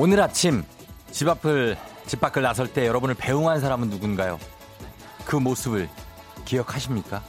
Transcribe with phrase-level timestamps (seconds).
[0.00, 0.64] 오늘 아침
[1.10, 1.76] 집 앞을
[2.08, 4.38] 집 밖을 나설 때 여러분을 배웅한 사람은 누군가요?
[5.26, 5.90] 그 모습을
[6.46, 7.22] 기억하십니까?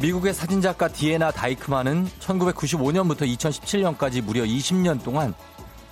[0.00, 5.34] 미국의 사진작가 디에나 다이크만은 1995년부터 2017년까지 무려 20년 동안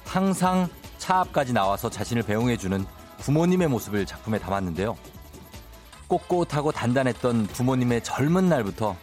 [0.06, 2.86] 항상 차 앞까지 나와서 자신을 배웅해주는
[3.18, 4.96] 부모님의 모습을 작품에 담았는데요.
[6.08, 8.96] 꼿꼿하고 단단했던 부모님의 젊은 날부터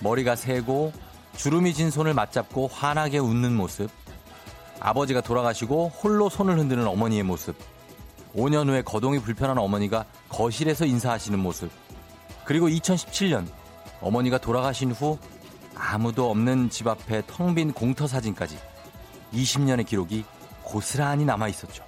[0.00, 0.92] 머리가 새고
[1.36, 3.90] 주름이 진 손을 맞잡고 환하게 웃는 모습,
[4.80, 7.56] 아버지가 돌아가시고 홀로 손을 흔드는 어머니의 모습,
[8.34, 11.70] 5년 후에 거동이 불편한 어머니가 거실에서 인사하시는 모습,
[12.44, 13.46] 그리고 2017년
[14.00, 15.18] 어머니가 돌아가신 후
[15.74, 18.58] 아무도 없는 집 앞에 텅 빈 공터 사진까지
[19.32, 20.24] 20년의 기록이
[20.62, 21.87] 고스란히 남아 있었죠.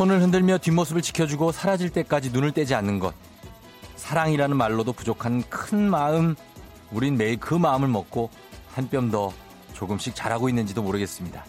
[0.00, 3.14] 손을 흔들며 뒷모습을 지켜주고 사라질 때까지 눈을 떼지 않는 것.
[3.96, 6.36] 사랑이라는 말로도 부족한 큰 마음.
[6.90, 8.30] 우린 매일 그 마음을 먹고
[8.72, 9.30] 한 뼘 더
[9.74, 11.44] 조금씩 자라고 있는지도 모르겠습니다.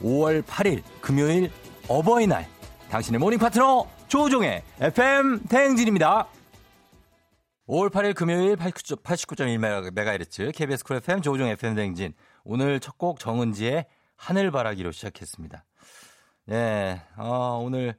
[0.00, 1.50] 5월 8일 금요일
[1.86, 2.48] 어버이날.
[2.88, 6.26] 당신의 morning 파트너 조우종의 FM 대행진입니다.
[7.68, 12.14] 5월 8일 금요일 89.1MHz KBS 쿨 FM 조우종 FM 대행진.
[12.44, 13.84] 오늘 첫 곡 정은지의
[14.16, 15.66] 하늘바라기로 시작했습니다.
[16.50, 17.96] 예, 어, 오늘,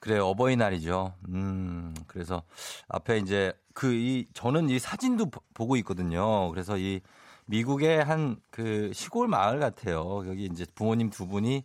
[0.00, 1.14] 그래, 어버이날이죠.
[1.30, 2.44] 음, 그래서
[2.88, 6.50] 앞에 이제 그, 이, 저는 이 사진도 보고 있거든요.
[6.50, 7.00] 그래서 이
[7.46, 10.22] 미국의 한 그 시골 마을 같아요.
[10.28, 11.64] 여기 이제 부모님 두 분이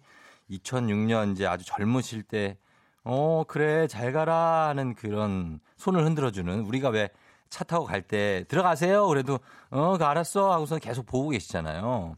[0.50, 2.58] 2006년 이제 아주 젊으실 때,
[3.04, 7.10] 어, 그래, 잘 가라 하는 그런 손을 흔들어주는 우리가 왜
[7.50, 9.08] 차 타고 갈 때 들어가세요.
[9.08, 10.52] 그래도, 어, 그 알았어.
[10.54, 12.18] 하고서 계속 보고 계시잖아요.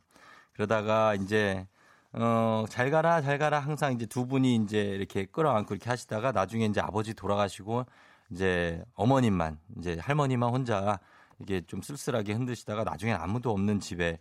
[0.53, 1.67] 그러다가 이제
[2.13, 6.65] 어, 잘 가라, 잘 가라 항상 이제 두 분이 이제 이렇게 끌어안고 이렇게 하시다가 나중에
[6.65, 7.85] 이제 아버지 돌아가시고
[8.31, 10.99] 이제 어머님만, 이제 할머니만 혼자
[11.39, 14.19] 이게 좀 쓸쓸하게 흔드시다가 나중에 아무도 없는 집에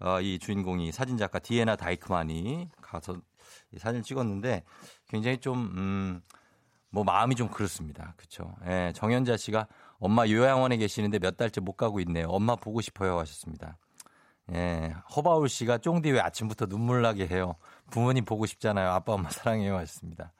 [0.00, 3.16] 어, 이 주인공이 사진작가 디에나 다이크만이 가서
[3.72, 4.62] 이 사진을 찍었는데
[5.08, 6.20] 굉장히 좀, 음,
[6.90, 8.14] 뭐 마음이 좀 그렇습니다.
[8.16, 8.54] 그쵸.
[8.66, 9.66] 예, 정현자 씨가
[9.98, 12.28] 엄마 요양원에 계시는데 몇 달째 못 가고 있네요.
[12.28, 13.78] 엄마 보고 싶어요 하셨습니다.
[14.52, 17.56] 예, 허바울 씨가 쫑디 왜 아침부터 눈물 나게 해요?
[17.90, 18.90] 부모님 보고 싶잖아요.
[18.90, 20.32] 아빠 엄마 사랑해요 하셨습니다.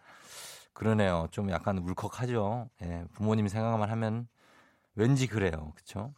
[0.72, 1.26] 그러네요.
[1.30, 2.68] 좀 약간 울컥하죠.
[2.82, 4.28] 예, 부모님 생각만 하면
[4.94, 5.72] 왠지 그래요.
[5.74, 6.12] 그쵸?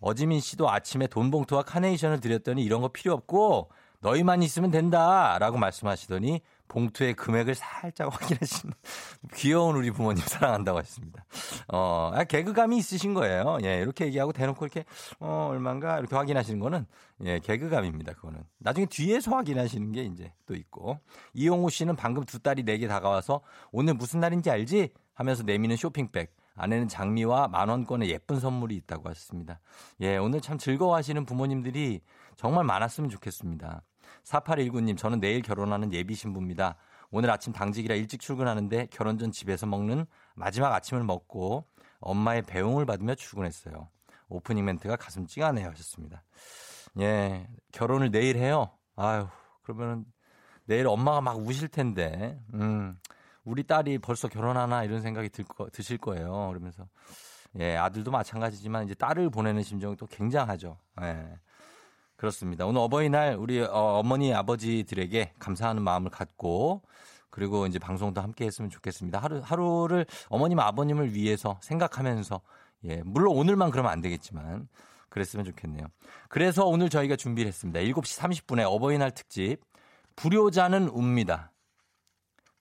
[0.00, 3.70] 어지민 씨도 아침에 돈 봉투와 카네이션을 드렸더니 이런 거 필요 없고
[4.00, 6.42] 너희만 있으면 된다라고 말씀하시더니
[6.72, 8.74] 봉투의 금액을 살짝 확인하시는
[9.34, 11.24] 귀여운 우리 부모님 사랑한다고 하셨습니다.
[11.68, 13.58] 어, 아, 개그감이 있으신 거예요.
[13.62, 14.84] 예, 이렇게 얘기하고 대놓고 이렇게
[15.20, 16.86] 어, 얼마인가 이렇게 확인하시는 거는
[17.24, 18.14] 예, 개그감입니다.
[18.14, 18.42] 그거는.
[18.58, 20.98] 나중에 뒤에서 확인하시는 게 이제 또 있고.
[21.34, 24.94] 이용우 씨는 방금 두 딸이 내게 다가와서 오늘 무슨 날인지 알지?
[25.12, 26.34] 하면서 내미는 쇼핑백.
[26.54, 29.60] 안에는 장미와 만원권의 예쁜 선물이 있다고 하셨습니다.
[30.00, 32.00] 예, 오늘 참 즐거워하시는 부모님들이
[32.36, 33.82] 정말 많았으면 좋겠습니다.
[34.24, 36.76] 4819님, 저는 내일 결혼하는 예비 신부입니다.
[37.10, 41.66] 오늘 아침 당직이라 일찍 출근하는데 결혼 전 집에서 먹는 마지막 아침을 먹고
[42.00, 43.88] 엄마의 배웅을 받으며 출근했어요.
[44.28, 46.22] 오프닝 멘트가 가슴 찡하네요 하셨습니다.
[47.00, 48.70] 예, 결혼을 내일 해요.
[48.96, 49.26] 아유,
[49.62, 50.04] 그러면은
[50.64, 52.98] 내일 엄마가 막 우실 텐데, 음,
[53.44, 56.48] 우리 딸이 벌써 결혼하나 이런 생각이 들 거, 드실 거예요.
[56.48, 56.88] 그러면서,
[57.58, 60.78] 예, 아들도 마찬가지지만 이제 딸을 보내는 심정이 또 굉장하죠.
[61.02, 61.38] 예.
[62.22, 62.66] 그렇습니다.
[62.66, 66.82] 오늘 어버이날 우리 어, 어머니 아버지들에게 감사하는 마음을 갖고
[67.30, 69.18] 그리고 이제 방송도 함께 했으면 좋겠습니다.
[69.18, 72.40] 하루 하루를 어머님 아버님을 위해서 생각하면서
[72.84, 74.68] 예, 물론 오늘만 그러면 안 되겠지만
[75.08, 75.88] 그랬으면 좋겠네요.
[76.28, 77.80] 그래서 오늘 저희가 준비를 했습니다.
[77.80, 79.56] 7시 30분에 어버이날 특집
[80.14, 81.50] 불효자는 웁니다.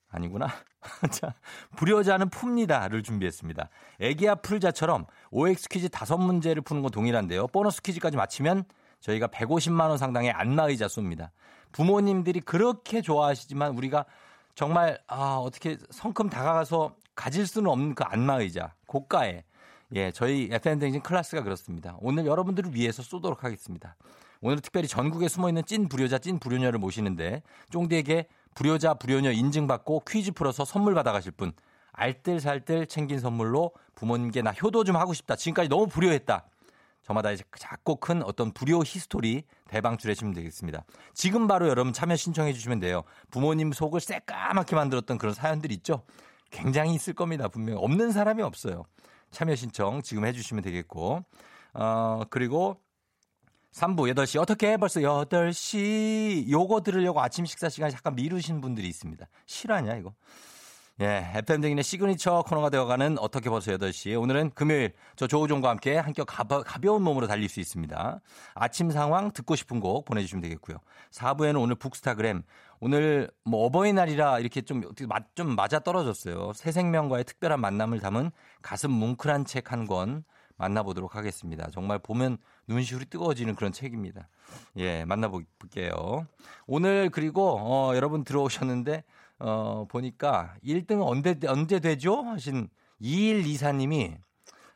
[0.09, 0.47] 아니구나.
[1.11, 1.35] 자,
[1.75, 3.69] 불효자는 풉니다를 준비했습니다.
[3.99, 7.45] 애기야 풀자처럼 OX 퀴즈 다섯 문제를 푸는 건 동일한데요.
[7.49, 8.65] 보너스 퀴즈까지 마치면
[9.01, 11.29] 저희가 150만 원 상당의 안마의자 쏩니다.
[11.71, 14.05] 부모님들이 그렇게 좋아하시지만 우리가
[14.55, 19.43] 정말 아, 어떻게 성큼 다가가서 가질 수는 없는 그 안마의자 고가에
[19.93, 21.97] 예, 저희 FM 댕진 클래스가 그렇습니다.
[21.99, 23.95] 오늘 여러분들을 위해서 쏘도록 하겠습니다.
[24.39, 30.31] 오늘 특별히 전국에 숨어 있는 찐 불효자, 찐 불효녀를 모시는데 쫑디에게 불효자, 불효녀 인증받고 퀴즈
[30.31, 31.51] 풀어서 선물 받아가실 분.
[31.93, 35.35] 알뜰살뜰 챙긴 선물로 부모님께 나 효도 좀 하고 싶다.
[35.35, 36.45] 지금까지 너무 불효했다.
[37.11, 40.85] 저마다 이제 작고 큰 어떤 불효 history 대방출해 주시면 되겠습니다.
[41.13, 43.03] 지금 바로 여러분 참여 신청해 주시면 돼요.
[43.31, 46.03] 부모님 속을 새까맣게 만들었던 그런 사연들 있죠?
[46.51, 47.49] 굉장히 있을 겁니다.
[47.49, 48.83] 분명 없는 사람이 없어요.
[49.31, 51.23] 참여 신청 지금 해 주시면 되겠고.
[51.73, 52.77] 어, 그리고
[53.73, 59.27] 3부 8시 어떻게 벌써 8시 요거 들으려고 아침 식사 시간 잠깐 미루신 분들이 있습니다.
[59.45, 60.13] 실화냐 이거.
[61.01, 64.21] 예, FM 댕진의 시그니처 코너가 되어가는 어떻게 벌써 8시.
[64.21, 68.21] 오늘은 금요일 저 조우종과 함께 한껏 가벼, 가벼운 몸으로 달릴 수 있습니다.
[68.53, 70.77] 아침 상황 듣고 싶은 곡 보내주시면 되겠고요.
[71.09, 72.43] 4부에는 오늘 북스타그램.
[72.79, 74.83] 오늘 뭐 어버이날이라 이렇게 좀,
[75.33, 76.53] 좀 맞아 떨어졌어요.
[76.53, 78.29] 새 생명과의 특별한 만남을 담은
[78.61, 80.23] 가슴 뭉클한 책 한 권
[80.61, 81.67] 만나보도록 하겠습니다.
[81.71, 82.37] 정말 보면
[82.67, 84.29] 눈시울이 뜨거워지는 그런 책입니다.
[84.77, 86.27] 예, 만나볼게요.
[86.67, 89.03] 오늘 그리고 어, 여러분 들어오셨는데
[89.41, 92.21] 어, 보니까 1등 언제, 언제 되죠?
[92.21, 92.69] 하신
[93.01, 94.17] 2124님이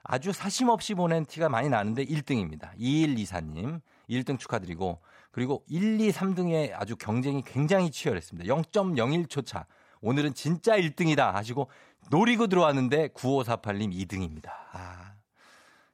[0.04, 2.76] 아주 사심 없이 보낸 티가 많이 나는데 1등입니다.
[2.78, 3.82] 2124님.
[4.10, 5.02] 1등 축하드리고
[5.32, 8.54] 그리고 1, 2, 3등의 아주 경쟁이 굉장히 치열했습니다.
[8.54, 9.66] 0.01초 차.
[10.02, 11.70] 오늘은 진짜 1등이다 하시고
[12.10, 14.50] 노리고 들어왔는데 9548님 2등입니다.
[14.72, 15.14] 아.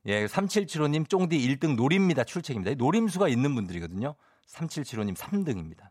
[0.08, 2.24] 예, 3775님 쫑디 1등 노립니다.
[2.24, 2.76] 출첵입니다.
[2.76, 4.16] 노림수가 있는 분들이거든요.
[4.48, 5.90] 3775님 3등입니다.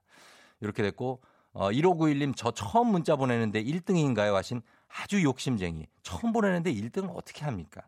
[0.60, 4.34] 이렇게 됐고 어, 1591님 저 처음 문자 보내는데 1등인가요?
[4.34, 5.86] 하신 아주 욕심쟁이.
[6.02, 7.82] 처음 보내는데 1등을 어떻게 합니까?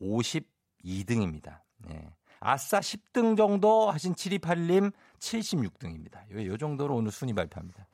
[0.00, 1.60] 52등입니다.
[1.78, 2.10] 네.
[2.40, 6.30] 아싸 10등 정도 하신 7281님 76등입니다.
[6.32, 7.86] 요, 요 정도로 오늘 순위 발표합니다.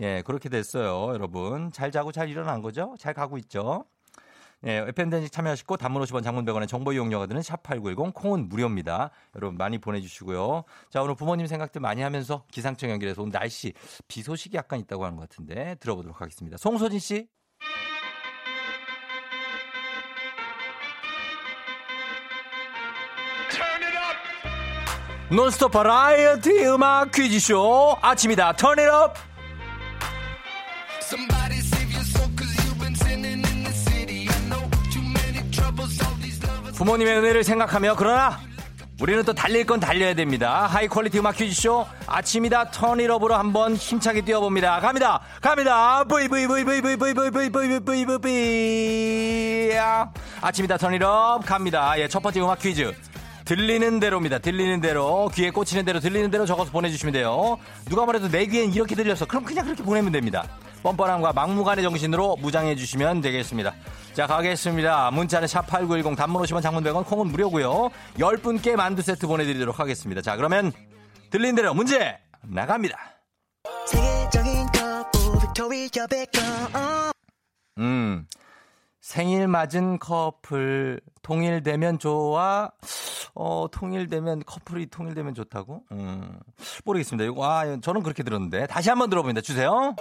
[0.00, 1.70] 예, 그렇게 됐어요, 여러분.
[1.72, 2.94] 잘 자고 잘 일어난 거죠?
[2.98, 3.86] 잘 가고 있죠?
[4.66, 9.10] 예, FM댄지 참여하시고 단문 50원 장문 100원의 정보 이용료가 드는 샵8910 콩은 무료입니다.
[9.36, 10.64] 여러분 많이 보내주시고요.
[10.90, 13.74] 자, 오늘 부모님 생각들 많이 하면서 기상청 연결해서 오늘 날씨
[14.08, 16.56] 비 소식이 약간 있다고 하는 것 같은데 들어보도록 하겠습니다.
[16.56, 17.28] 송소진 씨.
[25.30, 29.14] 논스톱 버라이어티 음악 퀴즈쇼 아침이다 턴잇업
[36.76, 38.40] 부모님의 은혜를 생각하며 그러나
[39.00, 40.66] 우리는 또 달릴 건 달려야 됩니다.
[40.66, 44.80] 하이 퀄리티 음악 퀴즈쇼 아침이다 턴이럽으로 한번 힘차게 뛰어봅니다.
[44.80, 45.20] 갑니다.
[45.40, 46.04] 갑니다.
[46.04, 49.72] 브이 브이 브이 브이 브이 브이 브이 브이 브이 브이 브이 브이
[50.40, 51.98] 아침이다 턴이럽 갑니다.
[51.98, 52.92] 예, 첫 번째 음악 퀴즈.
[53.44, 54.38] 들리는 대로입니다.
[54.38, 57.58] 들리는 대로 귀에 꽂히는 대로 들리는 대로 적어서 보내주시면 돼요.
[57.88, 59.26] 누가 말해도 내 귀엔 이렇게 들렸어.
[59.26, 60.44] 그럼 그냥 그렇게 보내면 됩니다.
[60.84, 63.74] 뻔뻔함과 막무가내 정신으로 무장해 주시면 되겠습니다.
[64.12, 65.10] 자, 가겠습니다.
[65.12, 67.88] 문자는 샵8910 단문 오시면 장문 100원 콩은 무료고요.
[68.18, 70.20] 10분께 만두 세트 보내드리도록 하겠습니다.
[70.20, 70.72] 자, 그러면
[71.30, 72.98] 들린 대로 문제 나갑니다.
[77.78, 78.26] 음,
[79.14, 82.72] 생일 맞은 커플 통일되면 좋아.
[83.36, 85.84] 어, 통일되면 커플이 통일되면 좋다고?
[85.92, 86.40] 음,
[86.84, 87.24] 모르겠습니다.
[87.30, 89.40] 이거 아, 저는 그렇게 들었는데 다시 한번 들어봅니다.
[89.40, 89.94] 주세요.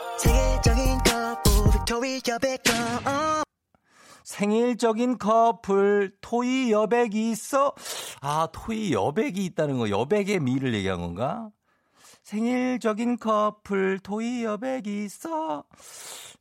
[4.24, 7.76] 생일적인 커플 토이 여백이 있어?
[8.20, 11.50] 아, 토이 여백이 있다는 거 여백의 미를 얘기한 건가?
[12.24, 15.64] 생일적인 커플 토이 여백이 있어.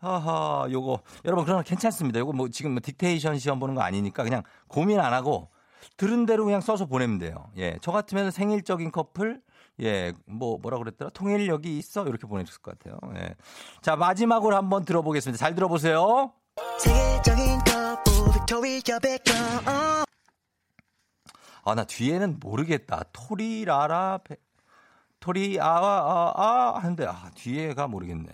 [0.00, 2.20] 하하, 요거 여러분 그러나 괜찮습니다.
[2.20, 5.48] 요거 뭐 지금 뭐 딕테이션 시험 보는 거 아니니까 그냥 고민 안 하고
[5.96, 7.50] 들은 대로 그냥 써서 보내면 돼요.
[7.56, 7.76] 예.
[7.82, 9.40] 저 같으면 생일적인 커플
[9.80, 11.10] 예, 뭐, 뭐라 그랬더라?
[11.10, 12.06] 통일력이 있어?
[12.06, 12.98] 이렇게 보내줬을 것 같아요.
[13.16, 13.34] 예.
[13.80, 15.38] 자, 마지막으로 한번 들어보겠습니다.
[15.38, 16.32] 잘 들어보세요.
[21.64, 23.04] 아, 나 뒤에는 모르겠다.
[23.12, 24.36] 토리라라, 베...
[25.22, 28.28] 토리, 아, 아, 아, 하는데, 아, 뒤에가 모르겠네.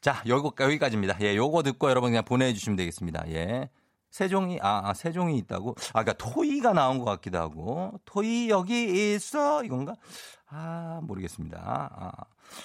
[0.00, 1.16] 자, 요거, 여기까지입니다.
[1.22, 3.28] 예, 요거 듣고 여러분 그냥 보내주시면 되겠습니다.
[3.30, 3.70] 예.
[4.10, 5.74] 세종이, 아, 아 세종이 있다고?
[5.92, 7.92] 아, 그니까 토이가 나온 것 같기도 하고.
[8.04, 9.62] 토이 여기 있어?
[9.62, 9.94] 이건가?
[10.48, 11.58] 아, 모르겠습니다.
[11.92, 12.12] 아.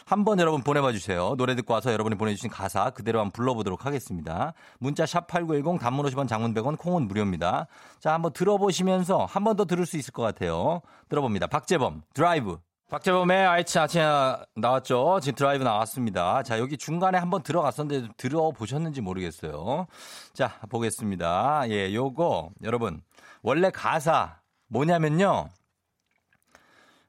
[0.05, 1.33] 한번 여러분 보내봐 주세요.
[1.37, 4.53] 노래 듣고 와서 여러분이 보내주신 가사 그대로 한번 불러보도록 하겠습니다.
[4.79, 7.67] 문자 샵 8910 단문 50원 장문 100원 콩은 무료입니다.
[7.99, 10.81] 자, 한번 들어보시면서 한 번 더 들을 수 있을 것 같아요.
[11.09, 11.47] 들어봅니다.
[11.47, 12.59] 박재범, 드라이브.
[12.91, 13.99] 박재범의 아이치 아치
[14.53, 15.21] 나왔죠.
[15.21, 16.43] 지금 드라이브 나왔습니다.
[16.43, 19.87] 자, 여기 중간에 한번 들어갔었는데 들어보셨는지 모르겠어요.
[20.33, 21.69] 자, 보겠습니다.
[21.69, 23.01] 예, 요거, 여러분.
[23.43, 25.47] 원래 가사 뭐냐면요.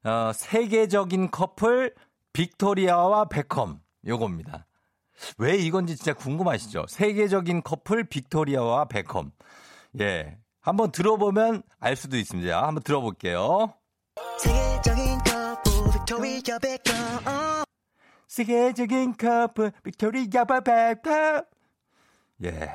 [0.05, 1.93] 어, 세계적인 커플
[2.33, 4.67] 빅토리아와 베컴 요겁니다.
[5.37, 6.87] 왜 이건지 진짜 궁금하시죠?
[6.89, 9.33] 세계적인 커플 빅토리아와 베컴.
[10.01, 10.39] 예.
[10.61, 12.57] 한번 들어보면 알 수도 있습니다.
[12.57, 13.75] 한번 들어볼게요.
[14.39, 15.12] 세계적인
[16.07, 17.65] 빅토리아 베컴.
[18.27, 21.45] 세계적인 커플 빅토리아 베컴.
[22.45, 22.71] 예.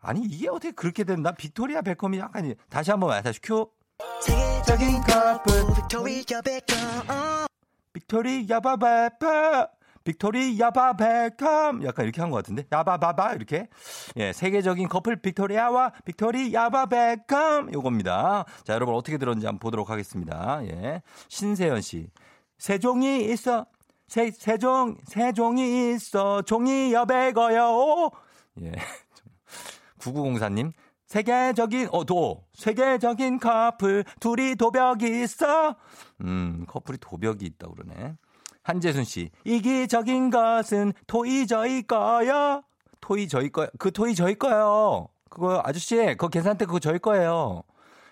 [0.00, 1.32] 아니 이게 어떻게 그렇게 된다?
[1.32, 3.70] 빅토리아 베컴이 약간 다시 한번 다시 큐.
[4.20, 7.46] 세계적인 커플 빅토리아 베컴.
[7.94, 9.66] 빅토리아 베컴.
[10.04, 13.66] 빅토리아 바베컴 약간 이렇게 한 것 같은데 야바바바 이렇게
[14.14, 21.02] 예 세계적인 커플 빅토리아와 빅토리아 바베컴 요겁니다 자 여러분 어떻게 들었는지 한번 보도록 하겠습니다 예
[21.28, 22.08] 신세연 씨
[22.58, 23.66] 세종이 있어.
[24.08, 26.42] 세 세종 세종이 있어.
[26.42, 28.10] 종이 여배 거요
[28.62, 28.72] 예.
[29.98, 30.72] 9904님
[31.06, 32.44] 세계적인 어도.
[32.54, 34.04] 세계적인 커플.
[34.20, 35.76] 둘이 도벽이 있어.
[36.22, 38.14] 음 커플이 도벽이 있다 그러네.
[38.62, 42.62] 한재순 씨, 이기적인 것은 토이 저희 거요.
[43.00, 45.06] 토이 저희 거, 그 토이 저희 거요.
[45.30, 47.62] 그거 아저씨, 그거 계산대 그거 저희 거예요.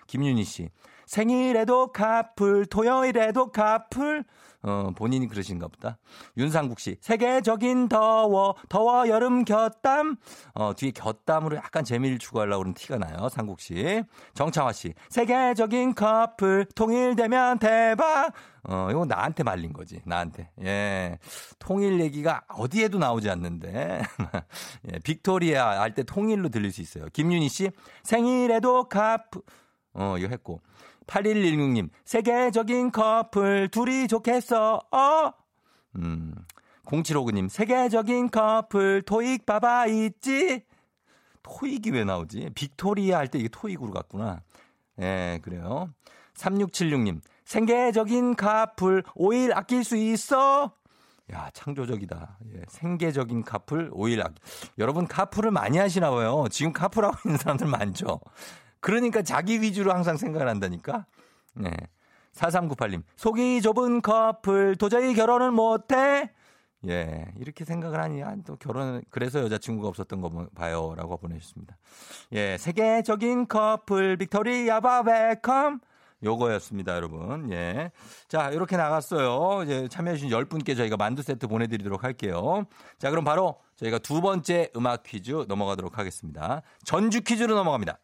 [0.07, 0.69] 김윤희 씨,
[1.05, 4.23] 생일에도 카풀, 토요일에도 카풀.
[4.67, 5.99] 어, 본인이 그러신가 보다.
[6.37, 10.15] 윤상국 씨, 세계적인 더워, 더워 여름 곁담.
[10.55, 13.29] 어, 뒤에 곁담으로 약간 재미를 추구하려고 그러는 티가 나요.
[13.29, 14.03] 상국 씨.
[14.33, 18.31] 정창화 씨, 세계적인 커플, 통일되면 대박.
[18.63, 20.01] 어, 이거 나한테 말린 거지.
[20.03, 20.49] 나한테.
[20.63, 21.19] 예.
[21.59, 24.01] 통일 얘기가 어디에도 나오지 않는데.
[24.91, 27.05] 예, 빅토리아 할 때 통일로 들릴 수 있어요.
[27.13, 27.69] 김윤희 씨,
[28.01, 29.41] 생일에도 카프.
[29.93, 30.61] 어, 이거 했고.
[31.07, 35.31] 8116님, 세계적인 커플, 둘이 좋겠어, 어?
[35.97, 36.33] 음,
[36.85, 40.63] 0759님, 세계적인 커플, 토익 봐봐 있지?
[41.43, 42.49] 토익이 왜 나오지?
[42.55, 44.41] 빅토리아 할 때 이게 토익으로 갔구나.
[44.99, 45.89] 예, 그래요.
[46.35, 50.71] 3676님, 생계적인 카풀, 오일 아낄 수 있어?
[51.31, 52.37] 야, 창조적이다.
[52.55, 54.35] 예, 생계적인 카풀, 오일 아낄.
[54.79, 56.45] 여러분, 카풀을 많이 하시나 봐요.
[56.51, 58.19] 지금 카풀하고 있는 사람들 많죠?
[58.85, 61.07] 그러니까 자기 위주로 항상 생각을 한다니까?
[61.55, 61.71] 네.
[62.33, 66.29] 4398님, 속이 좁은 커플, 도저히 결혼을 못해?
[66.87, 70.93] 예, 이렇게 생각을 하니, 아, 또 결혼, 그래서 여자친구가 없었던 거 봐요.
[70.95, 71.77] 라고 보내주셨습니다.
[72.33, 75.79] 예, 세계적인 커플, 빅토리아 바베컴.
[76.23, 77.51] 요거였습니다, 여러분.
[77.51, 77.91] 예.
[78.27, 79.63] 자, 이렇게 나갔어요.
[79.63, 82.65] 이제 참여해주신 10분께 저희가 만두 세트 보내드리도록 할게요.
[82.99, 86.61] 자, 그럼 바로 저희가 두 번째 음악 퀴즈 넘어가도록 하겠습니다.
[86.83, 87.97] 전주 퀴즈로 넘어갑니다.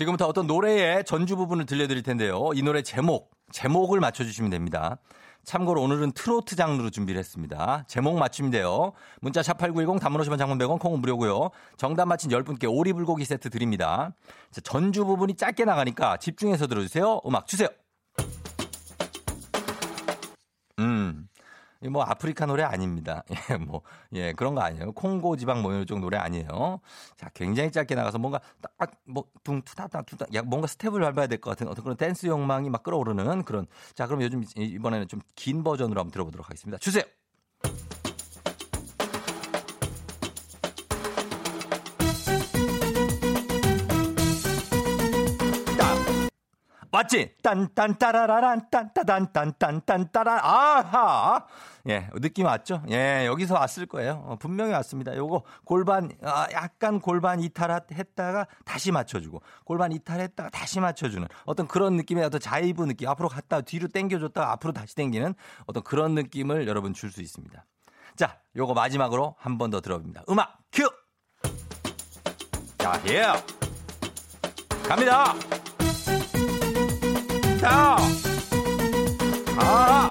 [0.00, 2.50] 지금부터 어떤 노래의 전주 부분을 들려드릴 텐데요.
[2.54, 4.96] 이 노래 제목, 제목을 맞춰주시면 됩니다.
[5.44, 7.84] 참고로 오늘은 트로트 장르로 준비를 했습니다.
[7.86, 8.92] 제목 맞추면 돼요.
[9.20, 11.50] 문자 샵8910 단문 50원 장문 100원 콩은 무료고요.
[11.76, 14.14] 정답 맞힌 10분께 오리불고기 세트 드립니다.
[14.62, 17.20] 전주 부분이 짧게 나가니까 집중해서 들어주세요.
[17.26, 17.68] 음악 주세요.
[21.88, 23.24] 뭐 아프리카 노래 아닙니다.
[23.50, 23.80] 예, 뭐,
[24.12, 24.92] 예, 그런 거 아니에요.
[24.92, 26.80] 콩고 지방 뭐 이쪽 노래 아니에요.
[27.16, 28.40] 자, 굉장히 짧게 나가서 뭔가
[28.78, 31.96] 딱, 뭐, 둥, 투다 다, 투다, 야, 뭔가 스텝을 밟아야 될 것 같은 어떤 그런
[31.96, 33.66] 댄스 욕망이 막 끌어오르는 그런.
[33.94, 36.76] 자, 그럼 요즘 이번에는 좀 긴 버전으로 한번 들어보도록 하겠습니다.
[36.78, 37.02] 주세요!
[46.92, 47.36] 맞지?
[47.42, 51.46] 딴딴 따라라란 딴따단 딴딴딴 따라 아하
[51.88, 52.82] 예 느낌 왔죠?
[52.90, 54.22] 예 여기서 왔을 거예요.
[54.26, 55.16] 어, 분명히 왔습니다.
[55.16, 62.24] 요거 골반 아, 약간 골반 이탈했다가 다시 맞춰주고 골반 이탈했다가 다시 맞춰주는 어떤 그런 느낌의
[62.24, 65.34] 어떤 자이브 느낌 앞으로 갔다 뒤로 당겨줬다가 앞으로 다시 당기는
[65.66, 67.64] 어떤 그런 느낌을 여러분 줄 수 있습니다.
[68.16, 70.24] 자 요거 마지막으로 한 번 더 들어봅니다.
[70.28, 70.88] 음악 큐.
[72.78, 73.22] 자 예.
[74.88, 75.34] 갑니다.
[77.60, 77.96] 자.
[79.58, 80.10] 아.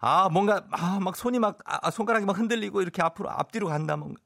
[0.00, 4.20] 아, 뭔가, 아, 막 손이 막, 아, 손가락이 막 흔들리고 이렇게 앞으로, 앞뒤로 간다, 뭔가.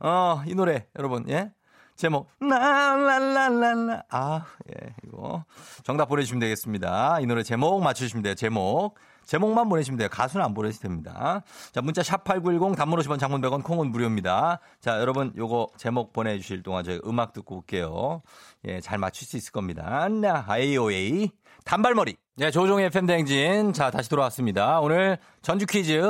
[0.00, 1.52] 어, 이 노래, 여러분, 예?
[1.94, 4.04] 제목, 라라라라라.
[4.08, 5.44] 아, 예, 이거.
[5.82, 7.20] 정답 보내주시면 되겠습니다.
[7.20, 8.94] 이 노래 제목 맞추시면 돼요, 제목.
[9.26, 10.08] 제목만 보내시면 돼요.
[10.10, 11.42] 가수는 안 보내셔도 됩니다.
[11.72, 14.58] 자, 문자 샵 8910 단문 50원 장문 100원 콩은 무료입니다.
[14.80, 18.22] 자, 여러분 요거 제목 보내주실 동안 저희 음악 듣고 올게요.
[18.64, 20.08] 예, 잘 맞출 수 있을 겁니다.
[20.08, 21.30] 나, AOA.
[21.68, 22.16] 단발머리.
[22.36, 23.74] 네, 조종의 팬댕진.
[23.74, 24.80] 자, 다시 돌아왔습니다.
[24.80, 26.00] 오늘 전주 퀴즈.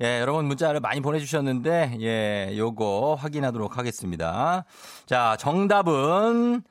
[0.00, 4.64] 예, 여러분 문자를 많이 보내주셨는데, 예, 요거 확인하도록 하겠습니다.
[5.04, 6.62] 자, 정답은,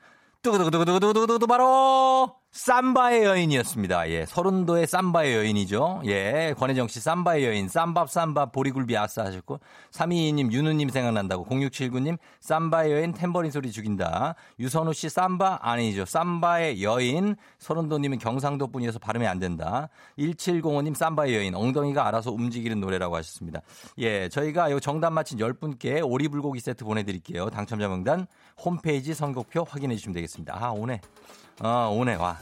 [0.42, 4.08] 뚜구두구두구두구두구두구 바로, 삼바의 여인이었습니다.
[4.10, 6.02] 예, 서른도의 삼바의 여인이죠.
[6.04, 9.58] 예, 권혜정 씨 삼바의 여인, 쌈밥 쌈밥 보리굴비 아싸 하셨고,
[9.90, 14.36] 322님 윤우님 생각난다고, 0679님 삼바의 여인 탬버린 소리 죽인다.
[14.60, 16.04] 유선우 씨 삼바 아니죠.
[16.04, 19.88] 삼바의 여인, 서른도님은 경상도 분이어서 발음이 안 된다.
[20.16, 23.62] 1705님 삼바의 여인, 엉덩이가 알아서 움직이는 노래라고 하셨습니다.
[23.98, 27.50] 예, 저희가 요 정답 맞힌 10분께 오리불고기 세트 보내드릴게요.
[27.50, 28.28] 당첨자 명단
[28.64, 30.56] 홈페이지 선곡표 확인해 주시면 되겠습니다.
[30.56, 31.00] 아, 오네.
[31.60, 32.38] 어, 오네, 와.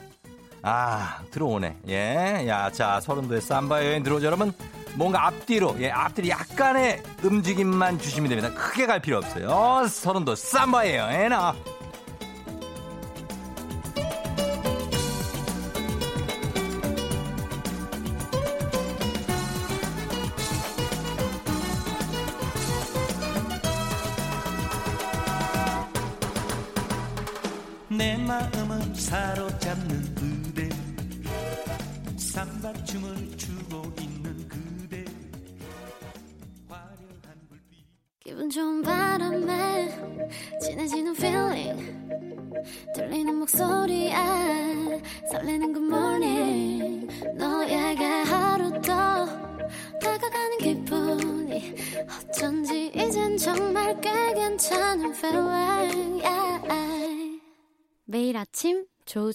[0.62, 1.78] 아, 들어오네.
[1.88, 2.44] 예.
[2.46, 4.52] 야, 자, 서른도의 삼바 여행 들어오죠, 여러분.
[4.94, 8.52] 뭔가 앞뒤로, 예, 앞뒤로 약간의 움직임만 주시면 됩니다.
[8.54, 9.48] 크게 갈 필요 없어요.
[9.48, 11.28] 어, 서른도 삼바예요, 에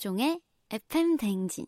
[0.07, 0.39] 조종의
[0.71, 1.65] FM 댕진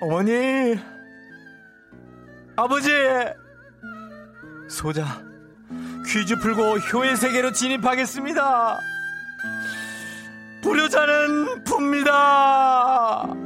[0.00, 0.76] 어머니,
[2.54, 2.90] 아버지,
[4.68, 5.04] 소자,
[6.06, 8.78] 퀴즈 풀고 효의 세계로 진입하겠습니다.
[10.62, 13.45] 불효자는 풉니다.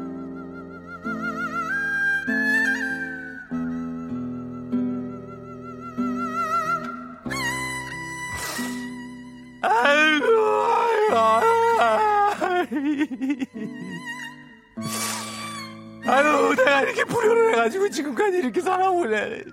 [16.06, 16.10] 아이고.
[16.10, 19.44] 아유, 내가 이렇게 불효를 해가지고 지금까지 이렇게 살아오네.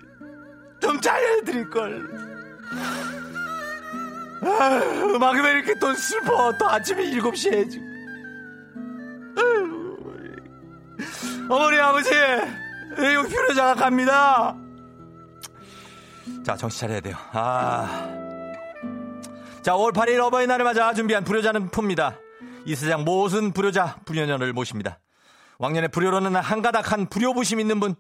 [0.80, 2.28] 좀 잘해드릴걸.
[4.44, 6.58] 아유, 왜 이렇게 또 슬퍼.
[6.58, 7.82] 또 아침에 7시에 해지
[11.50, 14.54] 어머니, 아버지, 이거 효자가 갑니다.
[16.46, 17.16] 자, 정신 차려야 돼요.
[17.32, 18.06] 아.
[19.62, 22.18] 자, 5월 8일 어버이날을 맞아 준비한 불효자는 풉니다.
[22.68, 25.00] 이 세상 모든 불효자, 불효녀를 모십니다.
[25.58, 27.96] 왕년에 불효로는 한가닥한 불효부심 있는 분.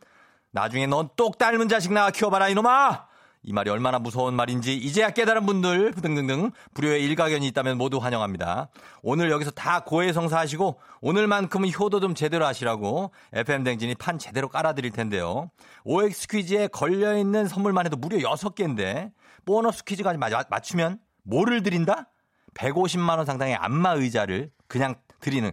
[0.51, 3.08] 나중에 넌 똑 닮은 자식 낳아 키워봐라 이놈아.
[3.43, 8.67] 이 말이 얼마나 무서운 말인지 이제야 깨달은 분들 등등등 불효의 일가견이 있다면 모두 환영합니다.
[9.03, 15.49] 오늘 여기서 다 고해성사하시고 오늘만큼은 효도 좀 제대로 하시라고 FM 댕진이 판 제대로 깔아드릴 텐데요.
[15.86, 19.13] OX 퀴즈에 걸려있는 선물만 해도 무려 6개인데
[19.45, 22.12] 보너스 퀴즈까지 맞추면 뭐를 드린다?
[22.56, 25.51] 150만 원 상당의 안마 의자를 그냥 드리는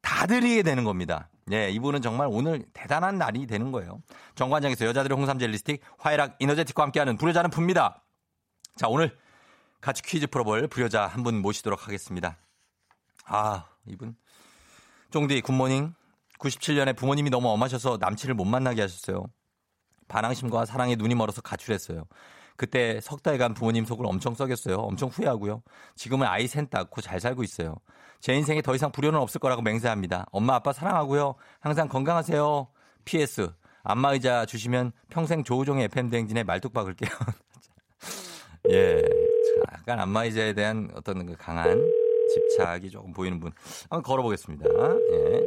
[0.00, 1.28] 다 드리게 되는 겁니다.
[1.52, 4.00] 예, 이분은 정말 오늘 대단한 날이 되는 거예요.
[4.36, 8.00] 정관장에서 여자들의 홍삼 젤리 스틱, 화해락 이너제틱과 함께하는 불효자는 풉니다.
[8.76, 9.16] 자, 오늘
[9.80, 12.38] 같이 퀴즈 풀어볼 불효자 한 분 모시도록 하겠습니다.
[13.24, 14.16] 아, 이분.
[15.10, 15.94] 쫑디 굿모닝.
[16.38, 19.26] 97년에 부모님이 너무 엄하셔서 남친을 못 만나게 하셨어요.
[20.08, 22.04] 반항심과 사랑에 눈이 멀어서 가출했어요.
[22.56, 24.76] 그때 석 달간 부모님 속을 엄청 썩였어요.
[24.76, 25.62] 엄청 후회하고요.
[25.96, 27.76] 지금은 아이 셋 낳고 잘 살고 있어요.
[28.22, 30.26] 제 인생에 더 이상 불효는 없을 거라고 맹세합니다.
[30.30, 31.34] 엄마 아빠 사랑하고요.
[31.58, 32.68] 항상 건강하세요.
[33.04, 37.10] PS 안마의자 주시면 평생 조우종의 FM 대행진에 말뚝 박을게요.
[38.70, 39.02] 예.
[39.72, 41.84] 약간 안마의자에 대한 어떤 그 강한
[42.32, 43.50] 집착이 조금 보이는 분.
[43.90, 44.66] 한번 걸어보겠습니다.
[44.70, 45.42] 예.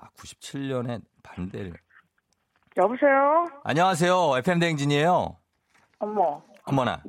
[0.00, 1.74] 아, 97년에 반대를.
[2.78, 3.44] 여보세요?
[3.64, 4.38] 안녕하세요.
[4.38, 5.36] FM 대행진이에요.
[5.98, 6.42] 어머.
[6.64, 7.02] 어머나.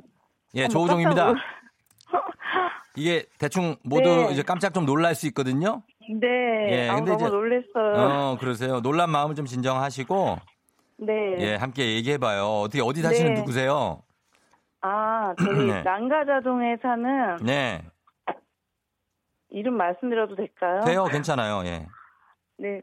[0.54, 1.32] 예, 어머, 조우종입니다.
[2.96, 4.32] 이게 대충 모두 네.
[4.32, 5.82] 이제 깜짝 좀 놀랄 수 있거든요.
[6.20, 6.26] 네.
[6.72, 7.94] 예, 아, 근데 너무 이제- 놀랬어요.
[8.08, 8.80] 어, 그러세요.
[8.80, 10.38] 놀란 마음을 좀 진정하시고
[10.98, 11.36] 네.
[11.38, 12.44] 예, 함께 얘기해 봐요.
[12.64, 13.40] 어떻게 어디 사시는 네.
[13.40, 14.02] 누구세요?
[14.82, 15.82] 아, 저기 네.
[15.82, 17.82] 난가자동에 사는 네.
[19.50, 20.80] 이름 말씀드려도 될까요?
[20.84, 21.04] 돼요.
[21.04, 21.62] 괜찮아요.
[21.66, 21.86] 예.
[22.58, 22.80] 네.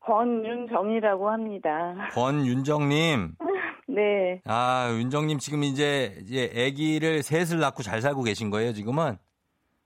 [0.00, 1.94] 권윤정이라고 합니다.
[2.12, 3.34] 권윤정 님.
[3.88, 4.40] 네.
[4.46, 9.16] 아, 윤정 님 지금 이제 이제 아기를 셋을 낳고 잘 살고 계신 거예요, 지금은?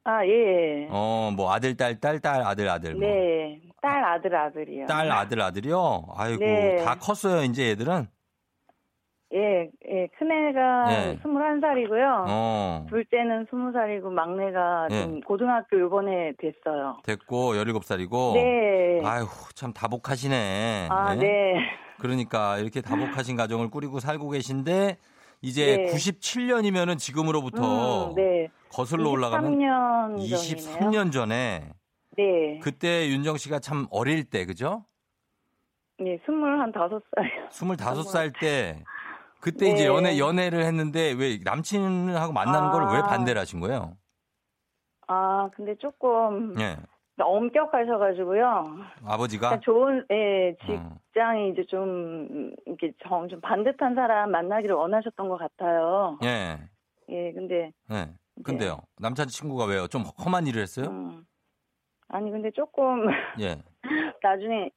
[0.05, 0.89] 아, 예.
[0.91, 3.01] 어, 뭐 아들 딸 딸 딸 아들 아들 뭐.
[3.01, 3.61] 네.
[3.81, 4.87] 딸, 아들, 아들이요.
[4.87, 6.05] 딸 아들 아들이요.
[6.17, 6.77] 아이고, 네.
[6.85, 8.07] 다 컸어요, 이제 얘들은.
[9.35, 10.09] 예, 예.
[10.19, 11.19] 큰애가 네.
[11.23, 12.25] 21살이고요.
[12.29, 12.87] 어.
[12.91, 15.03] 둘째는 20살이고 막내가 네.
[15.03, 16.99] 좀 고등학교 요번에 됐어요.
[17.05, 19.01] 됐고 17살이고 네.
[19.05, 20.89] 아휴, 참 다복하시네.
[20.91, 21.19] 아, 예?
[21.19, 21.55] 네.
[21.99, 24.99] 그러니까 이렇게 다복하신 가정을 꾸리고 살고 계신데
[25.43, 25.93] 이제 네.
[25.93, 28.49] 97년이면은 지금으로부터 음, 네.
[28.71, 30.17] 거슬러 올라가면 23년
[30.57, 31.69] 23년 전에
[32.17, 32.61] 네.
[32.63, 34.85] 그때 윤정 씨가 참 어릴 때 그죠?
[35.99, 37.49] 네, 스물한 다섯 살이요.
[37.51, 38.85] 25살 때
[39.41, 39.75] 그때 네.
[39.75, 43.03] 이제 연애 연애를 했는데 왜 남친하고 만나는 걸왜 아.
[43.03, 43.97] 반대를 하신 거예요?
[45.09, 46.77] 아, 근데 조금 예.
[47.19, 48.77] 엄격하셔가지고요.
[49.05, 50.97] 아버지가 그러니까 좋은 예, 어.
[51.07, 56.19] 직장이 이제 좀 이렇게 좀, 좀 반듯한 사람 만나기를 원하셨던 것 같아요.
[56.25, 56.59] 예.
[57.09, 58.09] 예, 근데 예.
[58.43, 58.79] 근데요.
[58.99, 59.87] 남자친구가 왜요?
[59.89, 60.89] 좀 험한 일을 했어요?
[60.89, 61.27] 음,
[62.09, 63.07] 아니 근데 조금
[63.41, 63.63] 예.
[64.23, 64.71] 나중에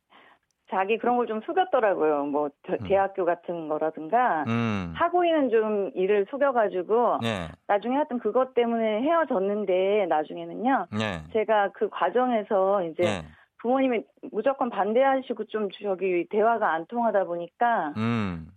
[0.71, 2.25] 자기 그런 걸 좀 속였더라고요.
[2.25, 2.87] 뭐 대- 음.
[2.87, 4.93] 대학교 같은 거라든가 음.
[4.95, 7.49] 하고 있는 좀 일을 속여가지고 예.
[7.67, 10.87] 나중에 하여튼 그것 때문에 헤어졌는데 나중에는요.
[10.99, 11.21] 예.
[11.33, 13.25] 제가 그 과정에서 이제 예.
[13.61, 18.47] 부모님이 무조건 반대하시고 좀 저기 대화가 안 통하다 보니까 음.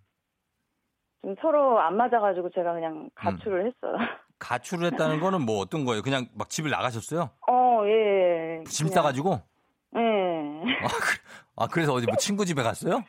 [1.23, 3.97] 좀 서로 안 맞아가지고 제가 그냥 가출을 했어요.
[4.38, 6.01] 가출을 했다는 거는 뭐 어떤 거예요?
[6.03, 7.31] 그냥 막 집을 나가셨어요?
[7.49, 8.62] 어, 예.
[8.66, 9.40] 짐 싸가지고?
[9.97, 10.01] 예.
[10.01, 10.88] 아,
[11.59, 13.03] 아, 그래서 어디 뭐 친구 집에 갔어요?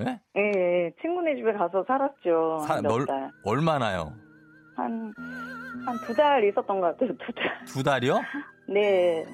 [0.00, 0.20] 예?
[0.36, 0.92] 예, 예.
[1.00, 2.64] 친구네 집에 가서 살았죠.
[2.66, 3.30] 사- 몇 널- 달.
[3.44, 4.12] 얼마나요?
[4.76, 5.12] 한,
[5.86, 7.64] 한 두 달 있었던 것 같아요, 두 달.
[7.66, 8.20] 두 달이요?
[8.68, 9.24] 네.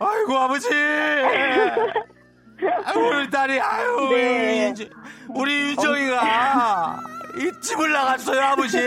[0.00, 0.68] 아이고, 아버지!
[2.84, 4.70] 아이고, 우리 딸이, 아유, 네.
[4.70, 4.90] 우리, 윤-
[5.34, 7.00] 우리 윤정이가
[7.38, 8.78] 이 집을 나갔어요, 아버지!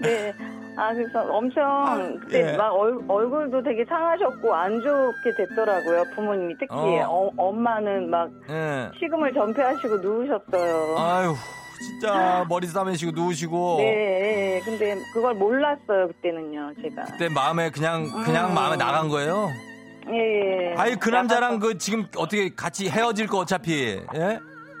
[0.00, 0.32] 네.
[0.76, 2.56] 아, 그래서 엄청, 그때 예.
[2.56, 6.54] 막 얼, 얼굴도 되게 상하셨고, 안 좋게 됐더라고요, 부모님이.
[6.60, 7.06] 특히, 어.
[7.08, 8.90] 어, 엄마는 막, 예.
[8.98, 10.98] 식음을 전폐하시고 누우셨어요.
[10.98, 11.34] 아유,
[11.80, 13.76] 진짜 머리 싸매시고 누우시고.
[13.78, 14.60] 네, 예.
[14.64, 17.04] 근데 그걸 몰랐어요, 그때는요, 제가.
[17.04, 18.54] 그때 마음에 그냥, 그냥 음.
[18.54, 19.48] 마음에 나간 거예요?
[20.10, 20.74] 예, 예.
[20.76, 24.38] 아니, 그 남자랑 그 지금 어떻게 같이 헤어질 거 어차피, 예?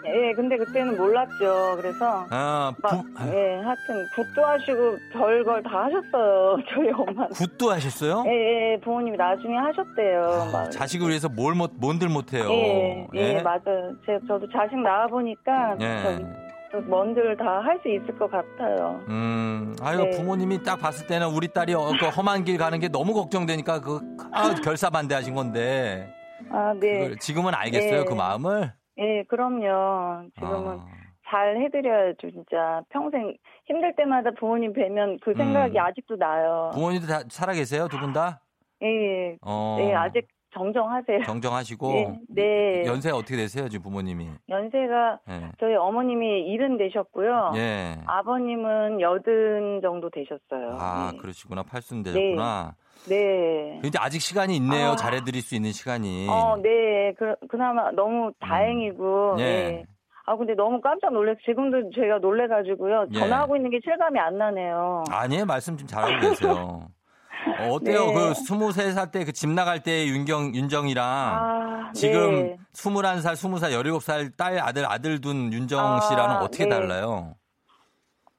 [0.08, 1.76] 예, 근데 그때는 몰랐죠.
[1.76, 7.26] 그래서, 아, 막, 부, 예, 하여튼, 굿도 하시고, 별걸 다 하셨어요, 저희 엄마.
[7.28, 8.24] 굿도 하셨어요?
[8.26, 10.22] 예, 예, 부모님이 나중에 하셨대요.
[10.22, 10.70] 아, 막.
[10.70, 12.48] 자식을 위해서 뭘 못, 뭔들 못해요.
[12.50, 13.94] 예, 예, 맞아요.
[14.06, 16.02] 제, 저도 자식 낳아 보니까, 예.
[16.02, 16.24] 저기,
[16.72, 19.00] 또 뭔들 다 할 수 있을 것 같아요.
[19.08, 20.10] 음, 아유, 네.
[20.10, 24.00] 부모님이 딱 봤을 때는 우리 딸이 어, 그 험한 길 가는 게 너무 걱정되니까 그,
[24.32, 26.12] 아, 결사 반대하신 건데.
[26.50, 27.14] 아, 네.
[27.20, 28.04] 지금은 알겠어요, 네.
[28.04, 28.72] 그 마음을?
[28.98, 30.28] 예, 그럼요.
[30.34, 30.86] 지금은 아,
[31.28, 32.82] 잘 해드려야죠, 진짜.
[32.90, 35.84] 평생 힘들 때마다 부모님 뵈면 그 생각이 음.
[35.84, 36.70] 아직도 나요.
[36.74, 38.40] 부모님도 다 살아 계세요, 두 분 다?
[38.82, 39.36] 예, 예.
[39.42, 39.76] 어.
[39.80, 41.24] 예, 아직 정정하세요.
[41.24, 41.92] 정정하시고.
[41.92, 42.84] 네, 네.
[42.86, 44.28] 연세 어떻게 되세요, 지금 부모님이?
[44.48, 45.50] 연세가 예.
[45.60, 47.52] 저희 어머님이 일은 되셨고요.
[47.56, 47.96] 예.
[48.06, 50.78] 아버님은 여든 정도 되셨어요.
[50.80, 51.18] 아, 네.
[51.18, 51.62] 그러시구나.
[51.62, 52.74] 팔순 되셨구나.
[53.08, 53.78] 네.
[53.82, 54.90] 근데 아직 시간이 있네요.
[54.90, 54.96] 아.
[54.96, 56.26] 잘해드릴 수 있는 시간이.
[56.28, 57.12] 어, 네.
[57.18, 59.36] 그, 그나마 너무 다행이고.
[59.38, 59.42] 예.
[59.44, 59.84] 예.
[60.28, 61.38] 아, 근데 너무 깜짝 놀랐어요.
[61.44, 63.18] 지금도 제가 놀래가지고 예.
[63.18, 65.04] 전화하고 있는 게 실감이 안 나네요.
[65.10, 65.44] 아니에요.
[65.46, 66.88] 말씀 좀 잘하고 계세요.
[67.60, 68.06] 어, 어때요?
[68.06, 68.14] 네.
[68.14, 72.56] 그 23살 때 그 집 나갈 때 윤경, 윤정이랑 아, 지금 네.
[72.74, 76.70] 21살, 20살, 17살 딸 아들, 아들 둔 윤정 아, 씨랑은 어떻게 네.
[76.70, 77.34] 달라요?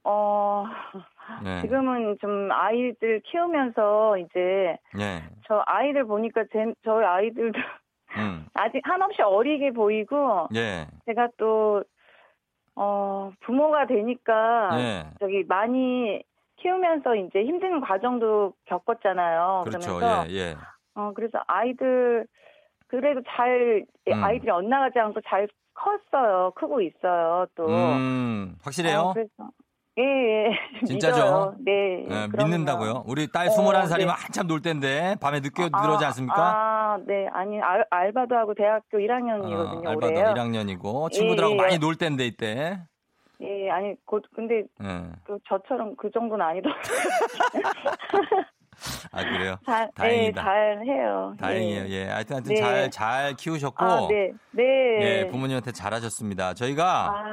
[0.03, 0.65] 어,
[1.43, 1.61] 네.
[1.61, 5.23] 지금은 좀 아이들 키우면서 이제 예.
[5.47, 7.59] 저 아이들 보니까 제, 저희 아이들도
[8.17, 8.45] 음.
[8.53, 10.87] 아직 한없이 어리게 보이고 예.
[11.05, 11.83] 제가 또,
[12.75, 15.05] 어, 부모가 되니까 예.
[15.19, 16.21] 저기 많이
[16.57, 19.63] 키우면서 이제 힘든 과정도 겪었잖아요.
[19.65, 19.97] 그렇죠.
[19.97, 20.55] 그러면서 예, 예.
[20.95, 22.25] 어, 그래서 아이들
[22.87, 24.23] 그래도 잘 음.
[24.23, 26.51] 아이들이 엇나가지 않고 잘 컸어요.
[26.55, 27.45] 크고 있어요.
[27.55, 27.67] 또.
[27.67, 28.99] 음, 확실해요?
[28.99, 29.49] 어, 그래서
[29.99, 30.51] 예, 예.
[30.85, 31.15] 진짜죠?
[31.17, 31.55] 믿어요.
[31.59, 32.03] 네.
[32.03, 32.43] 예, 그럼요.
[32.43, 33.03] 믿는다고요?
[33.07, 34.05] 우리 딸 어, 21살이면 네.
[34.07, 36.35] 한참 놀 때인데 밤에 늦게 아, 들어오지 않습니까?
[36.37, 37.27] 아, 네.
[37.33, 40.33] 아니, 알, 알바도 하고 대학교 1학년이거든요, 어, 알바도 올해요.
[40.35, 41.77] 1학년이고 친구들하고 예, 많이 예.
[41.79, 42.79] 놀 때인데 이때.
[43.41, 45.03] 예, 아니, 곧, 근데 예.
[45.23, 46.83] 그 저처럼 그 정도는 아니더라고요.
[49.11, 49.57] 아 그래요.
[49.65, 50.41] 잘, 다행이다.
[50.41, 51.35] 네, 잘 해요.
[51.39, 51.83] 다행이에요.
[51.83, 51.89] 네.
[51.89, 52.05] 예.
[52.05, 52.61] 하여튼, 하여튼 네.
[52.61, 53.85] 잘, 잘 키우셨고.
[53.85, 54.31] 아, 네.
[54.51, 54.63] 네.
[55.01, 56.53] 예, 부모님한테 잘하셨습니다.
[56.53, 57.23] 저희가 아,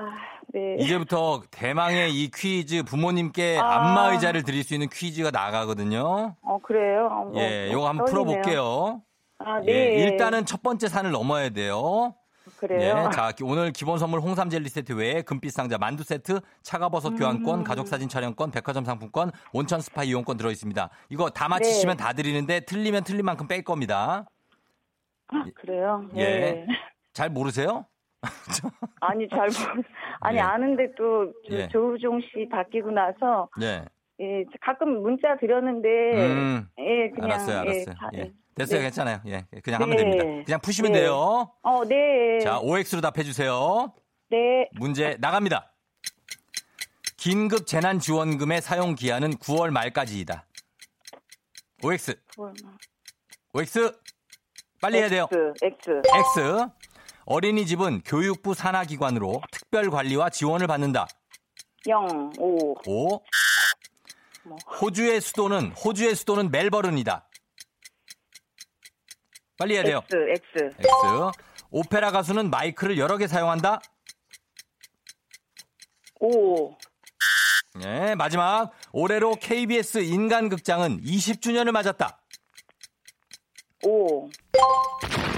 [0.53, 0.77] 네.
[0.79, 3.77] 이제부터 대망의 이 퀴즈 부모님께 아.
[3.77, 6.37] 안마 의자를 드릴 수 있는 퀴즈가 나가거든요.
[6.43, 7.09] 어, 그래요?
[7.11, 8.25] 어, 예, 어, 요거 한번 떨리네요.
[8.43, 9.03] 풀어볼게요.
[9.39, 9.95] 아, 예, 네.
[10.05, 12.15] 일단은 첫 번째 산을 넘어야 돼요.
[12.67, 13.05] 그래요?
[13.09, 17.19] 예, 자, 오늘 기본 선물 홍삼 젤리 세트 외에 금빛 상자 만두 세트, 차가버섯 음.
[17.19, 20.89] 교환권, 가족 사진 촬영권, 백화점 상품권, 온천 스파 이용권 들어 있습니다.
[21.11, 22.03] 이거 다 맞히시면 네.
[22.03, 24.25] 다 드리는데 틀리면 틀린 만큼 뺄 겁니다.
[25.29, 26.09] 아, 그래요?
[26.17, 26.25] 예.
[26.25, 26.67] 네.
[27.13, 27.85] 잘 모르세요?
[29.01, 29.83] 아니, 잘 모르,
[30.21, 30.41] 아니, 예.
[30.41, 31.69] 아는데 또, 조- 예.
[31.69, 33.85] 조우종 씨 바뀌고 나서, 예.
[34.21, 36.69] 예, 가끔 문자 드렸는데, 음.
[36.79, 37.31] 예, 그냥.
[37.33, 37.95] 알았어요, 예, 알았어요.
[37.97, 38.33] 다- 예.
[38.57, 38.85] 됐어요, 네.
[38.85, 39.21] 괜찮아요.
[39.27, 40.03] 예, 그냥 하면 네.
[40.03, 40.25] 됩니다.
[40.45, 41.01] 그냥 푸시면 네.
[41.01, 41.51] 돼요.
[41.63, 42.39] 어, 네.
[42.43, 43.93] 자, OX로 답해 주세요.
[44.31, 44.69] 네.
[44.73, 45.73] 문제 나갑니다.
[47.17, 50.47] 긴급 재난 지원금의 사용 기한은 9월 말까지이다.
[51.83, 52.15] OX,
[53.53, 53.93] OX,
[54.81, 55.27] 빨리 해야 돼요.
[55.63, 55.91] X, X.
[56.41, 56.67] X,
[57.27, 61.07] 어린이집은 교육부 산하 기관으로 특별 관리와 지원을 받는다.
[61.87, 62.75] 0, 5.
[62.87, 63.23] O,
[64.45, 64.57] 뭐.
[64.81, 67.27] 호주의 수도는 호주의 수도는 멜버른이다.
[69.59, 70.01] 빨리 해야 돼요.
[70.05, 70.77] X, X.
[70.79, 70.89] X.
[71.71, 73.81] 오페라 가수는 마이크를 여러 개 사용한다.
[76.21, 76.77] O.
[77.81, 78.71] 네, 마지막.
[78.93, 82.21] 올해로 KBS 인간극장은 20주년을 맞았다.
[83.87, 84.29] O.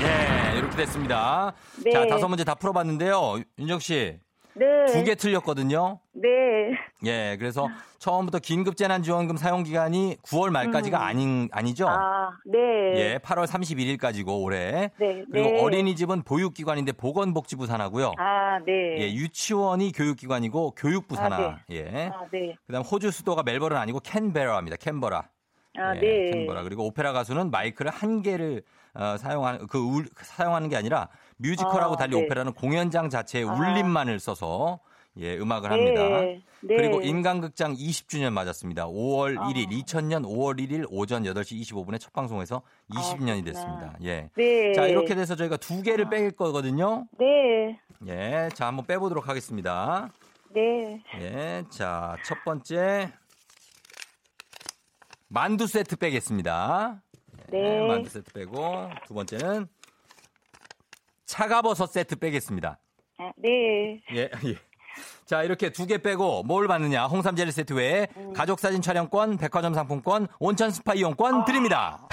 [0.03, 1.55] 예, 이렇게 됐습니다.
[1.83, 1.91] 네.
[1.91, 3.43] 자, 다섯 문제 다 풀어봤는데요.
[3.59, 4.19] 윤정 씨,
[4.59, 4.87] 네.
[4.93, 6.01] 두 개 틀렸거든요.
[6.13, 6.29] 네.
[7.05, 11.85] 예, 그래서 처음부터 긴급재난지원금 사용 기간이 9월 말까지가 아닌 아니죠?
[11.85, 11.91] 음.
[11.91, 12.59] 아, 네.
[12.97, 14.91] 예, 8월 31일까지고 올해.
[14.99, 15.25] 네.
[15.31, 15.61] 그리고 네.
[15.61, 18.13] 어린이집은 보육기관인데 보건복지부 산하고요.
[18.19, 18.97] 아, 네.
[19.03, 21.59] 예, 유치원이 교육기관이고 교육부 아, 산하.
[21.71, 22.11] 예.
[22.15, 22.57] 아, 네.
[22.67, 24.77] 그 다음 호주 수도가 멜버른 아니고 캔베라입니다.
[24.79, 25.29] 캔버라.
[25.79, 26.31] 아, 예, 네.
[26.31, 26.63] 캔버라.
[26.63, 28.63] 그리고 오페라 가수는 마이크를 한 개를
[28.95, 32.25] 어, 사용하는 그 울, 사용하는 게 아니라 뮤지컬하고 아, 달리 네.
[32.25, 33.53] 오페라는 공연장 자체의 아.
[33.53, 34.81] 울림만을 써서
[35.19, 35.77] 예, 음악을 네.
[35.77, 36.21] 합니다.
[36.61, 36.77] 네.
[36.77, 38.87] 그리고 인간극장 20주년 맞았습니다.
[38.87, 39.49] 5월 아.
[39.49, 43.45] 1일, 2000년 5월 1일 오전 8시 25분에 첫 방송에서 20년이 그렇구나.
[43.45, 43.97] 됐습니다.
[44.03, 44.31] 예.
[44.37, 44.73] 네.
[44.75, 47.07] 자, 이렇게 돼서 저희가 두 개를 뺄 거거든요.
[47.19, 47.81] 네.
[48.07, 48.51] 예.
[48.55, 50.11] 자, 한번 빼보도록 하겠습니다.
[50.55, 51.03] 네.
[51.21, 51.65] 예.
[51.71, 53.13] 자, 첫 번째.
[55.29, 57.03] 만두 세트 빼겠습니다.
[57.53, 57.87] 예, 네.
[57.87, 59.67] 만두 세트 빼고 두 번째는
[61.27, 62.79] 차가버섯 세트 빼겠습니다.
[63.19, 64.01] 아, 네.
[64.15, 64.57] 예, 예.
[65.27, 67.07] 자, 이렇게 두 개 빼고 뭘 받느냐?
[67.07, 68.33] 홍삼 젤리 세트 외에 음.
[68.33, 72.07] 가족 사진 촬영권, 백화점 상품권, 온천 스파 이용권 드립니다.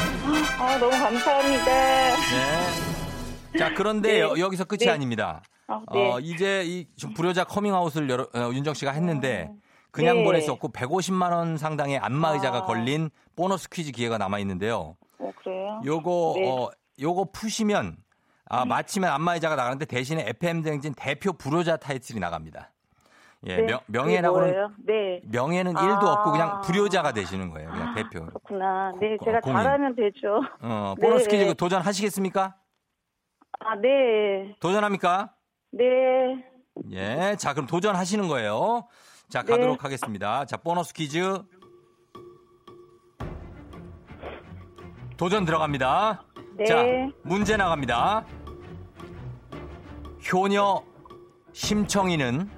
[0.59, 1.65] 아, 너무 감사합니다.
[1.65, 3.59] 네.
[3.59, 4.19] 자, 그런데 네.
[4.21, 4.89] 여- 여기서 끝이 네.
[4.89, 5.43] 아닙니다.
[5.67, 6.11] 아, 네.
[6.11, 9.49] 어, 이제 이좀 불효자 커밍아웃을 여러- 어, 윤정 씨가 했는데
[9.91, 10.49] 그냥 네.
[10.49, 12.65] 없고 150만 원 상당의 안마 의자가 아.
[12.65, 14.97] 걸린 보너스 퀴즈 기회가 남아 있는데요.
[15.19, 15.81] 어, 그래요?
[15.85, 16.49] 요거 네.
[16.49, 17.97] 어 요거 푸시면
[18.53, 22.69] 아, 맞히면 안마 의자가 나가는데 대신에 FM 댕진 대표 불효자 타이틀이 나갑니다.
[23.47, 23.63] 예, 네.
[23.87, 24.71] 명, 뭐예요?
[24.85, 25.21] 네.
[25.25, 25.81] 명예는 아.
[25.81, 27.71] 1도 없고 그냥 불효자가 되시는 거예요.
[27.71, 28.25] 그냥 대표.
[28.27, 28.93] 그렇구나.
[29.01, 29.63] 네, 고- 제가 고민.
[29.63, 30.39] 잘하면 되죠.
[30.61, 31.37] 어, 보너스 네.
[31.39, 32.55] 퀴즈 도전하시겠습니까?
[33.59, 34.55] 아, 네.
[34.59, 35.33] 도전합니까?
[35.71, 35.83] 네.
[36.91, 37.35] 예.
[37.37, 38.87] 자, 그럼 도전하시는 거예요.
[39.29, 39.51] 자, 네.
[39.51, 40.45] 가도록 하겠습니다.
[40.45, 41.41] 자, 보너스 퀴즈.
[45.17, 46.23] 도전 들어갑니다.
[46.57, 46.65] 네.
[46.65, 46.83] 자,
[47.23, 48.25] 문제 나갑니다.
[50.31, 50.83] 효녀
[51.51, 52.49] 심청이는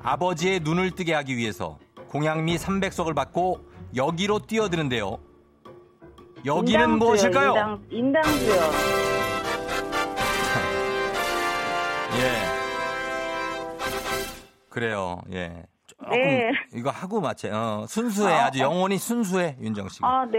[0.00, 3.60] 아버지의 눈을 뜨게 하기 위해서 공양미 300석을 받고
[3.94, 5.18] 여기로 뛰어드는데요.
[6.44, 7.48] 여기는 인당수요, 무엇일까요?
[7.50, 8.54] 인당, 인당수요.
[12.18, 12.32] 예.
[14.70, 15.20] 그래요.
[15.32, 15.64] 예.
[16.10, 16.52] 네.
[16.74, 17.48] 이거 하고 맞춰.
[17.52, 18.32] 어, 순수해.
[18.32, 19.56] 아, 아주 영혼이 순수해.
[19.60, 20.06] 윤정 씨가.
[20.06, 20.38] 아, 네.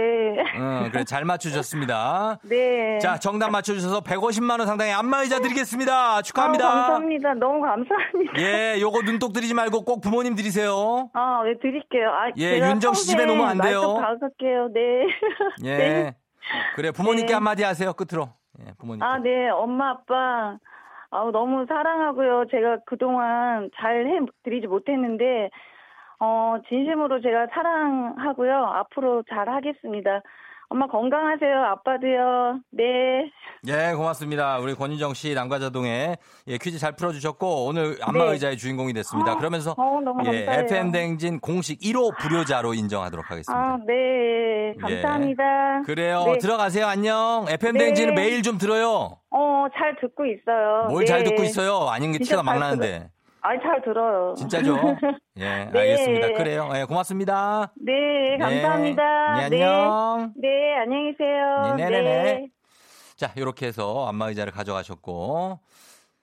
[0.58, 2.40] 어, 그래 잘 맞추셨습니다.
[2.50, 2.98] 네.
[3.00, 6.22] 자, 정답 맞춰주셔서 150만 원 상당의 안마의자 드리겠습니다.
[6.22, 6.66] 축하합니다.
[6.66, 7.34] 아, 감사합니다.
[7.34, 8.34] 너무 감사합니다.
[8.40, 11.10] 예, 요거 눈독 들이지 말고 꼭 부모님 드리세요.
[11.14, 12.10] 아, 네, 드릴게요.
[12.10, 13.96] 아, 예, 윤정 씨 집에 놓으면 안 돼요.
[14.00, 14.70] 말씀 박을게요.
[14.74, 15.08] 네.
[15.66, 15.78] 예.
[15.78, 16.16] 네.
[16.76, 17.34] 그래 부모님께 네.
[17.34, 17.94] 한마디 하세요.
[17.94, 18.30] 끝으로.
[18.66, 19.04] 예, 부모님.
[19.04, 19.50] 아, 네.
[19.50, 20.58] 엄마, 아빠.
[21.12, 22.46] 아우, 너무 사랑하고요.
[22.52, 25.50] 제가 그동안 잘 해드리지 못했는데,
[26.20, 28.54] 어, 진심으로 제가 사랑하고요.
[28.54, 30.22] 앞으로 잘 하겠습니다.
[30.70, 31.64] 엄마 건강하세요.
[31.72, 32.60] 아빠도요.
[32.72, 32.84] 네.
[33.68, 34.60] 예, 고맙습니다.
[34.60, 36.16] 우리 권윤정 씨 남과자동에
[36.48, 39.36] 예, 퀴즈 잘 풀어주셨고 오늘 안마의자의 주인공이 됐습니다.
[39.38, 40.00] 그러면서 어,
[40.32, 40.46] 예.
[40.66, 43.60] FM 댕진 공식 1호 불효자로 인정하도록 하겠습니다.
[43.60, 44.76] 아, 네.
[44.80, 45.80] 감사합니다.
[45.80, 45.84] 예.
[45.86, 46.24] 그래요.
[46.26, 46.38] 네.
[46.38, 46.86] 들어가세요.
[46.86, 47.46] 안녕.
[47.50, 47.86] FM 네.
[47.86, 49.18] 댕진은 매일 좀 들어요.
[49.32, 50.86] 어, 잘 듣고 있어요.
[50.90, 51.06] 뭘 네.
[51.06, 51.90] 잘 듣고 있어요?
[51.90, 53.10] 아닌 게 티가 막잘 나는데.
[53.42, 54.34] 아니, 잘 들어요.
[54.36, 54.76] 진짜죠?
[55.38, 55.80] 예, 네.
[55.80, 56.28] 알겠습니다.
[56.34, 56.70] 그래요.
[56.76, 57.72] 예, 고맙습니다.
[57.76, 59.36] 네, 감사합니다.
[59.38, 60.34] 네, 네, 안녕.
[60.36, 61.76] 네, 네, 안녕히 계세요.
[61.78, 62.48] 네, 네, 네.
[63.16, 65.60] 자, 이렇게 해서 안마의자를 가져가셨고,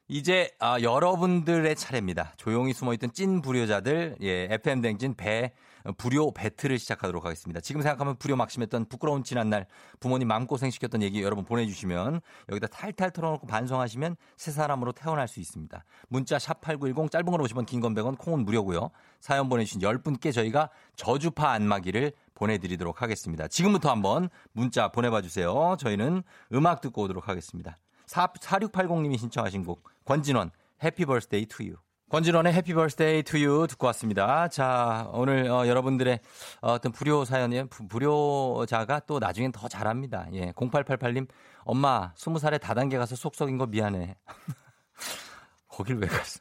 [0.08, 2.32] 이제 아, 여러분들의 차례입니다.
[2.36, 5.50] 조용히 숨어있던 찐 불효자들, 예, FM 댕진 배, 어,
[5.98, 7.60] 불효 배틀을 시작하도록 하겠습니다.
[7.60, 9.66] 지금 생각하면 불효 막심했던 부끄러운 지난날
[10.00, 15.84] 부모님 마음고생 시켰던 얘기 여러분 보내주시면 여기다 탈탈 털어놓고 반성하시면 새 사람으로 태어날 수 있습니다.
[16.08, 18.90] 문자 샵 8910 짧은 건 50원 긴 건 100원 콩은 무료고요.
[19.20, 23.48] 사연 보내주신 10분께 저희가 저주파 안마기를 보내드리도록 하겠습니다.
[23.48, 25.76] 지금부터 한번 문자 보내봐 주세요.
[25.78, 26.22] 저희는
[26.52, 27.78] 음악 듣고 오도록 하겠습니다.
[28.06, 30.50] 4, 4680님이 신청하신 곡 권진원
[30.82, 31.76] Happy Birthday to You.
[32.10, 34.46] 권진원의 Happy Birthday to You 듣고 왔습니다.
[34.48, 36.20] 자, 오늘 어, 여러분들의
[36.60, 40.26] 어떤 불효 사연이 부- 불효자가 또 나중엔 더 잘합니다.
[40.34, 40.52] 예.
[40.52, 41.26] 0888님
[41.64, 44.14] 엄마 20살에 다단계 가서 속 썩인 거 미안해.
[45.68, 46.38] 거길 왜 갔어?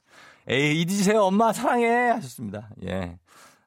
[0.47, 1.23] 에이, 잊으세요.
[1.23, 1.88] 엄마 사랑해.
[2.12, 2.69] 하셨습니다.
[2.84, 3.17] 예.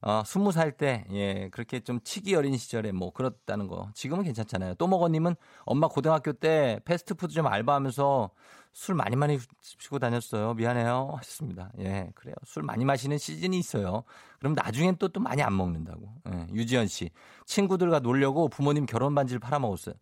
[0.01, 3.91] 어, 20살 때, 예, 그렇게 좀 치기 어린 시절에 뭐 그렇다는 거.
[3.95, 4.75] 지금은 괜찮잖아요.
[4.75, 5.35] 또 먹어님은
[5.65, 8.31] 엄마 고등학교 때 패스트푸드 좀 알바하면서
[8.73, 9.39] 술 많이 많이
[9.77, 10.55] 마시고 다녔어요.
[10.55, 11.15] 미안해요.
[11.17, 11.73] 하셨습니다.
[11.81, 12.37] 예, 그래요.
[12.45, 14.05] 술 많이 마시는 시즌이 있어요.
[14.39, 16.15] 그럼 나중엔 또, 또 많이 안 먹는다고.
[16.33, 17.11] 예, 유지연 씨.
[17.45, 19.97] 친구들과 놀려고 부모님 결혼 반지를 팔아먹었어요.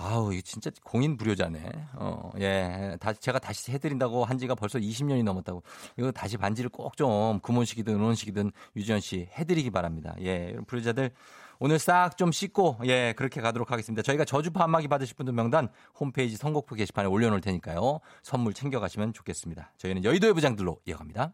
[0.00, 1.70] 아우, 이거 진짜 공인 불효자네.
[1.94, 2.96] 어, 예.
[3.00, 5.62] 다시, 제가 다시 해드린다고 한 지가 벌써 20년이 넘었다고.
[5.96, 10.14] 이거 다시 반지를 꼭 좀 금혼식이든 은혼식이든 유지연 씨 해드리기 바랍니다.
[10.20, 10.50] 예.
[10.50, 11.10] 이런 불효자들
[11.58, 13.12] 오늘 싹 좀 씻고, 예.
[13.16, 14.02] 그렇게 가도록 하겠습니다.
[14.02, 17.98] 저희가 저주파 안마기 받으실 분들 명단 홈페이지 선곡표 게시판에 올려놓을 테니까요.
[18.22, 19.72] 선물 챙겨가시면 좋겠습니다.
[19.78, 21.32] 저희는 여의도의 부장들로 이어갑니다.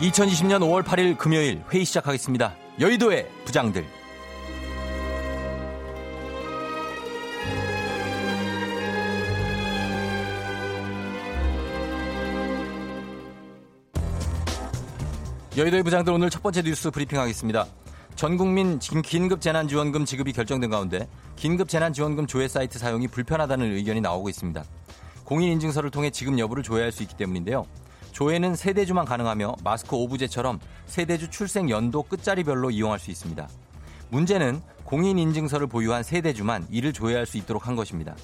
[0.00, 3.86] (2020년 5월 8일) 금요일 회의 시작하겠습니다 여의도의 부장들
[15.56, 17.66] 여의도의 부장들 오늘 첫 번째 뉴스 브리핑하겠습니다.
[18.14, 24.00] 전 국민 긴- 긴급 재난지원금 지급이 결정된 가운데 긴급 재난지원금 조회 사이트 사용이 불편하다는 의견이
[24.02, 24.62] 나오고 있습니다.
[25.24, 27.66] 공인인증서를 통해 지급 여부를 조회할 수 있기 때문인데요.
[28.16, 33.46] 조회는 세대주만 가능하며 마스크 오브제처럼 세대주 출생 연도 끝자리별로 이용할 수 있습니다.
[34.08, 38.16] 문제는 공인인증서를 보유한 세대주만 이를 조회할 수 있도록 한 것입니다.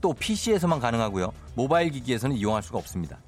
[0.00, 1.32] 또 PC에서만 가능하고요.
[1.54, 3.18] 모바일 기기에서는 이용할 수가 없습니다.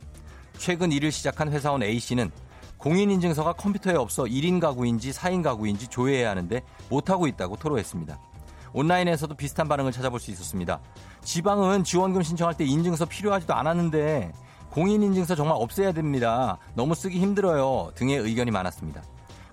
[0.59, 2.33] 최근 일을 시작한 회사원 A씨는
[2.79, 8.19] 공인인증서가 컴퓨터에 없어 1인 가구인지 4인 가구인지 조회해야 하는데 못하고 있다고 토로했습니다.
[8.73, 10.81] 온라인에서도 비슷한 반응을 찾아볼 수 있었습니다.
[11.23, 14.33] 지방은 지원금 신청할 때 인증서 필요하지도 않았는데
[14.71, 16.59] 공인인증서 정말 없애야 됩니다.
[16.75, 17.91] 너무 쓰기 힘들어요.
[17.97, 19.03] 등의 의견이 많았습니다.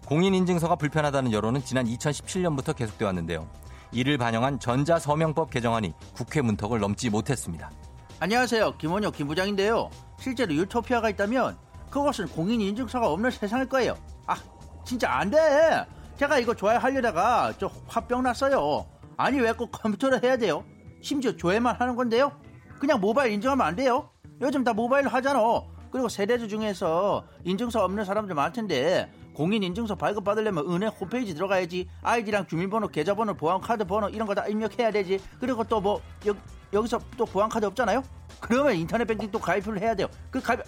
[0.05, 3.47] 공인인증서가 불편하다는 여론은 지난 2017년부터 계속돼 왔는데요.
[3.91, 7.71] 이를 반영한 전자서명법 개정안이 국회 문턱을 넘지 못했습니다.
[8.19, 8.77] 안녕하세요.
[8.77, 9.89] 김원혁 김부장인데요.
[10.19, 11.57] 실제로 유토피아가 있다면
[11.89, 13.95] 그것은 공인인증서가 없는 세상일 거예요.
[14.27, 14.35] 아,
[14.85, 15.37] 진짜 안 돼.
[16.17, 18.85] 제가 이거 조회하려다가 저 화병 났어요.
[19.17, 20.63] 아니 왜 꼭 컴퓨터로 해야 돼요?
[21.01, 22.31] 심지어 조회만 하는 건데요.
[22.79, 24.09] 그냥 모바일 인증하면 안 돼요.
[24.41, 25.39] 요즘 다 모바일로 하잖아.
[25.91, 31.87] 그리고 세대주 중에서 인증서 없는 사람들 많던데 공인 인증서 발급 받으려면 은행 홈페이지 들어가야지.
[32.01, 35.19] 아이디랑 주민번호 계좌번호 보안카드 번호 이런 거 다 입력해야 되지.
[35.39, 36.01] 그리고 또 뭐
[36.73, 38.03] 여기서 또 보안카드 없잖아요?
[38.41, 40.07] 그러면 인터넷 뱅킹 또 가입을 해야 돼요.
[40.29, 40.59] 그 가입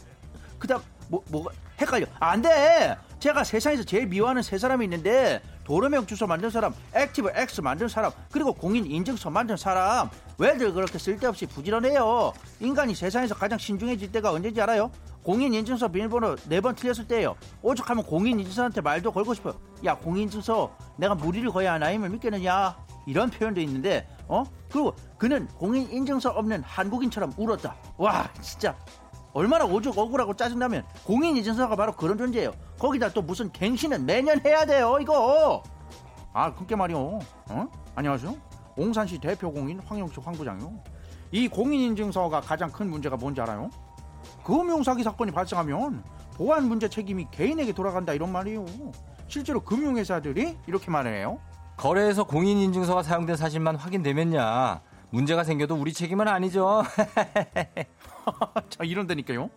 [0.58, 1.52] 그다음 뭐 뭐가
[1.82, 2.06] 헷갈려.
[2.20, 7.88] 안 돼 제가 세상에서 제일 미워하는 세 사람이 있는데 도로명 주소 만든 사람 ActiveX 만든
[7.90, 10.10] 사람 그리고 공인 인증서 만든 사람.
[10.38, 12.32] 왜들 그렇게 쓸데없이 부지런해요?
[12.62, 14.90] 인간이 세상에서 가장 신중해질 때가 언제인지 알아요?
[15.22, 17.36] 공인 인증서 비밀번호 네 번 틀렸을 때예요.
[17.62, 21.78] 오죽하면 공인 인증서한테 말도 걸고 싶어요 야 공인 인증서 내가 무리를 거야.
[21.78, 22.78] 나임을 믿겠느냐?
[23.06, 24.44] 이런 표현도 있는데 어?
[24.72, 27.76] 그리고 그는 공인 인증서 없는 한국인처럼 울었다.
[27.98, 28.78] 와 진짜
[29.34, 32.52] 얼마나 오죽 억울하고 짜증나면 공인 인증서가 바로 그런 존재예요.
[32.80, 35.62] 거기다 또 무슨 갱신은 매년 해야 돼요, 이거.
[36.34, 37.20] 아, 그게 말이요.
[37.50, 37.68] 어?
[37.96, 38.36] 안녕하세요.
[38.76, 40.72] 옹산시 대표 공인 황영수 황 부장이요.
[41.32, 43.70] 이 공인 인증서가 가장 큰 문제가 뭔지 알아요?
[44.44, 46.04] 금융 사기 사건이 발생하면
[46.36, 48.66] 보안 문제 책임이 개인에게 돌아간다 이런 말이에요.
[49.28, 51.40] 실제로 금융회사들이 이렇게 말해요.
[51.78, 56.84] 거래에서 공인인증서가 사용된 사실만 확인되면야 문제가 생겨도 우리 책임은 아니죠.
[58.70, 59.50] 자, 이런다니까요.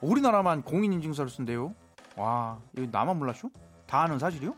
[0.00, 1.74] 우리나라만 공인인증서를 쓴대요.
[2.16, 3.50] 와, 이거 나만 몰랐쇼?
[3.86, 4.54] 다 아는 사실이요?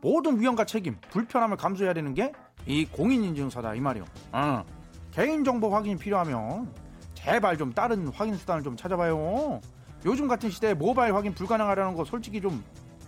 [0.00, 2.32] 모든 위험과 책임, 불편함을 감수해야 되는 게
[2.66, 4.04] 이 공인인증서다 이 말이요.
[4.32, 4.64] 어.
[5.12, 6.72] 개인정보 확인이 필요하면
[7.14, 9.60] 제발 좀 다른 확인 수단을 좀 찾아봐요.
[10.04, 12.64] 요즘 같은 시대에 모바일 확인 불가능하다는 거 솔직히 좀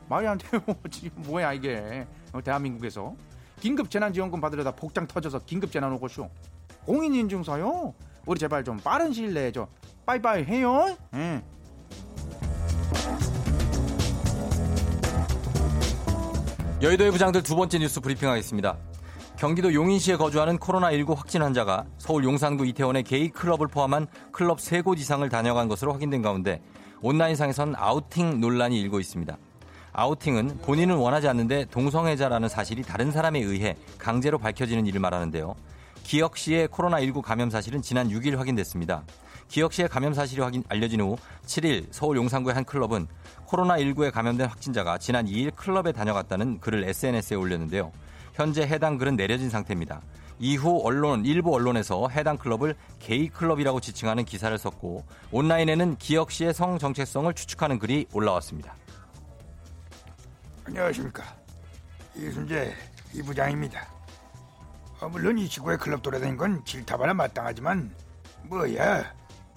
[0.08, 0.60] 말이 안 돼요.
[0.90, 3.14] 지금 뭐야 이게 어, 대한민국에서
[3.60, 6.30] 긴급 재난지원금 받으려다 복장 터져서 긴급 재난 오고쇼.
[6.84, 7.94] 공인인증서요?
[8.26, 9.68] 우리 제발 좀 빠른 시일 내에 저
[10.04, 10.96] 빠이빠이 해요.
[11.14, 11.42] 예.
[16.82, 18.76] 여의도의 부장들 두 번째 뉴스 브리핑하겠습니다.
[19.38, 25.26] 경기도 용인시에 거주하는 코로나19 확진 환자가 서울 용산구 이태원의 게이 클럽을 포함한 클럽 3곳 이상을
[25.28, 26.60] 다녀간 것으로 확인된 가운데
[27.02, 29.36] 온라인상에선 아우팅 논란이 일고 있습니다.
[29.92, 35.54] 아우팅은 본인은 원하지 않는데 동성애자라는 사실이 다른 사람에 의해 강제로 밝혀지는 일을 말하는데요.
[36.06, 39.02] 기혁 씨의 코로나19 감염 사실은 지난 6일 확인됐습니다.
[39.48, 41.16] 기혁 씨의 감염 사실이 확인, 알려진 후
[41.46, 43.08] 7일 서울 용산구의 한 클럽은
[43.48, 47.90] 코로나19에 감염된 확진자가 지난 2일 클럽에 다녀갔다는 글을 SNS에 올렸는데요.
[48.34, 50.00] 현재 해당 글은 내려진 상태입니다.
[50.38, 56.78] 이후 언론, 일부 언론에서 해당 클럽을 게이 클럽이라고 지칭하는 기사를 썼고 온라인에는 기혁 씨의 성
[56.78, 58.76] 정체성을 추측하는 글이 올라왔습니다.
[60.66, 61.24] 안녕하십니까
[62.14, 62.76] 이순재
[63.12, 63.95] 이 부장입니다.
[65.00, 67.94] 어, 물론 이 지구에 클럽 돌아다닌 건 질타받아 마땅하지만
[68.44, 69.12] 뭐야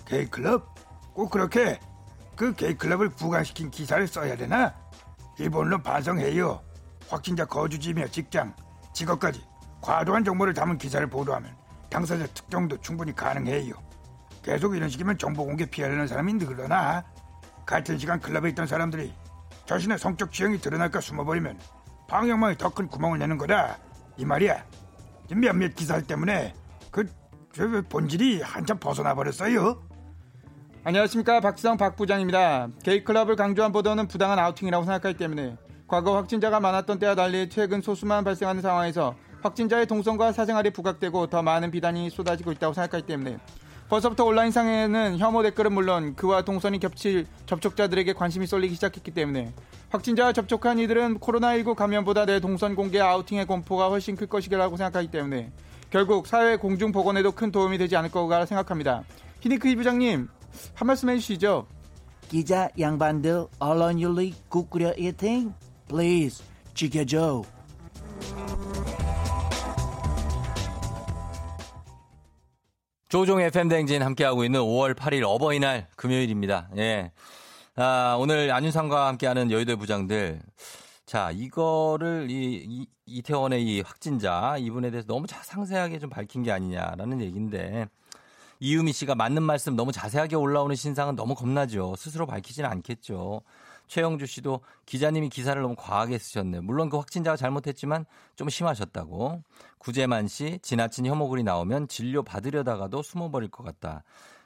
[0.06, 0.76] 게이 클럽
[1.14, 1.80] 꼭 그렇게
[2.36, 4.74] 그 게이 클럽을 부각시킨 기사를 써야 되나?
[5.38, 6.62] 일본론 반성해요.
[7.10, 8.54] 확진자 거주지며 직장,
[8.94, 9.44] 직업까지
[9.82, 11.56] 과도한 정보를 담은 기사를 보도하면
[11.90, 13.74] 당사자 특정도 충분히 가능해요.
[14.44, 17.04] 계속 이런 식이면 정보 공개 피하려는 사람이 늘어나.
[17.66, 19.14] 같은 시간 클럽에 있던 사람들이
[19.66, 21.60] 자신의 성적 지형이 드러날까 숨어버리면
[22.08, 23.78] 방향망에 더 큰 구멍을 내는 거다.
[24.18, 24.64] 이 말이야.
[25.36, 26.54] 몇몇 기사 때문에
[26.92, 27.06] 그,
[27.54, 29.82] 저 본질이 한참 벗어나 버렸어요.
[30.84, 32.70] 안녕하십니까 박지성 박 부장입니다.
[32.84, 35.58] 게이클럽을 강조한 보도는 부당한 아우팅이라고 생각하기 때문에
[35.88, 41.72] 과거 확진자가 많았던 때와 달리 최근 소수만 발생하는 상황에서 확진자의 동선과 사생활이 부각되고 더 많은
[41.72, 43.40] 비단이 쏟아지고 있다고 생각하기 때문에
[43.90, 49.52] 벌써부터 온라인 상에는 혐오 댓글은 물론 그와 동선이 겹칠 접촉자들에게 관심이 쏠리기 시작했기 때문에
[49.90, 55.52] 확진자와 접촉한 이들은 코로나19 감염보다 내 동선 공개 아우팅의 공포가 훨씬 클 것이라고 생각하기 때문에
[55.90, 59.04] 결국 사회 공중 보건에도 큰 도움이 되지 않을 거라 생각합니다.
[59.40, 60.28] 히니크 이 부장님
[60.76, 61.66] 한 말씀 해주시죠.
[62.30, 65.56] 기자 양반들 언론 윤리 국 끓여 이팅
[65.88, 66.44] 플리즈
[66.76, 67.42] 지켜줘
[73.10, 76.70] 조종 FM 댕진 함께하고 있는 5월 8일 어버이날 금요일입니다.
[76.78, 77.12] 예.
[77.76, 80.42] 아, 오늘 안윤상과 함께하는 여의도 부장들.
[81.06, 86.44] 자, 이거를 이, 이 이 태원의 이 확진자 이분에 대해서 너무 자, 상세하게 좀 밝힌
[86.44, 87.88] 게 아니냐라는 얘기인데
[88.60, 91.96] 이유미 씨가 맞는 말씀 너무 자세하게 올라오는 신상은 너무 겁나죠.
[91.98, 93.42] 스스로 밝히지는 않겠죠.
[93.88, 96.60] 최영주 씨도 기자님이 기사를 너무 과하게 쓰셨네.
[96.60, 98.06] 물론 그 확진자가 잘못했지만
[98.36, 99.42] 좀 심하셨다고.
[99.80, 104.04] 구재만 씨, 지나친 혐오글이 나오면 진료 받으려다가도 숨어버릴 것 같다.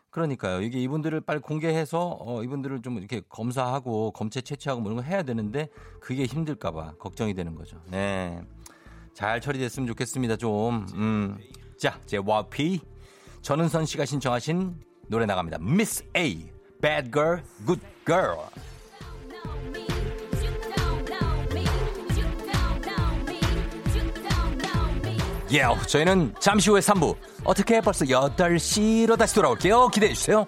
[0.10, 0.62] 그러니까요.
[0.62, 5.24] 이게 이분들을 빨리 공개해서 어, 이분들을 좀 이렇게 검사하고 검체 채취하고 뭐 이런 거 해야
[5.24, 5.70] 되는데
[6.00, 7.82] 그게 힘들까봐 걱정이 되는 거죠.
[7.90, 8.40] 네.
[9.16, 10.38] 잘 처리됐으면 좋겠습니다.
[10.38, 10.86] 좀.
[10.94, 11.38] 음.
[11.80, 12.80] 자, 제 와피
[13.42, 14.76] 전은선 씨가 신청하신
[15.08, 15.58] 노래 나갑니다.
[15.60, 16.48] Miss A,
[16.80, 18.38] Bad Girl, Good Girl.
[25.54, 27.16] 예, yeah, 저희는 잠시 후에 3부.
[27.44, 29.90] 어떻게 벌써 8시로 다시 돌아올게요.
[29.90, 30.46] 기대해 주세요.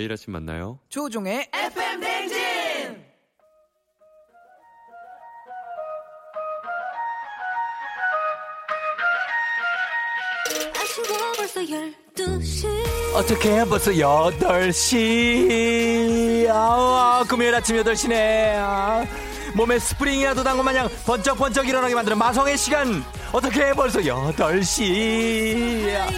[0.00, 0.78] 매일 아침 만나요.
[0.88, 3.04] 조종의 FM 댕진
[10.74, 12.66] 아쉬워 벌써 12시
[13.14, 16.48] 어떻게 벌써 8시.
[16.48, 18.54] 아, 금요일 아침 8시네.
[18.56, 19.04] 아,
[19.54, 23.04] 몸에 스프링이라도 당근 마냥 번쩍번쩍 일어나게 만드는 마성의 시간.
[23.32, 25.94] 어떻게 벌써 8시.
[25.94, 26.08] 아,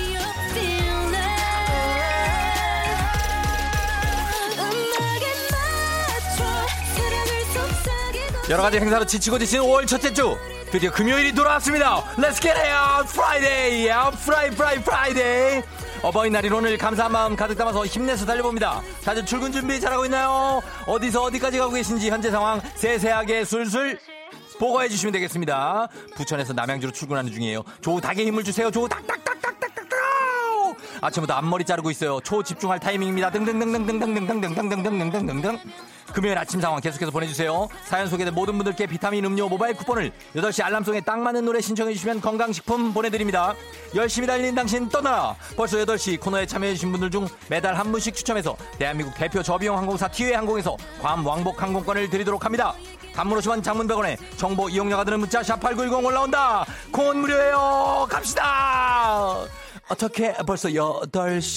[8.52, 10.36] 여러 가지 행사로 지치고 지친 5월 첫째 주
[10.70, 12.02] 드디어 금요일이 돌아왔습니다.
[12.18, 13.08] Let's get it!
[13.08, 13.88] Friday!
[13.88, 15.62] Friday, Friday, Friday!
[16.02, 18.82] 어버이날인 오늘 감사한 마음 가득 담아서 힘내서 달려봅니다.
[19.02, 20.60] 다들 출근 준비 잘하고 있나요?
[20.86, 23.98] 어디서 어디까지 가고 계신지 현재 상황 세세하게 술술
[24.58, 25.88] 보고해 주시면 되겠습니다.
[26.14, 27.62] 부천에서 남양주로 출근하는 중이에요.
[27.80, 28.70] 조우 닭에 힘을 주세요.
[28.70, 29.51] 조우 닭닭닭닭닭닭닭
[31.02, 32.20] 아침부터 앞머리 자르고 있어요.
[32.20, 33.30] 초 집중할 타이밍입니다.
[33.32, 35.58] 등등등등등등등등등등등등등등.
[36.14, 37.68] 금요일 아침 상황 계속해서 보내주세요.
[37.84, 42.94] 사연 소개된 모든 분들께 비타민 음료 모바일 쿠폰을 8시 알람송에 딱 맞는 노래 신청해주시면 건강식품
[42.94, 43.54] 보내드립니다.
[43.94, 45.34] 열심히 달리는 당신 떠나라.
[45.56, 50.34] 벌써 8시 코너에 참여해주신 분들 중 매달 한 분씩 추첨해서 대한민국 대표 저비용 항공사 티웨이
[50.34, 52.74] 항공에서 괌 왕복 항공권을 드리도록 합니다.
[53.14, 56.66] 단문 50원 장문 100원에 정보 이용료가 드는 문자 샵8910 올라온다.
[56.92, 58.06] 콩은 무료예요.
[58.08, 59.38] 갑시다.
[59.92, 61.52] 어떻게 벌써 8시에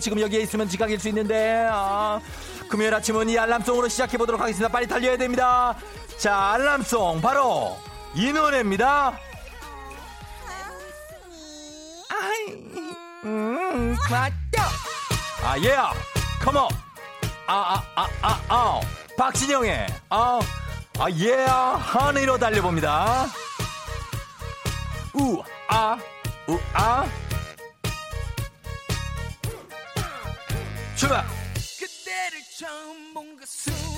[0.00, 2.18] 지금 여기에 있으면 지각일 수 있는데 아,
[2.70, 4.68] 금요일 아침은 이 알람송으로 시작해 보도록 하겠습니다.
[4.68, 5.76] 빨리 달려야 됩니다.
[6.16, 7.76] 자, 알람송 바로
[8.14, 9.18] 이 노래입니다.
[12.08, 12.54] 아이,
[13.24, 14.70] 음, 맞다.
[15.44, 15.68] 아, 예.
[15.68, 15.94] Yeah.
[16.40, 16.68] 컴온.
[17.48, 18.80] 아, 아, 아, 아, 아.
[19.18, 20.40] 박진영의 아,
[20.98, 21.34] 아, 예.
[21.44, 23.26] 하늘로 달려봅니다.
[25.14, 25.98] 우, 아,
[26.50, 27.06] 우, 아.
[30.96, 31.24] 출발.
[31.78, 33.89] 그때를 처음 본그 순간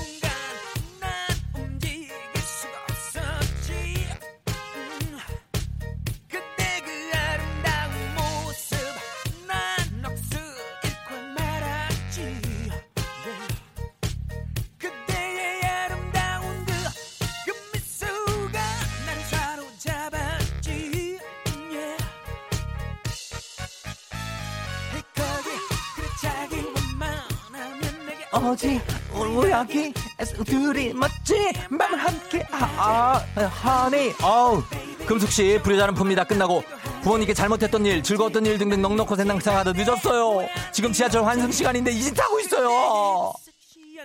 [28.62, 28.80] 오지?
[29.14, 31.52] 우리 둘이 멋지?
[31.68, 34.62] 맘을 함께 아, 아 허니 어우
[35.06, 36.62] 금숙씨 불효자는 풉니다 끝나고
[37.02, 40.46] 부모님께 잘못했던 일 즐거웠던 일 등등 넉넉히 생각하다 늦었어요.
[40.72, 43.32] 지금 지하철 환승 시간인데 이 짓 하고 있어요.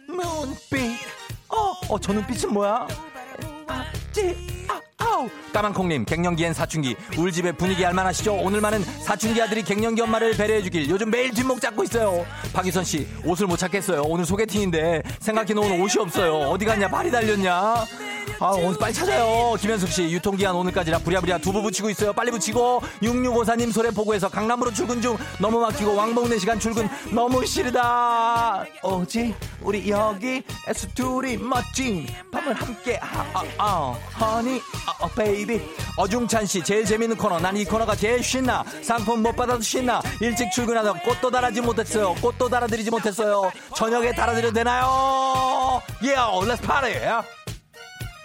[0.08, 0.98] 눈빛
[1.50, 2.88] 어, 어, 저 눈빛은 뭐야?
[3.68, 4.36] 아, 찌,
[5.54, 6.96] 까만콩님, 갱년기엔 사춘기.
[7.18, 8.36] 우리 집에 분위기 알만하시죠?
[8.36, 10.90] 오늘만은 사춘기 아들이 갱년기 엄마를 배려해주길.
[10.90, 12.26] 요즘 매일 뒷목 잡고 있어요.
[12.54, 14.04] 박유선 씨, 옷을 못 찾겠어요.
[14.04, 16.34] 오늘 소개팅인데 생각해놓은 옷이 없어요.
[16.50, 16.88] 어디 갔냐?
[16.88, 17.86] 발이 달렸냐?
[18.40, 19.56] 아, 오늘 빨리 찾아요.
[19.60, 22.14] 김현숙 씨, 유통기한 오늘까지라 부랴부랴 두부 부치고 있어요.
[22.14, 22.82] 빨리 부치고.
[23.02, 28.64] 6654님 소래포구에서 강남으로 출근 중 너무 막히고 왕복 네 시간 출근 너무 싫다.
[28.84, 33.76] 오지, 우리 여기 에스 둘이 멋진 밤을 함께 아, 아, 아,
[34.20, 35.60] honey, 아, 어, baby.
[35.98, 37.40] 어중찬 씨, 제일 재밌는 코너.
[37.40, 38.64] 난 이 코너가 제일 신나.
[38.84, 40.00] 상품 못 받아도 신나.
[40.22, 42.14] 일찍 출근하다 꽃도 달아지 못했어요.
[42.22, 43.52] 꽃도 달아드리지 못했어요.
[43.76, 45.82] 저녁에 달아드려도 되나요?
[46.04, 46.94] Yeah, let's party.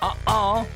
[0.03, 0.66] 아, 아.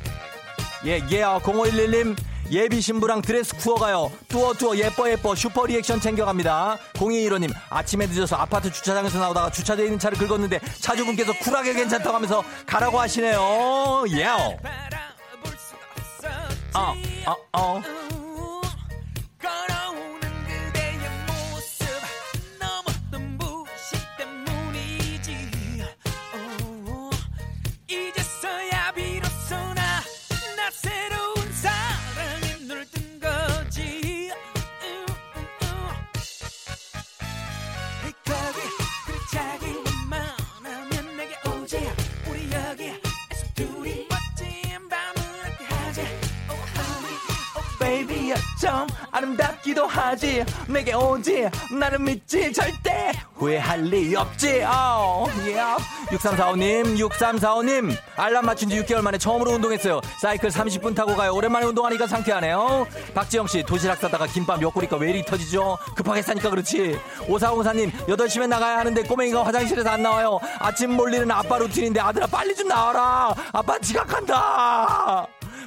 [0.87, 2.17] 예, 예, 0511님.
[2.53, 4.13] 예비 신부랑 드레스 투어 가요.
[4.29, 6.79] 뚜어 뚜어 예뻐 예뻐 슈퍼 리액션 챙겨갑니다.
[6.95, 13.01] 0215님 아침에 늦어서 아파트 주차장에서 나오다가 주차되어 있는 차를 긁었는데 차주분께서 쿨하게 괜찮다고 하면서 가라고
[13.01, 14.05] 하시네요.
[14.13, 14.27] 예.
[16.75, 16.95] 어,
[17.27, 17.83] 어, 어.
[17.83, 18.26] 걸어
[47.97, 50.45] Baby 좀 아름답기도 하지.
[50.69, 54.65] 내게 오지 나를 믿지 절대 후회할 리 없지.
[54.65, 55.83] Oh, yeah.
[56.11, 57.97] 6345님 6345님.
[58.17, 60.01] 알람 맞춘 지 6개월 만에 처음으로 운동했어요.
[60.21, 61.33] 사이클 30분 타고 가요.
[61.35, 62.87] 오랜만에 운동하니까 상쾌하네요.
[63.15, 65.79] 박지영씨 도시락 싸다가 김밥 옆구리가 왜 이리 터지죠?
[65.97, 66.99] 급하게 싸니까 그렇지.
[67.29, 70.39] 5404님 8시면 나가야 하는데 꼬맹이가 화장실에서 안 나와요.
[70.59, 73.35] 아침 몰리는 아빠 루틴인데 아들아 빨리 좀 나와라.
[73.53, 75.27] 아빠 지각한다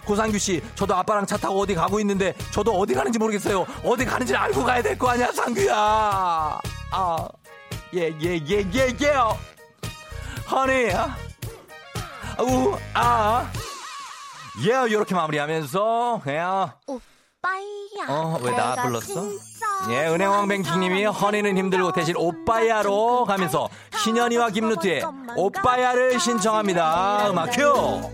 [0.10, 3.64] 고상규 씨, 저도 아빠랑 차 타고 어디 가고 있는데 저도 어디 가는지 모르겠어요.
[3.86, 6.60] 어디 가는지 알고 가야 될 거 아니야, 상규야.
[6.92, 7.28] 아,
[7.94, 9.14] 예, 예, 예, 예, 예.
[10.52, 10.90] 허니,
[12.42, 13.48] 우, 아,
[14.68, 16.40] 예, 이렇게 마무리하면서, 예,
[16.88, 18.08] 오빠야.
[18.10, 19.28] 어, 왜 나 불렀어?
[19.92, 23.70] 예, 은행왕 뱅킹님이 허니는 힘들고 대신 오빠야로 가면서
[24.02, 25.04] 신현이와 김루트의
[25.36, 27.30] 오빠야를 신청합니다.
[27.30, 28.10] 음악 큐!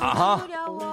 [0.00, 0.46] 아하.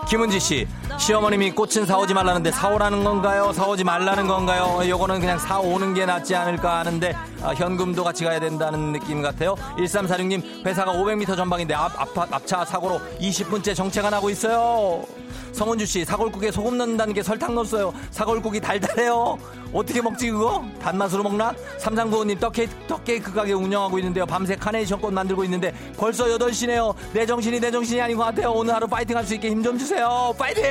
[0.07, 0.67] 김은지 씨,
[0.99, 3.51] 시어머님이 꽃은 사오지 말라는데 사오라는 건가요?
[3.53, 4.87] 사오지 말라는 건가요?
[4.87, 9.55] 요거는 그냥 사오는 게 낫지 않을까 하는데 아, 현금도 같이 가야 된다는 느낌 같아요.
[9.77, 15.03] 1346님, 회사가 500m 전방인데 앞, 앞, 앞차 사고로 20분째 정체가 나고 있어요.
[15.51, 17.93] 성은주 씨, 사골국에 소금 넣는다는 게 설탕 넣었어요.
[18.11, 19.37] 사골국이 달달해요.
[19.73, 20.63] 어떻게 먹지 그거?
[20.81, 21.53] 단맛으로 먹나?
[21.79, 24.25] 삼상부호님 떡케이크, 떡케이크 가게 운영하고 있는데요.
[24.25, 26.93] 밤새 카네이션 꽃 만들고 있는데 벌써 8시네요.
[27.13, 28.51] 내 정신이 내 정신이 아닌 것 같아요.
[28.51, 30.33] 오늘 하루 파이팅 할 수 있게 힘 좀 주세요.
[30.37, 30.63] 파이팅!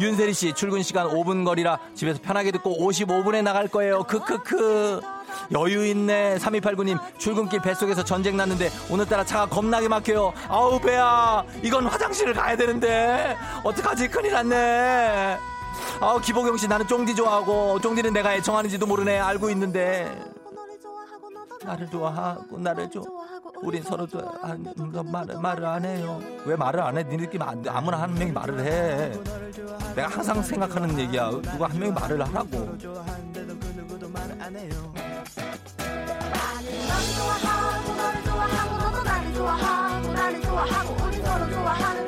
[0.00, 4.02] 윤세리 씨, 출근 시간 5분 거리라 집에서 편하게 듣고 55분에 나갈 거예요.
[4.04, 5.00] 크크크.
[5.52, 6.38] 여유 있네.
[6.38, 10.32] 3289님, 출근길 뱃속에서 전쟁 났는데 오늘따라 차가 겁나게 막혀요.
[10.48, 11.44] 아우, 배야.
[11.62, 13.36] 이건 화장실을 가야 되는데.
[13.64, 14.08] 어떡하지?
[14.08, 15.38] 큰일 났네.
[16.00, 19.18] 아우, 기복영 씨, 나는 쫑디 좋아하고, 쫑디는 내가 애청하는지도 모르네.
[19.18, 20.18] 알고 있는데.
[21.64, 23.04] 나를 좋아하고, 나를 좋아.
[23.62, 26.20] 우린 서로 도 안, 너 말을, 말을 안 해요.
[26.44, 27.02] 왜 말을 안 해?
[27.02, 27.70] 네 느낌 안 돼.
[27.70, 29.12] 아무나 한 명이 말을 해.
[29.94, 31.30] 내가 항상 생각하는 얘기야.
[31.30, 32.76] 누가 한 명이 말을 하라고.
[34.38, 34.74] 나는 너를
[37.16, 42.05] 좋아하고 너를 좋아하고 너도 나를 좋아하고 나를 좋아하고 우리 서로 좋아하는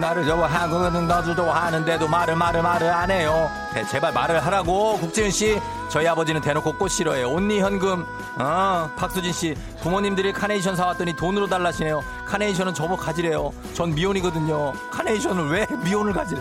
[0.00, 3.50] 나를 좋아하고 너도 좋아하는데도 말을 말을 말을 안 해요.
[3.72, 5.60] 대- 제발 말을 하라고 국지은 씨.
[5.90, 7.28] 저희 아버지는 대놓고 꽃 싫어해요.
[7.30, 8.06] Only 현금.
[8.38, 9.54] 어, 박수진 씨.
[9.82, 12.00] 부모님들이 카네이션 사왔더니 돈으로 달라시네요.
[12.26, 13.52] 카네이션은 저보 가지래요.
[13.74, 14.72] 전 미혼이거든요.
[14.90, 16.40] 카네이션을 왜 미혼을 가지래?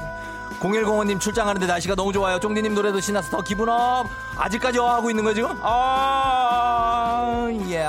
[0.61, 2.39] 0105님 출장하는데 날씨가 너무 좋아요.
[2.39, 4.05] 쫑디님 노래도 신나서 더 기분 up.
[4.37, 5.57] 아직까지 어하고 있는 거예요, 지금?
[5.61, 7.85] 아, 예.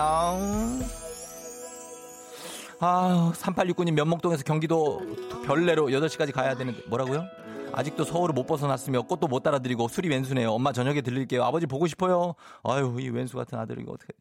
[2.83, 5.01] 아, 3869님 면목동에서 경기도
[5.45, 7.26] 별내로 8시까지 가야 되는데 뭐라고요?
[7.72, 10.51] 아직도 서울을 못 벗어났으며 꽃도 못 따라드리고 술이 왼수네요.
[10.51, 11.45] 엄마 저녁에 들릴게요.
[11.45, 12.35] 아버지 보고 싶어요.
[12.64, 14.14] 아유, 이 왼수 같은 아들 이거 어떻게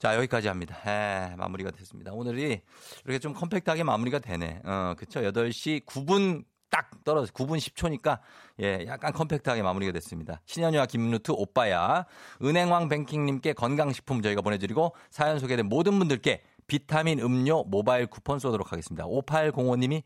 [0.00, 0.76] 자, 여기까지 합니다.
[0.86, 2.12] 에, 마무리가 됐습니다.
[2.12, 2.62] 오늘이
[3.04, 4.60] 이렇게 좀 컴팩트하게 마무리가 되네.
[4.64, 5.20] 어, 그쵸.
[5.20, 7.32] 8시 9분 딱 떨어져.
[7.32, 8.18] 9분 10초니까,
[8.60, 10.40] 예, 약간 컴팩트하게 마무리가 됐습니다.
[10.46, 12.04] 신현유와 김루트 오빠야.
[12.42, 19.04] 은행왕 뱅킹님께 건강식품 저희가 보내드리고 사연 소개된 모든 분들께 비타민 음료 모바일 쿠폰 쏘도록 하겠습니다.
[19.06, 20.02] 5805님이,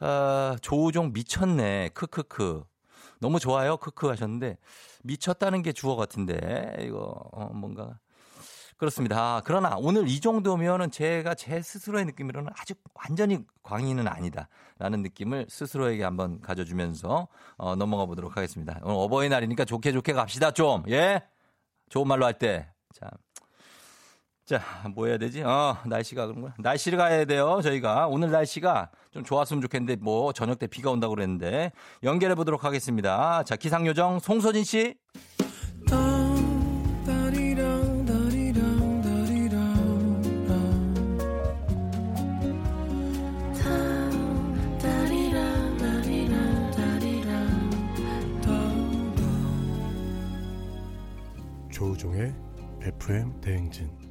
[0.00, 1.90] 어, 조우종 미쳤네.
[1.94, 2.64] 크크크.
[3.20, 3.76] 너무 좋아요.
[3.76, 4.58] 크크 하셨는데,
[5.04, 8.00] 미쳤다는 게 주어 같은데, 이거, 어, 뭔가.
[8.76, 9.36] 그렇습니다.
[9.36, 16.02] 아, 그러나 오늘 이 정도면은 제가 제 스스로의 느낌으로는 아직 완전히 광인은 아니다라는 느낌을 스스로에게
[16.02, 18.80] 한번 가져주면서 어, 넘어가 보도록 하겠습니다.
[18.82, 20.82] 오늘 어버이날이니까 좋게 좋게 갑시다 좀.
[20.88, 21.22] 예?
[21.88, 22.68] 좋은 말로 할 때.
[22.92, 23.08] 자.
[24.46, 24.60] 자,
[24.94, 25.42] 뭐 해야 되지?
[25.42, 26.54] 어, 날씨가 그런 거야.
[26.58, 28.08] 날씨를 가야 돼요, 저희가.
[28.08, 31.72] 오늘 날씨가 좀 좋았으면 좋겠는데, 뭐, 저녁 때 비가 온다고 그랬는데,
[32.02, 33.42] 연결해 보도록 하겠습니다.
[33.44, 34.96] 자, 기상요정 송소진 씨.
[51.72, 52.32] 조우종의
[52.82, 54.03] FM 대행진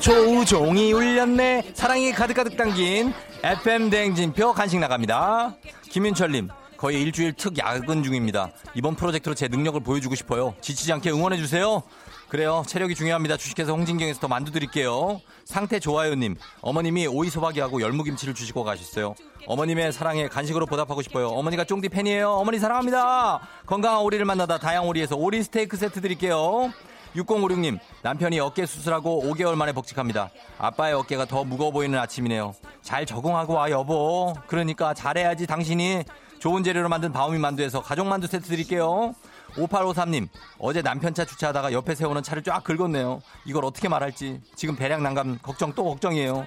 [0.00, 1.72] 조종이 울렸네.
[1.74, 3.12] 사랑이 가득가득 담긴
[3.42, 5.56] FM 대행진표 간식 나갑니다.
[5.90, 8.50] 김윤철님, 거의 일주일 특 야근 중입니다.
[8.74, 10.54] 이번 프로젝트로 제 능력을 보여주고 싶어요.
[10.60, 11.82] 지치지 않게 응원해주세요.
[12.28, 12.62] 그래요.
[12.66, 13.36] 체력이 중요합니다.
[13.36, 15.20] 주식회사 홍진경에서 더 만두 드릴게요.
[15.44, 19.16] 상태 좋아요님, 어머님이 오이소박이하고 열무김치를 주시고 가셨어요.
[19.46, 21.28] 어머님의 사랑에 간식으로 보답하고 싶어요.
[21.28, 22.30] 어머니가 쫑디 팬이에요.
[22.30, 23.40] 어머니 사랑합니다.
[23.66, 26.72] 건강한 오리를 만나다 다양오리에서 오리 스테이크 세트 드릴게요.
[27.16, 30.30] 6056님, 남편이 어깨 수술하고 5개월 만에 복직합니다.
[30.58, 32.54] 아빠의 어깨가 더 무거워 보이는 아침이네요.
[32.82, 34.34] 잘 적응하고 와, 여보.
[34.46, 36.04] 그러니까 잘해야지, 당신이.
[36.38, 39.14] 좋은 재료로 만든 바오미 만두에서 가족 만두 세트 드릴게요.
[39.56, 43.20] 5853님, 어제 남편 차 주차하다가 옆에 세우는 차를 쫙 긁었네요.
[43.44, 44.40] 이걸 어떻게 말할지.
[44.54, 46.46] 지금 배량 난감, 걱정 또 걱정이에요.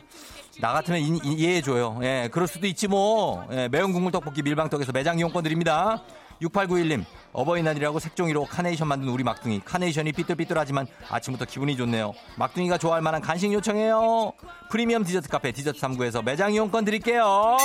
[0.61, 1.99] 나 같으면 이- 이- 이해해줘요.
[2.03, 3.45] 예, 그럴 수도 있지 뭐.
[3.51, 6.01] 예, 매운 국물 떡볶이 밀방떡에서 매장 이용권 드립니다.
[6.44, 9.62] 6891님 어버이날이라고 색종이로 카네이션 만든 우리 막둥이.
[9.62, 12.14] 카네이션이 삐뚤삐뚤하지만 아침부터 기분이 좋네요.
[12.38, 14.34] 막둥이가 좋아할 만한 간식 요청해요.
[14.70, 17.58] 프리미엄 디저트 카페 디저트39에서 매장 이용권 드릴게요.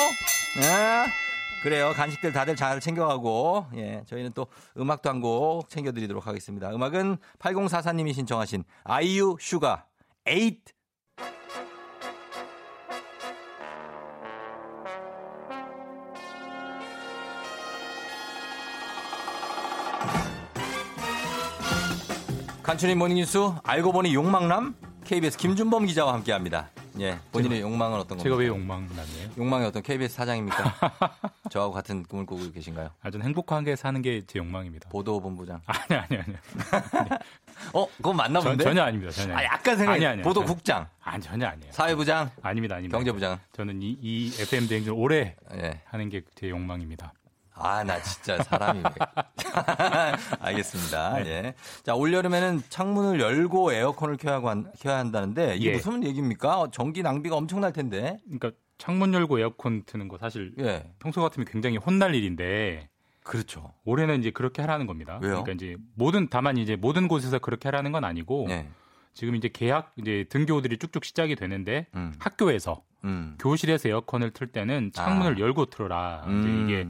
[0.61, 1.07] 네.
[1.63, 1.93] 그래요.
[1.95, 3.67] 간식들 다들 잘 챙겨가고.
[3.75, 4.47] 예 저희는 또
[4.79, 6.71] 음악도 한 곡 챙겨드리도록 하겠습니다.
[6.71, 9.85] 음악은 8044님이 신청하신 아이유 슈가
[10.27, 10.61] 에잇
[22.69, 24.75] 간추린 모닝뉴스, 알고 보니 욕망남?
[25.07, 26.69] KBS 김준범 기자와 함께 합니다.
[27.01, 28.25] 예, 본인의 욕망은 어떤 겁니까?
[28.25, 29.31] 제가 왜 욕망 났네요?
[29.39, 30.75] 욕망이 어떤 KBS 사장입니까?
[31.49, 32.91] 저하고 같은 꿈을 꾸고 계신가요?
[33.01, 34.91] 아, 전 행복하게 사는 게 제 욕망입니다.
[34.91, 35.63] 보도본부장.
[35.65, 36.35] 아니, 아니, 아니.
[37.73, 38.65] 어, 그건 맞나 전, 본데?
[38.65, 39.13] 전혀 아닙니다.
[39.13, 39.35] 전혀.
[39.35, 41.73] 아, 약간 생각이 아니, 아니, 보도국장, 아니, 전혀 아니에요.
[41.73, 42.99] 사회부장, 아닙니다, 아닙니다.
[42.99, 43.39] 경제부장.
[43.53, 45.81] 저는 이, 이 FM 대행진 오래 예.
[45.87, 47.15] 하는 게 제 욕망입니다.
[47.61, 48.81] 아, 나 진짜 사람이.
[48.81, 48.91] 왜.
[50.41, 51.23] 알겠습니다.
[51.23, 51.29] 네.
[51.31, 51.55] 예.
[51.83, 55.75] 자, 올여름에는 창문을 열고 에어컨을 켜야, 한- 켜야 한다는데 이게 예.
[55.75, 56.61] 무슨 얘기입니까?
[56.61, 58.19] 어, 전기 낭비가 엄청날 텐데.
[58.25, 60.85] 그러니까 창문 열고 에어컨 트는 거 사실 예.
[60.99, 62.89] 평소 같으면 굉장히 혼날 일인데
[63.25, 63.73] 그렇죠.
[63.85, 65.19] 올해는 이제 그렇게 하라는 겁니다.
[65.21, 65.43] 왜요?
[65.43, 68.69] 그러니까 이제 모든 다만 이제 모든 곳에서 그렇게 하라는 건 아니고 예.
[69.15, 72.15] 지금 이제 계약 이제 등교들이 쭉쭉 시작이 되는데 음.
[72.21, 73.37] 학교에서 음.
[73.41, 75.39] 교실에서 에어컨을 틀 때는 창문을 아.
[75.41, 76.23] 열고 틀어라.
[76.27, 76.65] 이제 음.
[76.65, 76.89] 이게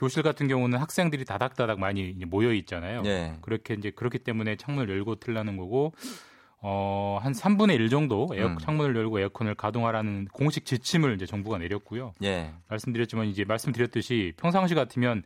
[0.00, 3.02] 교실 같은 경우는 학생들이 다닥다닥 많이 모여 있잖아요.
[3.04, 3.34] 예.
[3.42, 5.92] 그렇게 이제 그렇기 때문에 창문을 열고 틀라는 거고
[6.62, 8.58] 어, 한 3분의 1 정도 에어 음.
[8.58, 12.12] 창문을 열고 에어컨을 가동하라는 공식 지침을 이제 정부가 내렸고요.
[12.22, 12.52] 예.
[12.68, 15.22] 말씀드렸지만 이제 말씀드렸듯이 평상시 같으면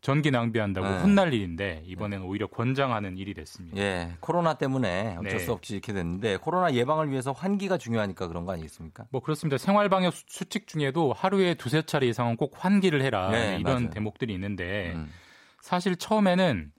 [0.00, 0.98] 전기 낭비한다고 네.
[1.00, 3.76] 혼날 일인데 이번에는 오히려 권장하는 일이 됐습니다.
[3.76, 4.12] 예.
[4.20, 5.38] 코로나 때문에 어쩔 네.
[5.38, 9.04] 수 없이 이렇게 됐는데 코로나 예방을 위해서 환기가 중요하니까 그런 거 아니겠습니까?
[9.10, 9.58] 뭐 그렇습니다.
[9.58, 13.90] 생활 방역 수- 수칙 중에도 하루에 두세 차례 이상은 꼭 환기를 해라 네, 이런 맞아요.
[13.90, 15.10] 대목들이 있는데 음.
[15.60, 16.72] 사실 처음에는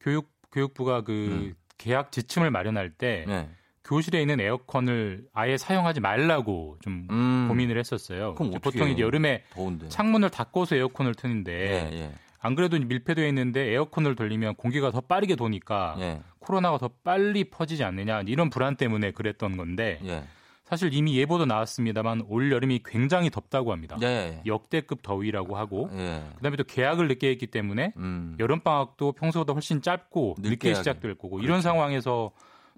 [0.00, 1.54] 교육 교육부가 그 음.
[1.78, 3.48] 계약 지침을 마련할 때 네.
[3.84, 7.46] 교실에 있는 에어컨을 아예 사용하지 말라고 좀 음.
[7.48, 8.34] 고민을 했었어요.
[8.34, 8.88] 보통?
[8.90, 9.88] 이제 여름에 더운데.
[9.88, 12.12] 창문을 닫고서 에어컨을 트는데 예, 예.
[12.40, 16.20] 안 그래도 밀폐되어 있는데 에어컨을 돌리면 공기가 더 빠르게 도니까 예.
[16.38, 20.24] 코로나가 더 빨리 퍼지지 않느냐 이런 불안 때문에 그랬던 건데 예.
[20.64, 23.96] 사실 이미 예보도 나왔습니다만 올 여름이 굉장히 덥다고 합니다.
[24.02, 24.40] 예.
[24.46, 26.22] 역대급 더위라고 하고 예.
[26.36, 28.36] 그다음에 또 개학을 늦게 했기 때문에 음.
[28.38, 30.74] 여름 방학도 평소보다 훨씬 짧고 늦게 늦게.
[30.74, 32.30] 시작될 거고 이런 상황에서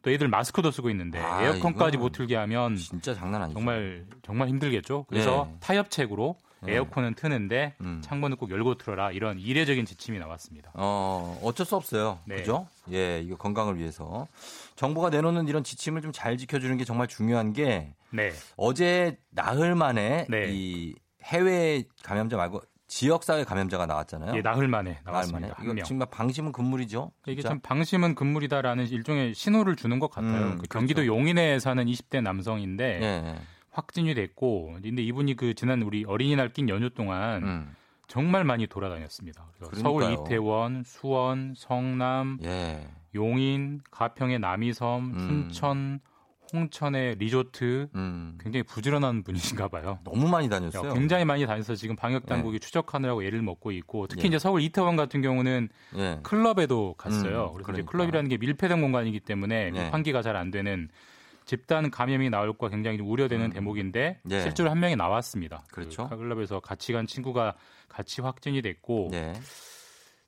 [0.03, 3.59] 또 애들 마스크도 쓰고 있는데 아, 에어컨까지 못 틀게 하면 진짜 장난 아니죠.
[3.59, 5.05] 정말 정말 힘들겠죠.
[5.09, 5.57] 그래서 예.
[5.61, 6.52] 타협책으로 예.
[6.71, 8.01] 에어컨은 트는데 음.
[8.05, 10.71] 창문은 꼭 열고 틀어라 이런 이례적인 지침이 나왔습니다.
[10.75, 12.19] 어, 어쩔 수 없어요.
[12.27, 12.37] 네.
[12.37, 12.67] 그죠?
[12.93, 14.29] 예, 이거 건강을 위해서.
[14.77, 18.33] 정부가 내놓는 이런 지침을 좀 잘 지켜주는 게 정말 중요한 게 네.
[18.57, 20.47] 어제 나흘 만에 네.
[20.51, 20.95] 이
[21.25, 24.37] 해외 감염자 말고 지역사회 감염자가 나왔잖아요.
[24.37, 25.41] 예, 나흘 만에 나흘 나왔습니다.
[25.41, 25.53] 만에.
[25.57, 25.85] 한 이거 명.
[25.85, 27.11] 정말 방심은 금물이죠.
[27.27, 27.49] 이게 진짜?
[27.49, 30.31] 참 방심은 금물이다라는 일종의 신호를 주는 것 같아요.
[30.35, 30.69] 음, 그 그렇죠.
[30.69, 33.35] 경기도 용인에 사는 20대 남성인데 예.
[33.73, 37.77] 확진이 됐고, 근데 이분이 그 지난 우리 어린이날 낀 연휴 동안 음.
[38.07, 39.47] 정말 많이 돌아다녔습니다.
[39.75, 40.13] 서울.
[40.13, 42.87] 이태원, 수원, 성남, 예.
[43.15, 45.49] 용인, 가평의 남이섬, 음.
[45.49, 46.01] 춘천,
[46.53, 48.37] 홍천의 리조트 음.
[48.39, 49.99] 굉장히 부지런한 분이신가 봐요.
[50.05, 50.93] 너무 많이 다녔어요.
[50.93, 50.99] 네.
[50.99, 54.29] 굉장히 많이 다녀서 지금 방역 당국이 추적하느라고 애를 먹고 있고 특히 예.
[54.29, 56.21] 이제 서울 이태원 같은 경우는 예.
[56.23, 57.47] 클럽에도 갔어요.
[57.47, 57.91] 음, 그래서 이제 그러니까.
[57.93, 59.81] 클럽이라는 게 밀폐된 공간이기 때문에 예.
[59.89, 60.91] 환기가 잘 안 되는
[61.53, 64.41] 집단 감염이 나올 거 굉장히 좀 우려되는 대목인데 예.
[64.41, 65.65] 실제로 한 명이 나왔습니다.
[65.71, 66.09] 그렇죠.
[66.09, 67.53] 그 클럽에서 같이 간 친구가
[67.91, 69.35] 같이 확진이 됐고 예.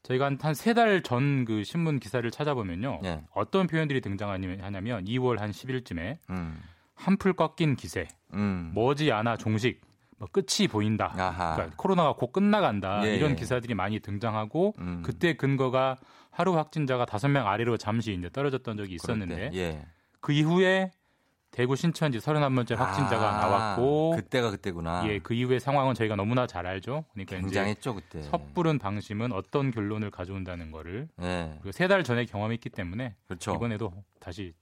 [0.02, 3.00] 저희가 한 세 달 전 그 신문 기사를 찾아보면요.
[3.04, 3.22] 예.
[3.32, 6.60] 어떤 표현들이 등장하냐면 2월 한 10일쯤에 음.
[6.94, 8.72] 한풀 꺾인 기세, 음.
[8.74, 9.80] 머지 않아 종식,
[10.18, 11.14] 뭐 끝이 보인다.
[11.16, 11.54] 아하.
[11.54, 13.00] 그러니까 코로나가 곧 끝나간다.
[13.06, 13.34] 예, 이런 예.
[13.34, 15.00] 기사들이 많이 등장하고 음.
[15.02, 15.96] 그때 근거가
[16.30, 19.86] 하루 확진자가 다섯 명 아래로 잠시 이제 떨어졌던 적이 있었는데 때, 예.
[20.20, 20.90] 그 이후에
[21.54, 25.06] 대구 신천지 31번째 확진자가 아, 나왔고 그때가 그때구나.
[25.06, 27.04] 예, 그 이후의 상황은 저희가 너무나 잘 알죠.
[27.12, 28.22] 그러니까 굉장했죠 그때.
[28.22, 31.60] 섣부른 방심은 어떤 결론을 가져온다는 거를 예.
[31.70, 33.54] 세달 전에 경험했기 때문에 그렇죠.
[33.54, 34.52] 이번에도 다시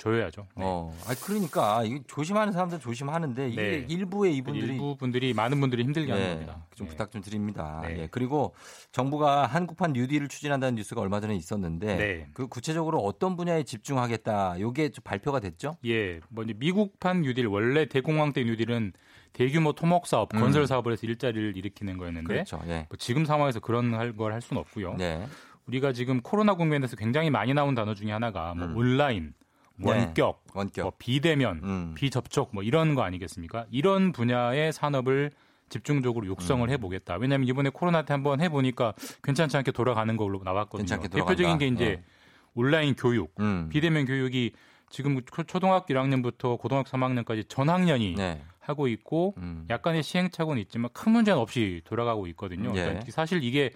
[0.00, 0.46] 조여야죠.
[0.56, 0.62] 네.
[0.64, 3.86] 어, 아 그러니까 이게 조심하는 사람들 조심하는데 이게 네.
[3.88, 6.66] 일부의 이분들이 일부 분들이 많은 분들이 힘들게 하는 예, 겁니다.
[6.74, 6.90] 좀 네.
[6.90, 7.82] 부탁 좀 드립니다.
[7.84, 7.98] 네.
[8.00, 8.54] 예, 그리고
[8.92, 12.26] 정부가 한국판 뉴딜을 추진한다는 뉴스가 얼마 전에 있었는데 네.
[12.32, 14.58] 그 구체적으로 어떤 분야에 집중하겠다.
[14.58, 15.76] 요게 좀 발표가 됐죠?
[15.84, 18.94] 예, 뭐 이제 미국판 뉴딜 원래 대공황 때 뉴딜은
[19.34, 20.40] 대규모 토목 사업, 음.
[20.40, 22.60] 건설 사업을 해서 일자리를 일으키는 거였는데 그렇죠.
[22.66, 22.86] 예.
[22.88, 24.94] 뭐 지금 상황에서 그런 걸 할 수는 없고요.
[24.96, 25.26] 네.
[25.66, 28.76] 우리가 지금 코로나 국면에서 굉장히 많이 나온 단어 중에 하나가 뭐 음.
[28.76, 29.32] 온라인, 네.
[29.88, 30.82] 원격, 원격.
[30.84, 31.92] 뭐 비대면, 음.
[31.94, 33.66] 비접촉 뭐 이런 거 아니겠습니까?
[33.70, 35.30] 이런 분야의 산업을
[35.68, 36.70] 집중적으로 육성을 음.
[36.72, 37.14] 해보겠다.
[37.16, 40.86] 왜냐하면 이번에 코로나 때 한번 해보니까 괜찮지 않게 돌아가는 걸로 나왔거든요.
[40.86, 41.58] 괜찮게 대표적인.
[41.58, 42.02] 게 이제 예.
[42.54, 43.68] 온라인 교육, 음.
[43.70, 44.52] 비대면 교육이
[44.90, 48.42] 지금 초- 초등학교 1학년부터 고등학교 3학년까지 전 학년이 네.
[48.58, 49.64] 하고 있고 음.
[49.70, 52.70] 약간의 시행착오는 있지만 큰 문제는 없이 돌아가고 있거든요.
[52.74, 52.82] 예.
[52.82, 53.70] 그러니까 사실 이게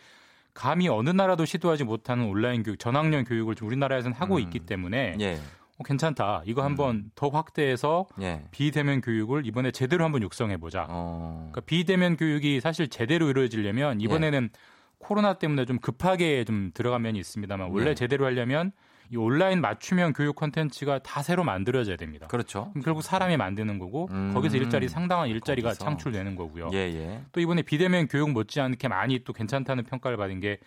[0.52, 4.40] 감히 어느 나라도 시도하지 못하는 온라인 교육, 전학년 교육을 우리나라에서는 하고 음.
[4.40, 5.38] 있기 때문에 예.
[5.78, 6.42] 어, 괜찮다.
[6.46, 8.44] 이거 한번 더 확대해서 예.
[8.52, 10.86] 비대면 교육을 이번에 제대로 한번 육성해 보자.
[10.88, 11.48] 어.
[11.50, 14.50] 그러니까 비대면 교육이 사실 제대로 이루어지려면 이번에는
[14.98, 17.94] 코로나 때문에 좀 급하게 좀 들어간 면이 있습니다만 원래 네.
[17.94, 18.72] 제대로 하려면
[19.10, 22.26] 이 온라인 맞춤형 교육 콘텐츠가 다 새로 만들어져야 됩니다.
[22.28, 22.72] 그렇죠.
[22.82, 24.32] 결국 사람이 만드는 거고 음.
[24.32, 25.84] 거기서 일자리 상당한 일자리가 거기서.
[25.84, 26.70] 창출되는 거고요.
[26.72, 27.22] 예, 예.
[27.32, 30.58] 또 이번에 비대면 교육 못지않게 많이 또 괜찮다는 평가를 받은 게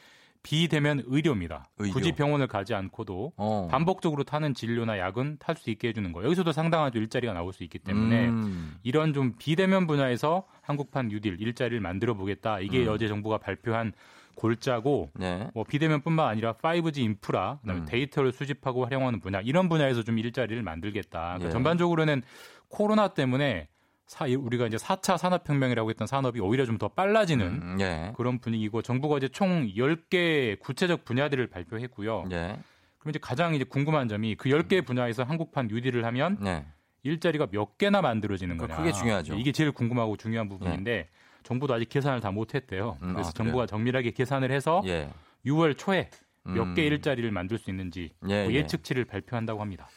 [0.47, 1.67] 비대면 의료입니다.
[1.77, 1.93] 의료.
[1.93, 3.67] 굳이 병원을 가지 않고도 어.
[3.69, 6.23] 반복적으로 타는 진료나 약은 탈 수 있게 해주는 거.
[6.23, 8.77] 여기서도 상당한 좀 일자리가 나올 수 있기 때문에 음.
[8.83, 12.61] 이런 좀 비대면 분야에서 한국판 뉴딜 일자리를 만들어 보겠다.
[12.61, 12.89] 이게 음.
[12.89, 13.91] 어제 정부가 발표한
[14.35, 15.49] 골자고 네.
[15.53, 17.85] 뭐 비대면뿐만 아니라 5G 인프라, 그다음에 음.
[17.85, 21.19] 데이터를 수집하고 활용하는 분야 이런 분야에서 좀 일자리를 만들겠다.
[21.19, 21.51] 그러니까 예.
[21.51, 22.21] 전반적으로는
[22.69, 23.67] 코로나 때문에
[24.07, 28.13] 사, 우리가 이제 4차 산업혁명이라고 했던 산업이 오히려 좀 더 빨라지는 음, 예.
[28.15, 32.25] 그런 분위기고 정부가 이제 총 10개 구체적 분야들을 발표했고요.
[32.31, 32.57] 예.
[32.99, 36.65] 그럼 이제 가장 이제 궁금한 점이 그 10개 분야에서 한국판 뉴딜을 하면 네.
[37.03, 38.75] 일자리가 몇 개나 만들어지는 거냐.
[38.77, 39.35] 그게 중요하죠.
[39.35, 41.09] 이게 제일 궁금하고 중요한 부분인데
[41.43, 42.97] 정부도 아직 계산을 다 못 했대요.
[43.01, 45.09] 음, 그래서 아, 정부가 정밀하게 계산을 해서 예.
[45.45, 46.09] 6월 초에
[46.43, 46.75] 몇 음.
[46.75, 48.57] 개 일자리를 만들 수 있는지 예, 뭐 예.
[48.57, 49.87] 예측치를 발표한다고 합니다.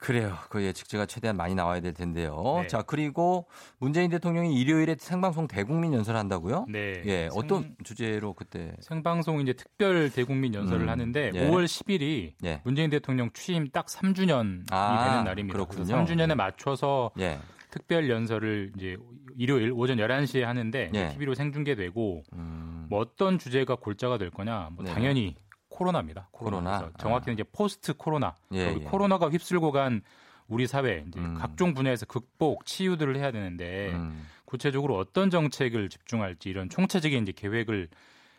[0.00, 0.34] 그래요.
[0.48, 2.60] 그 예측치가 최대한 많이 나와야 될 텐데요.
[2.62, 2.66] 네.
[2.68, 3.46] 자, 그리고
[3.78, 6.64] 문재인 대통령이 일요일에 생방송 대국민 연설을 한다고요?
[6.70, 7.02] 네.
[7.04, 7.28] 예.
[7.28, 11.48] 생- 어떤 주제로 그때 생방송 이제 특별 대국민 연설을 음, 하는데 예.
[11.50, 12.60] 5월 10일이 예.
[12.64, 15.52] 문재인 대통령 취임 딱 3주년이 아, 되는 날입니다.
[15.52, 15.84] 그렇군요.
[15.84, 17.38] 그래서 3주년에 맞춰서 예.
[17.70, 18.96] 특별 연설을 이제
[19.36, 21.08] 일요일 오전 11시에 하는데 예.
[21.10, 22.86] TV로 생중계되고 음.
[22.88, 24.70] 뭐 어떤 주제가 골자가 될 거냐?
[24.72, 24.92] 뭐 네.
[24.92, 25.36] 당연히
[25.80, 26.28] 코로나입니다.
[26.30, 26.78] 코로나.
[26.78, 28.34] 그래서 정확히는 이제 포스트 코로나.
[28.52, 28.84] 예, 예.
[28.84, 30.02] 코로나가 휩쓸고 간
[30.46, 31.36] 우리 사회 이제 음.
[31.38, 34.26] 각종 분야에서 극복 치유들을 해야 되는데 음.
[34.44, 37.88] 구체적으로 어떤 정책을 집중할지 이런 총체적인 이제 계획을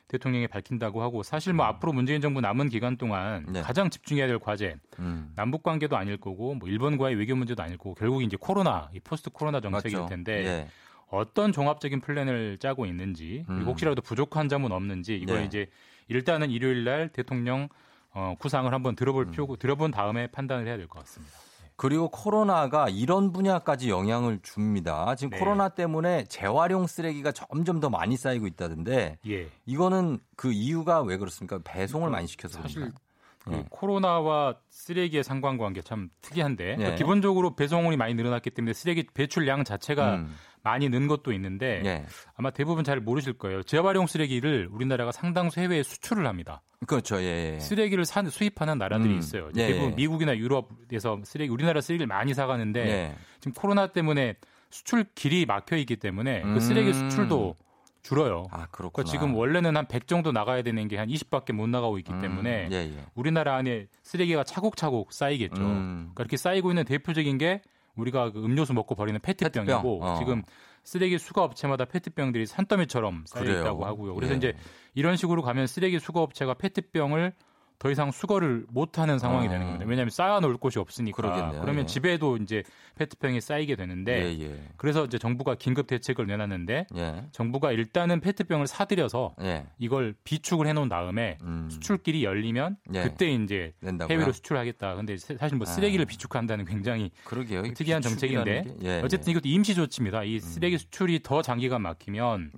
[0.08, 3.54] 대통령이 밝힌다고 하고 사실 뭐 앞으로 문재인 정부 남은 기간 동안 음.
[3.54, 3.62] 네.
[3.62, 5.32] 가장 집중해야 될 과제 음.
[5.36, 9.32] 남북 관계도 아닐 거고 뭐 일본과의 외교 문제도 아닐 거고 결국 이제 코로나 이 포스트
[9.32, 10.10] 코로나 정책일 맞죠.
[10.10, 10.68] 텐데 예.
[11.08, 13.56] 어떤 종합적인 플랜을 짜고 있는지 음.
[13.56, 15.46] 그리고 혹시라도 부족한 점은 없는지 이걸 네.
[15.46, 15.68] 이제
[16.12, 17.70] 일단은 일요일 날 대통령
[18.14, 19.32] 어, 구상을 한번 들어볼 음.
[19.32, 21.34] 필요고 들어본 다음에 판단을 해야 될 것 같습니다.
[21.78, 25.16] 그리고 코로나가 이런 분야까지 영향을 줍니다.
[25.16, 25.40] 지금 네.
[25.40, 29.48] 코로나 때문에 재활용 쓰레기가 점점 더 많이 쌓이고 있다던데 예.
[29.66, 31.60] 이거는 그 이유가 왜 그렇습니까?
[31.64, 33.00] 배송을 많이 시켜서 사실 그런가?
[33.40, 33.66] 그 예.
[33.72, 36.96] 코로나와 쓰레기의 상관관계 참 특이한데 예.
[36.96, 40.36] 기본적으로 배송이 많이 늘어났기 때문에 쓰레기 배출량 자체가 음.
[40.64, 42.06] 많이 는 것도 있는데 예.
[42.36, 43.64] 아마 대부분 잘 모르실 거예요.
[43.64, 46.62] 재활용 쓰레기를 우리나라가 상당수 해외에 수출을 합니다.
[46.88, 47.22] 그렇죠.
[47.22, 47.56] 예.
[47.56, 47.60] 예.
[47.60, 49.20] 쓰레기를 사, 수입하는 나라들이 음.
[49.20, 49.50] 있어요.
[49.56, 49.96] 예, 대부분 예.
[49.96, 53.16] 미국이나 유럽에서 쓰레기 우리나라 쓰레기를 많이 사가는데 예.
[53.40, 54.36] 지금 코로나 때문에
[54.70, 56.54] 수출 길이 막혀 있기 때문에 음.
[56.54, 57.56] 그 쓰레기 수출도
[58.04, 58.46] 줄어요.
[58.52, 58.92] 아, 그렇구나.
[58.92, 62.22] 그러니까 지금 원래는 한 100 정도 나가야 되는 게 한 20밖에 못 나가고 있기 음.
[62.22, 63.06] 때문에 예, 예.
[63.14, 65.62] 우리나라 안에 쓰레기가 차곡차곡 쌓이겠죠.
[65.62, 66.10] 음.
[66.14, 67.62] 그러니까 이렇게 쌓이고 있는 대표적인 게
[67.96, 70.16] 우리가 그 음료수 먹고 버리는 페트병이고 페트병, 어.
[70.18, 70.44] 지금
[70.84, 73.62] 쓰레기 수거 업체마다 페트병들이 산더미처럼 쌓여 그래요?
[73.62, 74.16] 있다고 하고요.
[74.16, 74.38] 그래서 예.
[74.38, 74.54] 이제
[74.94, 77.34] 이런 식으로 가면 쓰레기 수거 업체가 페트병을
[77.82, 79.50] 더 이상 수거를 못 하는 상황이 어.
[79.50, 79.86] 되는 겁니다.
[79.88, 81.16] 왜냐하면 쌓아놓을 곳이 없으니까.
[81.16, 81.62] 그러겠네요.
[81.62, 81.86] 그러면 예.
[81.88, 82.62] 집에도 이제
[82.94, 84.64] 페트병이 쌓이게 되는데 예, 예.
[84.78, 87.26] 그래서 이제 정부가 긴급 대책을 내놨는데 예.
[87.32, 89.66] 정부가 일단은 페트병을 사들여서 예.
[89.80, 91.70] 이걸 비축을 해놓은 다음에 음.
[91.72, 93.02] 수출길이 열리면 예.
[93.02, 94.14] 그때 이제 낸다고요?
[94.16, 94.94] 해외로 수출하겠다.
[94.94, 96.08] 근데 사- 사실 뭐 쓰레기를 아.
[96.08, 97.64] 비축한다는 굉장히 그러게요.
[97.74, 99.02] 특이한 정책인데 음.
[99.04, 100.24] 어쨌든 이것도 임시 조치입니다.
[100.24, 102.52] 이 쓰레기 수출이 더 장기간 막히면.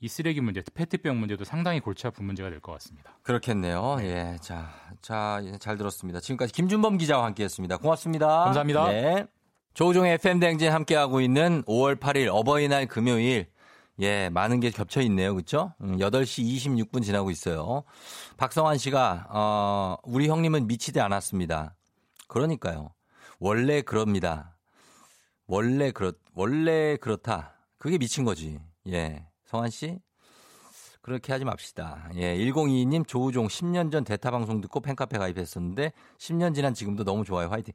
[0.00, 3.18] 이 쓰레기 문제, 페트병 문제도 상당히 골치 아픈 문제가 될 것 같습니다.
[3.22, 3.98] 그렇겠네요.
[4.02, 4.36] 예.
[4.40, 4.70] 자,
[5.02, 6.20] 자, 예, 잘 들었습니다.
[6.20, 7.76] 지금까지 김준범 기자와 함께 했습니다.
[7.78, 8.26] 고맙습니다.
[8.44, 8.88] 감사합니다.
[8.90, 9.26] 네.
[9.74, 13.48] 조종의 FM댕진 함께하고 있는 5월 8일 어버이날 금요일.
[14.00, 15.32] 예, 많은 게 겹쳐 있네요.
[15.32, 15.40] 음,
[15.98, 17.82] 8시 26분 지나고 있어요.
[18.36, 21.74] 박성환 씨가, 어, 우리 형님은 미치지 않았습니다.
[22.28, 22.92] 그러니까요.
[23.40, 24.56] 원래 그럽니다.
[25.48, 27.54] 원래 그렇, 원래 그렇다.
[27.78, 28.60] 그게 미친 거지.
[28.88, 29.27] 예.
[29.48, 29.98] 성환 씨?
[31.00, 32.10] 그렇게 하지 맙시다.
[32.16, 37.48] 예, 1022님 조우종 10년 전 대타 방송 듣고 팬카페 가입했었는데 10년 지난 지금도 너무 좋아요.
[37.48, 37.72] 화이팅.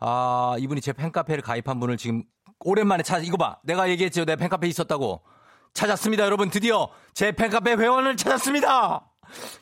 [0.00, 2.24] 아, 이분이 제 팬카페를 가입한 분을 지금
[2.60, 3.58] 오랜만에 찾 이거 봐.
[3.64, 4.26] 내가 얘기했죠.
[4.26, 5.22] 내 팬카페 있었다고.
[5.72, 6.50] 찾았습니다, 여러분.
[6.50, 9.10] 드디어 제 팬카페 회원을 찾았습니다.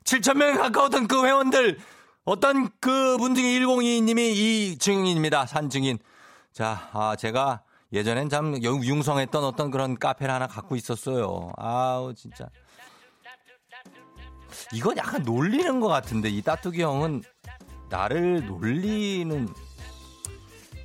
[0.02, 1.78] 7,000명에 가까웠던 그 회원들
[2.24, 5.46] 어떤 그분 중에 1022님이 이 증인입니다.
[5.46, 6.00] 산 증인.
[6.52, 11.52] 자, 아, 제가 예전엔 참 영- 융성했던 어떤 그런 카페를 하나 갖고 있었어요.
[11.56, 12.48] 아우, 진짜.
[14.72, 17.22] 이건 약간 놀리는 것 같은데, 이 따뚜기 형은
[17.90, 19.48] 나를 놀리는.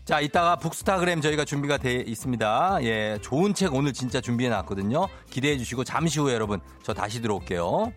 [0.04, 2.80] 자, 이따가 북스타그램 저희가 준비가 돼 있습니다.
[2.84, 5.08] 예, 좋은 책 오늘 진짜 준비해 놨거든요.
[5.30, 7.92] 기대해 주시고, 잠시 후에 여러분, 저 다시 들어올게요.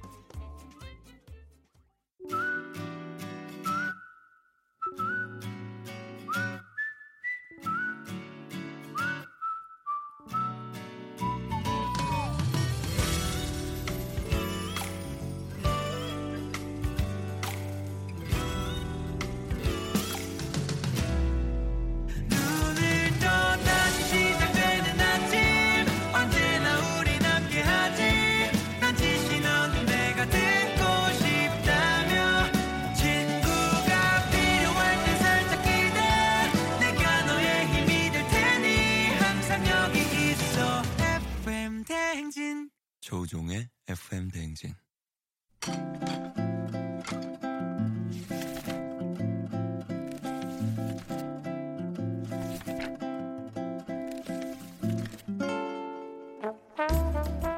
[41.80, 42.70] FM 대행진
[43.00, 44.74] 조우종의 FM 대행진.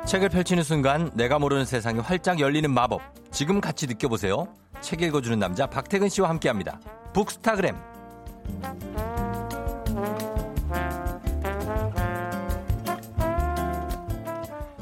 [0.07, 3.01] 책을 펼치는 순간 내가 모르는 세상이 활짝 열리는 마법.
[3.33, 4.47] 지금 같이 느껴보세요.
[4.81, 6.79] 책 읽어주는 남자 박태근 씨와 함께합니다.
[7.13, 7.77] 북스타그램.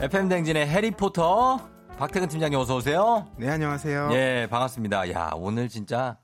[0.00, 3.30] FM 댕진의 해리포터 박태근 팀장님 어서 오세요.
[3.36, 4.08] 네, 안녕하세요.
[4.12, 5.12] 예, 반갑습니다.
[5.12, 6.16] 야, 오늘 진짜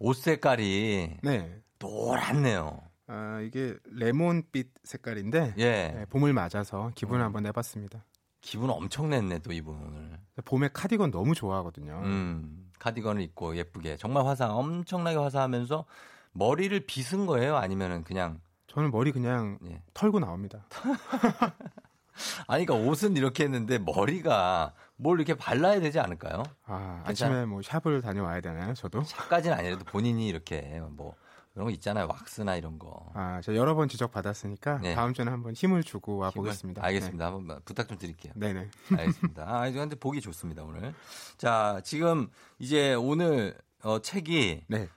[0.00, 1.60] 옷 색깔이 네.
[1.78, 2.80] 노랗네요.
[3.06, 5.70] 아, 이게 레몬빛 색깔인데 예.
[5.96, 7.26] 네, 봄을 맞아서 기분을 음.
[7.26, 8.04] 한번 내봤습니다.
[8.40, 10.18] 기분 엄청 냈네 또 이분 오늘.
[10.44, 12.00] 봄에 카디건 너무 좋아하거든요.
[12.02, 15.84] 음, 카디건을 입고 예쁘게 정말 화사 엄청나게 화사하면서
[16.32, 17.56] 머리를 빗은 거예요?
[17.56, 19.82] 아니면은 그냥 저는 머리 그냥 예.
[19.94, 20.66] 털고 나옵니다.
[22.46, 26.42] 아니 그러니까 옷은 이렇게 했는데 머리가 뭘 이렇게 발라야 되지 않을까요?
[26.64, 27.02] 아?
[27.04, 28.74] 아침에 뭐 샵을 다녀와야 되나요?
[28.74, 29.02] 저도?
[29.28, 31.14] 까지는 아니라도 본인이 이렇게 뭐
[31.54, 32.08] 그런 거 있잖아요.
[32.08, 33.12] 왁스나 이런 거.
[33.14, 34.94] 아, 제가 여러 번 지적 받았으니까 네.
[34.94, 36.84] 다음 주에는 한번 힘을 주고 와 보겠습니다.
[36.84, 37.26] 알겠습니다.
[37.26, 38.32] 한번 부탁 좀 드릴게요.
[38.34, 38.68] 네, 네.
[38.90, 39.44] 알겠습니다.
[39.46, 40.92] 아, 근데 보기 좋습니다, 오늘.
[41.36, 44.88] 자, 지금 이제 오늘 어, 책이 네.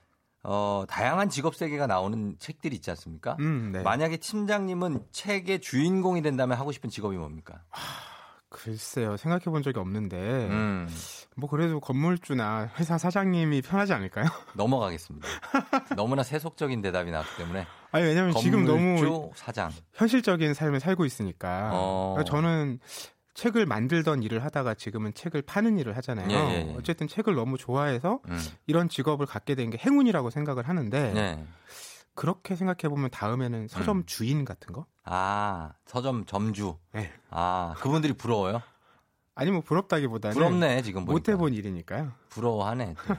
[0.42, 3.36] 어, 다양한 직업 세계가 나오는 책들이 있지 않습니까?
[3.40, 3.82] 음, 네.
[3.82, 7.62] 만약에 팀장님은 책의 주인공이 된다면 하고 싶은 직업이 뭡니까?
[8.50, 10.88] 글쎄요, 생각해 본 적이 없는데, 음,
[11.36, 14.24] 뭐 그래도 건물주나 회사 사장님이 편하지 않을까요?
[14.56, 15.28] 넘어가겠습니다.
[15.96, 19.70] 너무나 세속적인 대답이 나왔기 때문에 아니, 왜냐면 지금 너무 사장.
[19.94, 21.70] 현실적인 삶을 살고 있으니까.
[21.74, 22.14] 어.
[22.16, 22.80] 그러니까 저는
[23.38, 26.28] 책을 만들던 일을 하다가 지금은 책을 파는 일을 하잖아요.
[26.28, 26.74] 예, 예, 예.
[26.76, 31.46] 어쨌든 책을 너무 좋아해서 음, 이런 직업을 갖게 된 게 행운이라고 생각을 하는데, 네.
[32.14, 34.02] 그렇게 생각해 보면 다음에는 서점 음.
[34.06, 34.86] 주인 같은 거?
[35.04, 36.76] 아, 서점 점주.
[36.92, 37.12] 네.
[37.30, 38.60] 아, 그분들이 부러워요?
[39.36, 41.04] 아니 뭐 부럽다기보다는 부럽네, 지금.
[41.04, 42.10] 못 해본 일이니까요.
[42.30, 42.94] 부러워하네.
[43.06, 43.14] 또.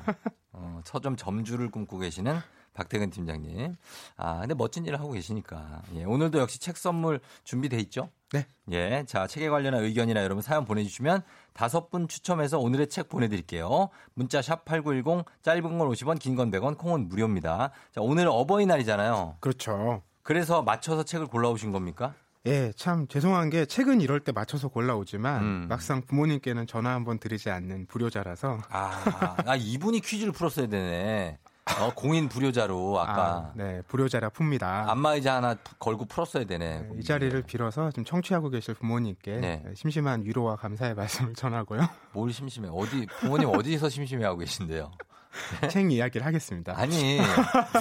[0.52, 2.38] 어, 서점 점주를 꿈꾸고 계시는
[2.74, 3.76] 박태근 팀장님.
[4.18, 5.82] 아, 근데 멋진 일을 하고 계시니까.
[5.96, 8.10] 예, 오늘도 역시 책 선물 준비돼 있죠?
[8.32, 8.46] 네.
[8.72, 11.24] 예, 자, 책에 관련한 의견이나 여러분 사연 보내주시면
[11.54, 13.90] 다섯 분 추첨해서 오늘의 책 보내드릴게요.
[14.14, 17.72] 문자 샵 8910, 짧은 건 50원, 긴 건 100원, 콩은 무료입니다.
[17.92, 19.38] 자, 오늘 어버이날이잖아요.
[19.40, 20.04] 그렇죠.
[20.22, 22.14] 그래서 맞춰서 책을 골라오신 겁니까?
[22.46, 25.66] 예, 참 죄송한 게 책은 이럴 때 맞춰서 골라오지만 음.
[25.68, 31.38] 막상 부모님께는 전화 한번 드리지 않는 불효자라서 아, 아 이분이 퀴즈를 풀었어야 되네.
[31.80, 33.22] 어, 공인 불효자로 아까.
[33.24, 34.88] 아, 네, 불효자라 풉니다.
[34.90, 36.82] 안마의자 하나 걸고 풀었어야 되네.
[36.82, 39.64] 네, 이 자리를 빌어서 좀 청취하고 계실 부모님께 네.
[39.76, 41.88] 심심한 위로와 감사의 말씀을 전하고요.
[42.14, 42.70] 뭘 심심해?
[42.72, 44.92] 어디 부모님 어디서 심심해하고 계신데요?
[45.70, 46.74] 책 이야기를 하겠습니다.
[46.76, 47.20] 아니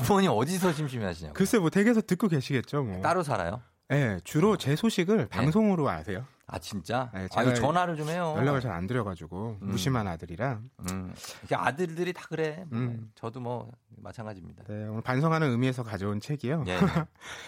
[0.05, 1.34] 부모님 어디서 심심해하시냐고?
[1.34, 2.82] 글쎄 뭐 댁에서 듣고 계시겠죠.
[2.82, 3.01] 뭐.
[3.03, 3.62] 따로 살아요?
[3.89, 6.24] 네, 주로 제 소식을 방송으로 아세요.
[6.51, 7.11] 아 진짜?
[7.13, 8.35] 네, 아 제가 전화를 좀 해요.
[8.39, 9.69] 연락을 잘 안 드려가지고 음.
[9.69, 10.61] 무심한 아들이라.
[10.91, 11.13] 음,
[11.53, 12.65] 아들들이 다 그래.
[12.71, 13.11] 뭐, 음.
[13.15, 14.65] 저도 뭐 마찬가지입니다.
[14.65, 16.65] 네, 오늘 반성하는 의미에서 가져온 책이요.
[16.69, 16.79] 예.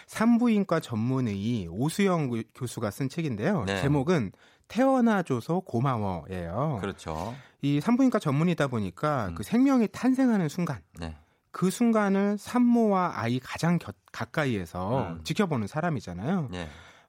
[0.07, 3.65] 산부인과 전문의 오수영 교- 교수가 쓴 책인데요.
[3.65, 3.81] 네.
[3.81, 4.33] 제목은
[4.69, 6.79] 태어나줘서 고마워예요.
[6.81, 7.35] 그렇죠.
[7.63, 9.35] 이 산부인과 전문이다 보니까 음.
[9.35, 11.17] 그 생명이 탄생하는 순간, 네.
[11.53, 15.21] 그 순간을 산모와 아이 가장 겨- 가까이에서 음.
[15.25, 16.49] 지켜보는 사람이잖아요.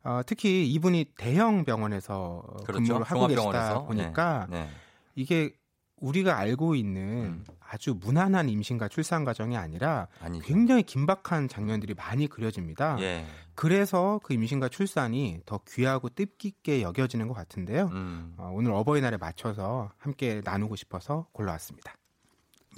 [0.04, 0.10] 네.
[0.10, 2.84] 어, 특히 이분이 대형 병원에서 그렇죠.
[2.84, 3.84] 근무를 하고 계시다 종합병원에서.
[3.86, 4.64] 보니까 네.
[4.64, 4.70] 네.
[5.16, 5.54] 이게
[5.98, 7.46] 우리가 알고 있는 음.
[7.60, 10.44] 아주 무난한 임신과 출산 과정이 아니라 아니죠.
[10.46, 12.98] 굉장히 긴박한 장면들이 많이 그려집니다.
[13.02, 13.26] 예.
[13.54, 17.90] 그래서 그 임신과 출산이 더 귀하고 뜻깊게 여겨지는 것 같은데요.
[17.94, 18.34] 음.
[18.38, 21.94] 어, 오늘 어버이날에 맞춰서 함께 나누고 싶어서 골라왔습니다.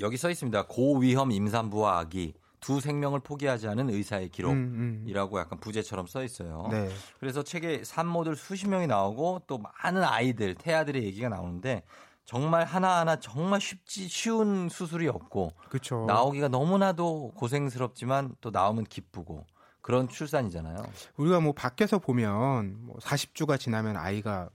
[0.01, 0.67] 여기 써 있습니다.
[0.67, 2.33] 고위험 임산부와 아기
[2.63, 4.53] 두 생명을 포기하지 않은 의사의 기록.
[4.53, 5.05] 음, 음.
[5.05, 6.69] 이라고 약간 부제처럼 써 있어요.
[6.71, 6.89] 네.
[7.19, 11.83] 그래서 책에 산모들 수십 명이 나오고 또 많은 아이들, 태아들의 얘기가 나오는데
[12.23, 16.05] 정말 하나하나 정말 쉽지 쉬운 수술이 없고 그렇죠.
[16.07, 19.45] 나오기가 너무나도 고생스럽지만 또 나오면 기쁘고
[19.81, 20.77] 그런 출산이잖아요.
[21.17, 24.49] 우리가 뭐 밖에서 보면 뭐 40주가 지나면 아이가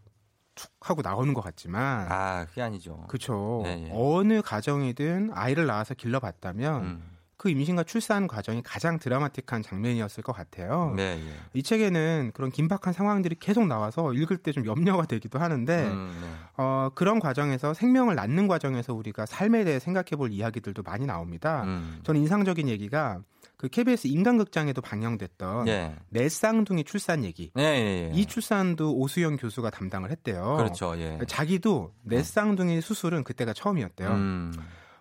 [0.54, 3.04] 툭 하고 나오는 것 같지만 아, 그게 아니죠.
[3.06, 3.62] 그렇죠.
[3.92, 7.17] 어느 가정이든 아이를 낳아서 길러봤다면 음.
[7.38, 10.92] 그 임신과 출산 과정이 가장 드라마틱한 장면이었을 것 같아요.
[10.94, 11.32] 네, 예.
[11.54, 16.28] 이 책에는 그런 긴박한 상황들이 계속 나와서 읽을 때 좀 염려가 되기도 하는데 음, 네.
[16.56, 21.62] 어, 그런 과정에서 생명을 낳는 과정에서 우리가 삶에 대해 생각해 볼 이야기들도 많이 나옵니다.
[21.64, 22.00] 음.
[22.02, 23.20] 저는 인상적인 얘기가
[23.56, 25.96] 그 KBS 인간극장에도 방영됐던 예.
[26.08, 27.50] 내 쌍둥이 출산 얘기.
[27.54, 28.10] 네, 예, 예.
[28.14, 30.56] 이 출산도 오수영 교수가 담당을 했대요.
[30.56, 30.96] 그렇죠.
[30.98, 31.18] 예.
[31.26, 34.08] 자기도 내 쌍둥이 수술은 그때가 처음이었대요.
[34.10, 34.52] 음.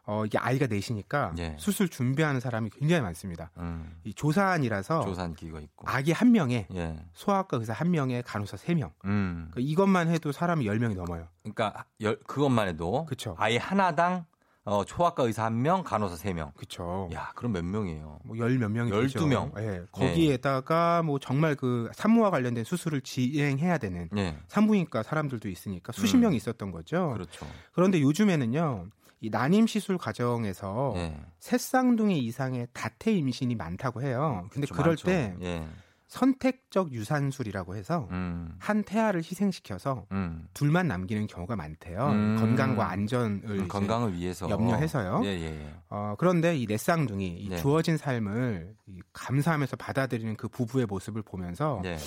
[0.09, 1.55] 어, 이게 아이가 넷이니까 예.
[1.59, 3.51] 수술 준비하는 사람이 굉장히 많습니다.
[3.57, 3.99] 음.
[4.05, 5.85] 이 조산이라서 조산 기가 있고.
[5.87, 6.97] 아기 한 명에 예.
[7.13, 8.91] 소아과 의사 한 명에 간호사 세 명.
[9.03, 9.49] 음.
[9.51, 11.27] 그러니까 이것만 해도 사람이 열 명이 넘어요.
[11.43, 13.35] 그러니까 열, 그것만 해도 그쵸.
[13.37, 14.25] 아이 하나당
[14.63, 16.51] 어, 초학과 의사 한 명, 간호사 세 명.
[16.55, 17.09] 그렇죠.
[17.13, 18.19] 야, 그럼 몇 명이에요?
[18.23, 19.19] 뭐 열 몇 명이 되죠.
[19.19, 19.57] 12명.
[19.59, 19.83] 예.
[19.91, 24.37] 거기에다가 뭐 정말 그 산모와 관련된 수술을 진행해야 되는 예.
[24.47, 26.21] 산부인과 사람들도 있으니까 수십 음.
[26.21, 27.11] 명이 있었던 거죠.
[27.13, 27.45] 그렇죠.
[27.73, 28.87] 그런데 요즘에는요.
[29.19, 31.19] 이 난임 시술 과정에서 예.
[31.39, 34.47] 새 쌍둥이 이상의 다태 임신이 많다고 해요.
[34.51, 35.05] 근데 그럴 많죠.
[35.07, 35.67] 때 예.
[36.07, 38.55] 선택적 유산술이라고 해서 음.
[38.59, 40.47] 한 태아를 희생시켜서 음.
[40.53, 42.07] 둘만 남기는 경우가 많대요.
[42.07, 42.37] 음.
[42.39, 45.21] 건강과 안전을 음, 건강을 위해서 염려해서요.
[45.25, 45.75] 예, 예, 예.
[45.89, 47.57] 어, 그런데 이 내 쌍둥이 이 네.
[47.57, 51.97] 주어진 삶을 이 감사하면서 받아들이는 그 부부의 모습을 보면서 예.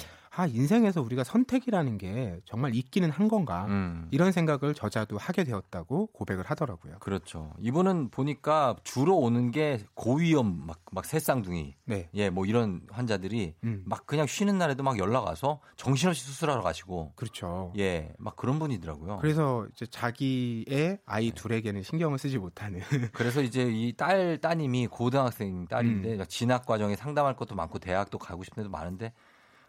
[0.40, 4.08] 아 인생에서 우리가 선택이라는 게 정말 있기는 한 건가 음.
[4.10, 6.96] 이런 생각을 저자도 하게 되었다고 고백을 하더라고요.
[7.00, 7.52] 그렇죠.
[7.58, 11.74] 이분은 보니까 주로 오는 게 고위험 막, 막 새쌍둥이.
[11.84, 12.08] 네.
[12.14, 13.82] 예, 뭐 이런 환자들이 음.
[13.84, 17.12] 막 그냥 쉬는 날에도 막 연락 와서 정신없이 수술하러 가시고.
[17.16, 17.74] 그렇죠.
[17.76, 19.18] 예, 막 그런 분이더라고요.
[19.20, 22.80] 그래서 이제 자기의 아이 둘에게는 신경을 쓰지 못하는
[23.12, 26.24] 그래서 이제 이 딸 따님이 고등학생 딸인데 음.
[26.28, 29.12] 진학 과정에 상담할 것도 많고 대학도 가고 싶은 데도 많은데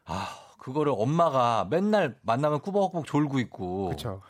[0.06, 0.30] 아
[0.62, 4.22] 그거를 엄마가 맨날 만나면 꾸벅꾸벅 졸고 있고 그렇죠.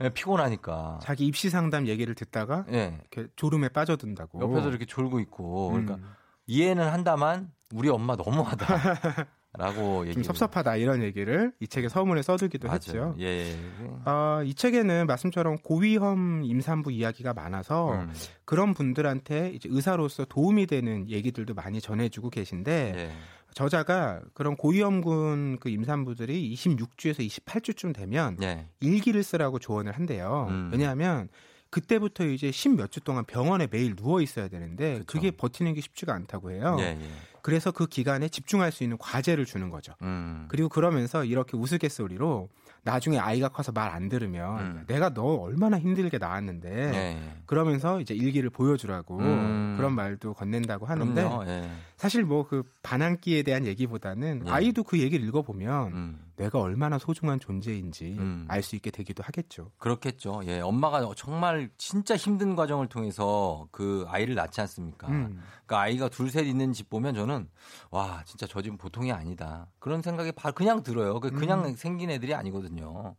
[0.00, 4.40] 예, 피곤하니까 자기 입시 상담 얘기를 듣다가 예 이렇게 졸음에 빠져든다고.
[4.40, 6.14] 옆에서 이렇게 졸고 있고 그러니까 음.
[6.46, 12.68] 이해는 한다만 우리 엄마 너무하다 라고 얘기 좀 섭섭하다 이런 얘기를 이 책에 서문에 써두기도
[12.68, 12.76] 맞아요.
[12.76, 13.16] 했죠.
[13.18, 13.56] 예, 예.
[14.04, 18.12] 아, 이 책에는 말씀처럼 고위험 임산부 이야기가 많아서 음.
[18.44, 23.12] 그런 분들한테 이제 의사로서 도움이 되는 얘기들도 많이 전해주고 계신데 예.
[23.54, 28.66] 저자가 그런 고위험군 그 임산부들이 26주에서 28주쯤 되면 예.
[28.80, 30.46] 일기를 쓰라고 조언을 한대요.
[30.50, 30.70] 음.
[30.72, 31.28] 왜냐하면
[31.70, 35.04] 그때부터 이제 10몇 주 동안 병원에 매일 누워 있어야 되는데 그쵸.
[35.06, 36.76] 그게 버티는 게 쉽지가 않다고 해요.
[36.80, 36.98] 예, 예.
[37.42, 39.94] 그래서 그 기간에 집중할 수 있는 과제를 주는 거죠.
[40.02, 40.46] 음.
[40.48, 42.48] 그리고 그러면서 이렇게 우스갯소리로
[42.82, 44.84] 나중에 아이가 커서 말 안 들으면 음.
[44.88, 47.18] 내가 너 얼마나 힘들게 낳았는데 예, 예.
[47.46, 49.74] 그러면서 이제 일기를 보여주라고 음.
[49.76, 51.22] 그런 말도 건넨다고 하는데.
[51.46, 51.70] 예.
[52.00, 54.50] 사실 뭐 그 반항기에 대한 얘기보다는 예.
[54.50, 56.32] 아이도 그 얘기를 읽어보면 음.
[56.36, 58.46] 내가 얼마나 소중한 존재인지 음.
[58.48, 59.70] 알수 있게 되기도 하겠죠.
[59.76, 60.40] 그렇겠죠.
[60.46, 65.08] 예, 엄마가 정말 진짜 힘든 과정을 통해서 그 아이를 낳지 않습니까?
[65.08, 65.42] 음.
[65.66, 67.46] 그러니까 아이가 둘 셋 있는 집 보면 저는
[67.90, 71.20] 와 진짜 저 집은 보통이 아니다 그런 생각이 바- 그냥 들어요.
[71.20, 71.74] 그 그냥 음.
[71.74, 73.14] 생긴 애들이 아니거든요.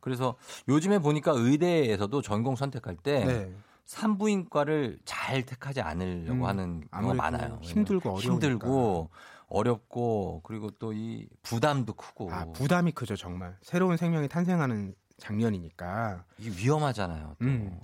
[0.00, 0.36] 그래서
[0.68, 3.54] 요즘에 보니까 의대에서도 전공 선택할 때 네.
[3.88, 7.58] 산부인과를 잘 택하지 않으려고 음, 하는 경우가 많아요.
[7.62, 8.32] 힘들고 어려우니까.
[8.32, 9.10] 힘들고
[9.48, 16.50] 어렵고 그리고 또 이 부담도 크고 아 부담이 크죠 정말 새로운 생명이 탄생하는 장면이니까 이게
[16.50, 17.36] 위험하잖아요.
[17.40, 17.44] 또.
[17.46, 17.80] 음.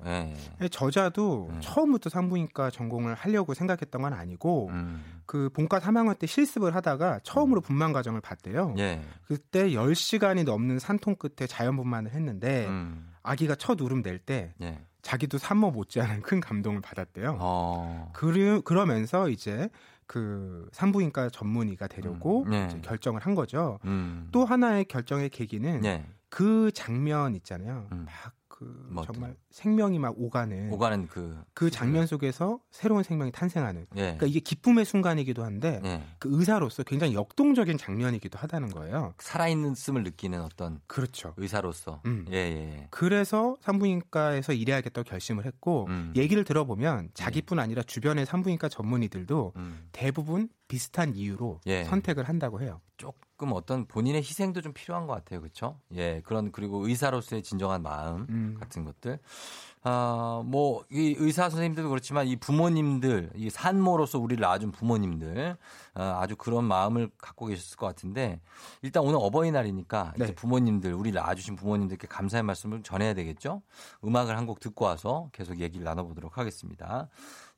[0.61, 0.69] 예.
[0.69, 1.61] 저자도 음.
[1.61, 5.03] 처음부터 산부인과 전공을 하려고 생각했던 건 아니고 음.
[5.27, 8.75] 그 본과 3학년 때 실습을 하다가 처음으로 분만 과정을 봤대요.
[8.79, 9.01] 예.
[9.27, 13.11] 그때 10시간이 넘는 산통 끝에 자연 분만을 했는데 음.
[13.23, 14.79] 아기가 첫 울음 낼때 예.
[15.05, 17.37] 자기도 산모 못지않은 큰 감동을 받았대요.
[17.39, 18.11] 어.
[18.15, 19.69] 그러, 그러면서 이제
[20.07, 22.67] 그 산부인과 전문의가 되려고 음, 네.
[22.69, 23.79] 이제 결정을 한 거죠.
[23.85, 24.29] 음.
[24.33, 26.07] 또 하나의 결정의 계기는 예.
[26.31, 27.87] 그 장면 있잖아요.
[27.93, 28.07] 음.
[28.07, 28.35] 막
[28.65, 33.87] 그뭐 어떤- 정말 생명이 막 오가는 오가는 그 그 장면 속에서 새로운 생명이 탄생하는.
[33.97, 34.01] 예.
[34.01, 36.03] 그러니까 이게 기쁨의 순간이기도 한데 예.
[36.19, 39.15] 그 의사로서 굉장히 역동적인 장면이기도 하다는 거예요.
[39.19, 41.35] 살아있는 씀을 느끼는 어떤 그렇죠.
[41.37, 42.01] 의사로서.
[42.07, 42.27] 음.
[42.31, 42.87] 예, 예.
[42.91, 46.13] 그래서 산부인과에서 일해야겠다고 결심을 했고 음.
[46.17, 49.89] 얘기를 들어보면 자기뿐 아니라 주변의 산부인과 전문의들도 음.
[49.93, 51.85] 대부분 비슷한 이유로 예.
[51.85, 52.81] 선택을 한다고 해요.
[53.45, 55.41] 조금 어떤 본인의 희생도 좀 필요한 것 같아요.
[55.41, 55.79] 그렇죠?
[55.95, 56.23] 예.
[56.25, 58.57] 그런 그리고 의사로서의 진정한 마음 음.
[58.59, 59.19] 같은 것들.
[59.87, 65.59] 아, 뭐, 이 의사 선생님들도 그렇지만 이 부모님들, 이 산모로서 우리를 낳아준 부모님들,
[65.93, 68.41] 아, 아주 그런 마음을 갖고 계셨을 것 같은데,
[68.81, 70.35] 일단 오늘 어버이날이니까 이제 네.
[70.35, 73.61] 부모님들, 우리를 낳아주신 부모님들께 감사의 말씀을 전해야 되겠죠?
[74.03, 77.09] 음악을 한 곡 듣고 와서 계속 얘기를 나눠보도록 하겠습니다.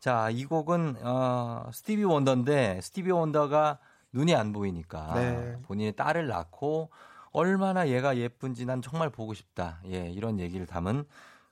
[0.01, 3.78] 자, 이 곡은, 어, 스티비 원더인데, 스티비 원더가
[4.13, 5.57] 눈이 안 보이니까 네.
[5.63, 6.91] 본인의 딸을 낳고
[7.33, 9.81] 얼마나 얘가 예쁜지 난 정말 보고 싶다.
[9.87, 11.05] 예, 이런 얘기를 담은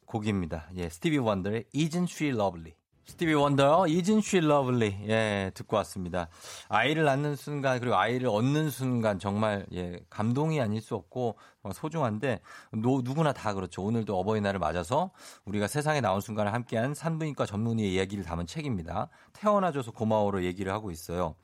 [0.06, 0.68] 곡입니다.
[0.76, 2.74] 예, 스티비 원더의 Isn't She Lovely.
[3.06, 5.08] 스티비 원더, Isn't She Lovely.
[5.08, 6.28] 예, 듣고 왔습니다.
[6.68, 11.36] 아이를 낳는 순간, 그리고 아이를 얻는 순간 정말, 예, 감동이 아닐 수 없고,
[11.72, 12.40] 소중한데,
[12.72, 13.82] 노, 누구나 다 그렇죠.
[13.82, 15.10] 오늘도 어버이날을 맞아서
[15.44, 19.10] 우리가 세상에 나온 순간을 함께한 산부인과 전문의의 이야기를 담은 책입니다.
[19.34, 21.34] 태어나줘서 고마워로 얘기를 하고 있어요.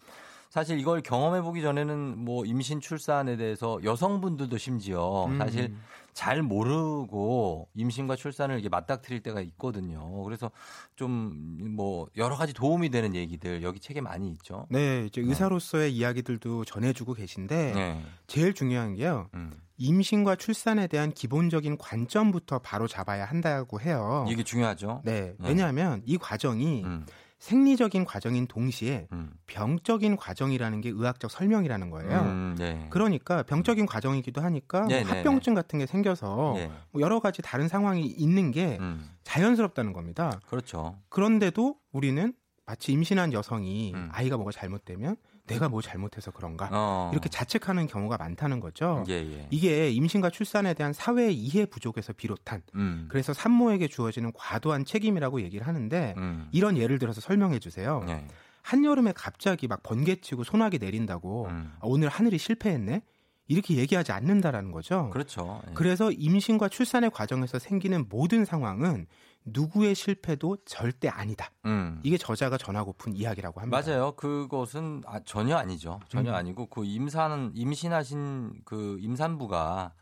[0.50, 5.38] 사실 이걸 경험해 보기 전에는 뭐 임신 출산에 대해서 여성분들도 심지어 음.
[5.38, 5.74] 사실
[6.12, 10.22] 잘 모르고 임신과 출산을 이렇게 맞닥뜨릴 때가 있거든요.
[10.24, 10.50] 그래서
[10.96, 14.66] 좀 뭐 여러 가지 도움이 되는 얘기들 여기 책에 많이 있죠.
[14.68, 18.02] 네, 이제 의사로서의 이야기들도 전해주고 계신데 네.
[18.26, 19.28] 제일 중요한 게요.
[19.34, 19.52] 음.
[19.78, 24.26] 임신과 출산에 대한 기본적인 관점부터 바로 잡아야 한다고 해요.
[24.28, 25.00] 이게 중요하죠.
[25.04, 25.48] 네, 네.
[25.48, 27.06] 왜냐하면 이 과정이 음,
[27.40, 29.32] 생리적인 과정인 동시에 음.
[29.46, 32.20] 병적인 과정이라는 게 의학적 설명이라는 거예요.
[32.20, 32.86] 음, 네.
[32.90, 36.70] 그러니까 병적인 과정이기도 하니까 뭐 네, 네, 합병증 같은 게 생겨서 예.
[36.90, 40.38] 뭐 여러 가지 다른 상황이 있는 게 음, 자연스럽다는 겁니다.
[40.48, 40.98] 그렇죠.
[41.08, 42.34] 그런데도 우리는
[42.66, 44.10] 마치 임신한 여성이 음.
[44.12, 47.10] 아이가 뭐가 잘못되면 내가 뭐 잘못해서 그런가 어.
[47.12, 49.04] 이렇게 자책하는 경우가 많다는 거죠.
[49.08, 49.46] 예, 예.
[49.50, 55.66] 이게 임신과 출산에 대한 사회의 이해 부족에서 비롯한 음, 그래서 산모에게 주어지는 과도한 책임이라고 얘기를
[55.66, 56.48] 하는데 음.
[56.52, 58.04] 이런 예를 들어서 설명해 주세요.
[58.06, 58.26] 네.
[58.62, 61.72] 한여름에 갑자기 막 번개치고 소나기 내린다고 음.
[61.76, 63.02] 아, 오늘 하늘이 실패했네?
[63.48, 65.10] 이렇게 얘기하지 않는다라는 거죠.
[65.10, 65.60] 그렇죠.
[65.68, 65.72] 예.
[65.74, 69.06] 그래서 임신과 출산의 과정에서 생기는 모든 상황은
[69.44, 71.50] 누구의 실패도 절대 아니다.
[71.64, 72.00] 음.
[72.02, 73.82] 이게 저자가 전하고픈 이야기라고 합니다.
[73.82, 74.12] 맞아요.
[74.12, 76.00] 그것은 아, 전혀 아니죠.
[76.08, 76.34] 전혀 음.
[76.34, 79.94] 아니고 그 임산 임신하신 그 임산부가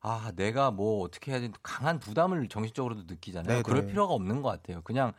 [0.00, 3.48] 아 내가 뭐 어떻게 해야 되는 강한 부담을 정신적으로도 느끼잖아요.
[3.48, 3.62] 네네.
[3.62, 4.82] 그럴 필요가 없는 것 같아요.
[4.82, 5.12] 그냥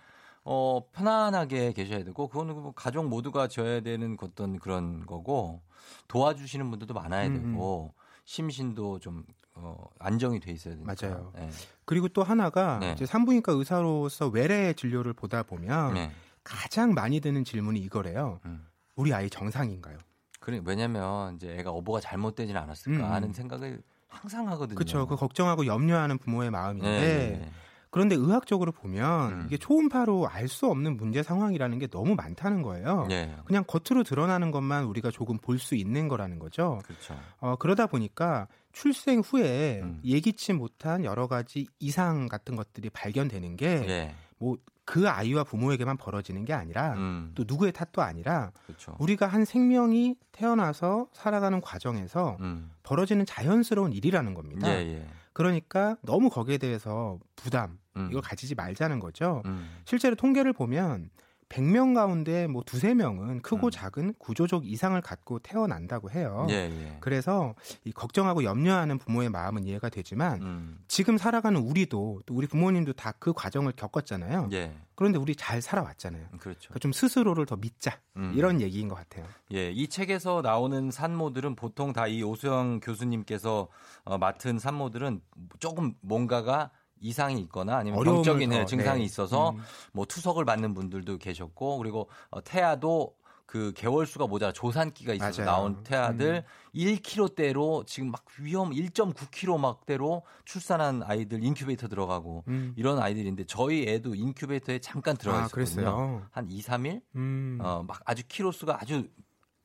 [0.44, 5.62] 어 편안하게 계셔야 되고 그거는 뭐 가족 모두가 져야 되는 어떤 그런 거고
[6.08, 7.94] 도와주시는 분들도 많아야 음, 되고
[8.24, 9.26] 심신도 좀
[9.60, 10.94] 어, 안정이 돼 있어야 되니까.
[11.02, 11.32] 맞아요.
[11.36, 11.50] 네.
[11.86, 12.94] 그리고 또 하나가 네.
[12.94, 16.12] 이제 산부인과 의사로서 외래 진료를 보다 보면 네.
[16.44, 18.40] 가장 많이 드는 질문이 이거래요.
[18.46, 18.66] 음.
[18.96, 19.98] 우리 아이 정상인가요?
[20.40, 23.12] 그래 왜냐면 이제 애가 어부가 잘못되지는 않았을까 음.
[23.12, 24.76] 하는 생각을 항상 하거든요.
[24.76, 25.06] 그렇죠.
[25.08, 27.52] 그 걱정하고 염려하는 부모의 마음인데 네, 네.
[27.90, 29.44] 그런데 의학적으로 보면 음.
[29.48, 33.06] 이게 초음파로 알 수 없는 문제 상황이라는 게 너무 많다는 거예요.
[33.10, 33.36] 네.
[33.46, 36.80] 그냥 겉으로 드러나는 것만 우리가 조금 볼 수 있는 거라는 거죠.
[36.86, 37.18] 그렇죠.
[37.40, 38.48] 어, 그러다 보니까
[38.78, 40.00] 출생 후에 음.
[40.06, 44.16] 예기치 못한 여러 가지 이상 같은 것들이 발견되는 게 예.
[44.38, 47.32] 뭐그 아이와 부모에게만 벌어지는 게 아니라 음.
[47.34, 48.96] 또 누구의 탓도 아니라 그렇죠.
[49.00, 52.70] 우리가 한 생명이 태어나서 살아가는 과정에서 음.
[52.84, 54.70] 벌어지는 자연스러운 일이라는 겁니다.
[54.70, 55.08] 예, 예.
[55.34, 58.10] 그러니까 너무 거기에 대해서 부담 음.
[58.12, 59.42] 이걸 가지지 말자는 거죠.
[59.46, 59.72] 음.
[59.86, 61.10] 실제로 통계를 보면
[61.50, 63.72] 100명 가운데 뭐 두세 명은 크고 음.
[63.72, 66.46] 작은 구조적 이상을 갖고 태어난다고 해요.
[66.50, 66.98] 예, 예.
[67.00, 67.56] 그래서
[67.86, 70.80] 이 걱정하고 염려하는 부모의 마음은 이해가 되지만 음.
[70.88, 74.50] 지금 살아가는 우리도 또 우리 부모님도 다 그 과정을 겪었잖아요.
[74.54, 74.74] 예.
[74.96, 76.28] 그런데 우리 잘 살아왔잖아요.
[76.40, 76.60] 그렇죠.
[76.70, 78.34] 그러니까 좀 스스로를 더 믿자 음.
[78.36, 79.26] 이런 얘기인 것 같아요.
[79.54, 83.68] 예, 이 책에서 나오는 산모들은 보통 다 이 오수영 교수님께서
[84.04, 85.22] 어, 맡은 산모들은
[85.60, 89.06] 조금 뭔가가 이상이 있거나 아니면 병적인 더, 증상이 네.
[89.06, 89.60] 있어서 음.
[89.94, 93.16] 뭐 투석을 받는 분들도 계셨고 그리고 어, 태아도
[93.46, 95.52] 그 개월 수가 모자라 조산기가 있어서 맞아요.
[95.56, 96.44] 나온 태아들
[96.76, 102.74] 1kg대로 지금 막 위험 1.9kg 막대로 출산한 아이들 인큐베이터 들어가고 음.
[102.76, 105.56] 이런 아이들인데 저희 애도 인큐베이터에 잠깐 들어가 아, 있었거든요.
[105.86, 106.26] 그랬어요.
[106.32, 107.58] 한 2, 3일 음.
[107.62, 109.08] 어, 막 아주 키로 수가 아주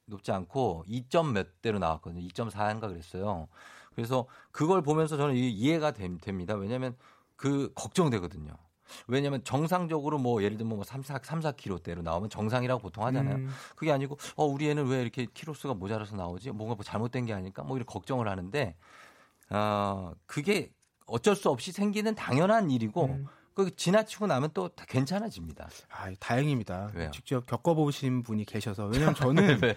[0.07, 2.21] 높지 않고 2점 몇 대로 나왔거든요.
[2.29, 3.49] 2.4인가 그랬어요.
[3.95, 6.55] 그래서 그걸 보면서 저는 이- 이해가 됨- 됩니다.
[6.55, 6.97] 왜냐하면
[7.43, 8.53] 그 걱정되거든요.
[9.09, 13.35] 왜냐하면 정상적으로 뭐 예를 들면 뭐 3, 4, 3, 4kg대로 나오면 정상이라고 보통 하잖아요.
[13.37, 13.51] 음.
[13.75, 16.53] 그게 아니고 어 우리 애는 왜 이렇게 키로수가 모자라서 나오지?
[16.53, 17.65] 뭔가 뭐 잘못된 게 아닐까?
[17.65, 18.77] 뭐 이런 걱정을 하는데
[19.49, 20.71] 아 그게
[21.07, 23.27] 어쩔 수 없이 생기는 당연한 일이고 음.
[23.55, 25.69] 그 지나치고 나면 또다 괜찮아집니다.
[25.91, 26.93] 아, 다행입니다.
[26.95, 27.11] 왜요?
[27.11, 29.75] 직접 겪어보신 분이 계셔서 왜냐면 저는 네.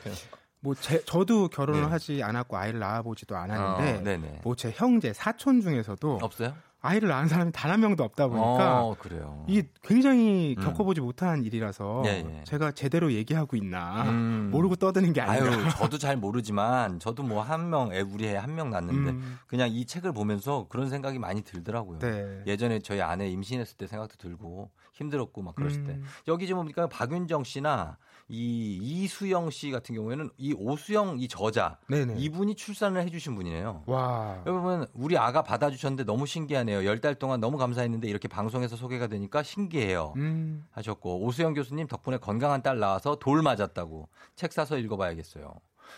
[0.60, 1.88] 뭐 제, 저도 결혼을 네.
[1.88, 4.04] 하지 않았고 아이를 낳아보지도 않았는데 어.
[4.44, 6.54] 뭐 제 형제 사촌 중에서도 없어요?
[6.86, 9.44] 아이를 낳은 사람이 단 한 명도 없다 보니까 어, 그래요.
[9.48, 10.64] 이게 굉장히 음.
[10.64, 12.10] 겪어보지 못한 일이라서 예,
[12.40, 12.44] 예.
[12.46, 14.50] 제가 제대로 얘기하고 있나 음.
[14.52, 18.36] 모르고 떠드는 게 아니라 아유, 저도 잘 모르지만 저도 뭐 한 명, 애 우리 애
[18.38, 22.00] 한 명 낳는데 음, 그냥 이 책을 보면서 그런 생각이 많이 들더라고요.
[22.00, 22.44] 네.
[22.48, 26.04] 예전에 저희 아내 임신했을 때 생각도 들고 힘들었고 막 그랬을 때 음.
[26.28, 27.98] 여기 지금 보니까 박윤정 씨나
[28.28, 32.16] 이 이수영 씨 같은 경우에는 이 오수영 이 저자 네네.
[32.18, 33.84] 이분이 출산을 해주신 분이에요.
[33.86, 34.42] 와.
[34.48, 36.86] 여러분 우리 아가 받아주셨는데 너무 신기하네요.
[36.86, 40.14] 열 달 동안 너무 감사했는데 이렇게 방송에서 소개가 되니까 신기해요.
[40.16, 40.66] 음.
[40.72, 45.54] 하셨고 오수영 교수님 덕분에 건강한 딸 낳아서 돌 맞았다고 책 사서 읽어봐야겠어요.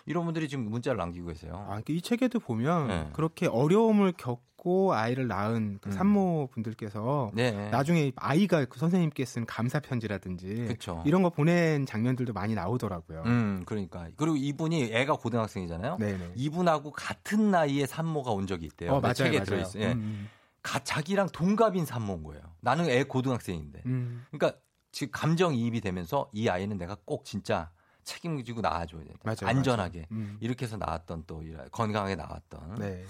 [0.06, 1.53] 이런 분들이 지금 문자를 남기고 계세요.
[1.64, 3.10] 아, 그러니까 이 책에도 보면 네.
[3.14, 5.91] 그렇게 어려움을 겪고 아이를 낳은 그 음.
[5.91, 11.03] 산모분들께서 네, 나중에 아이가 그 선생님께 쓴 감사 편지라든지 그렇죠.
[11.06, 13.24] 이런 거 보낸 장면들도 많이 나오더라고요.
[13.26, 15.98] 음, 그러니까 그리고 이분이 애가 고등학생이잖아요.
[15.99, 16.32] 네네.
[16.36, 18.91] 이분하고 같은 나이의 산모가 온 적이 있대요.
[18.94, 19.45] 어, 내 맞아요, 책에 맞아요.
[19.45, 19.84] 들어 있어요.
[19.84, 19.91] 예.
[19.94, 20.30] 음,
[20.61, 22.41] 가- 자기랑 동갑인 산모인 거예요.
[22.61, 23.84] 나는 애 고등학생인데.
[23.86, 24.26] 음.
[24.32, 24.60] 그러니까
[24.91, 27.69] 지금 감정이입이 되면서 이 아이는 내가 꼭 진짜
[28.07, 29.19] 책임지고 낳아줘야 된다.
[29.23, 30.07] 맞아요, 안전하게.
[30.09, 30.21] 맞아요.
[30.23, 30.38] 음.
[30.39, 32.75] 이렇게 해서 나왔던 또 이- 건강하게 나왔던.
[32.79, 33.03] 네.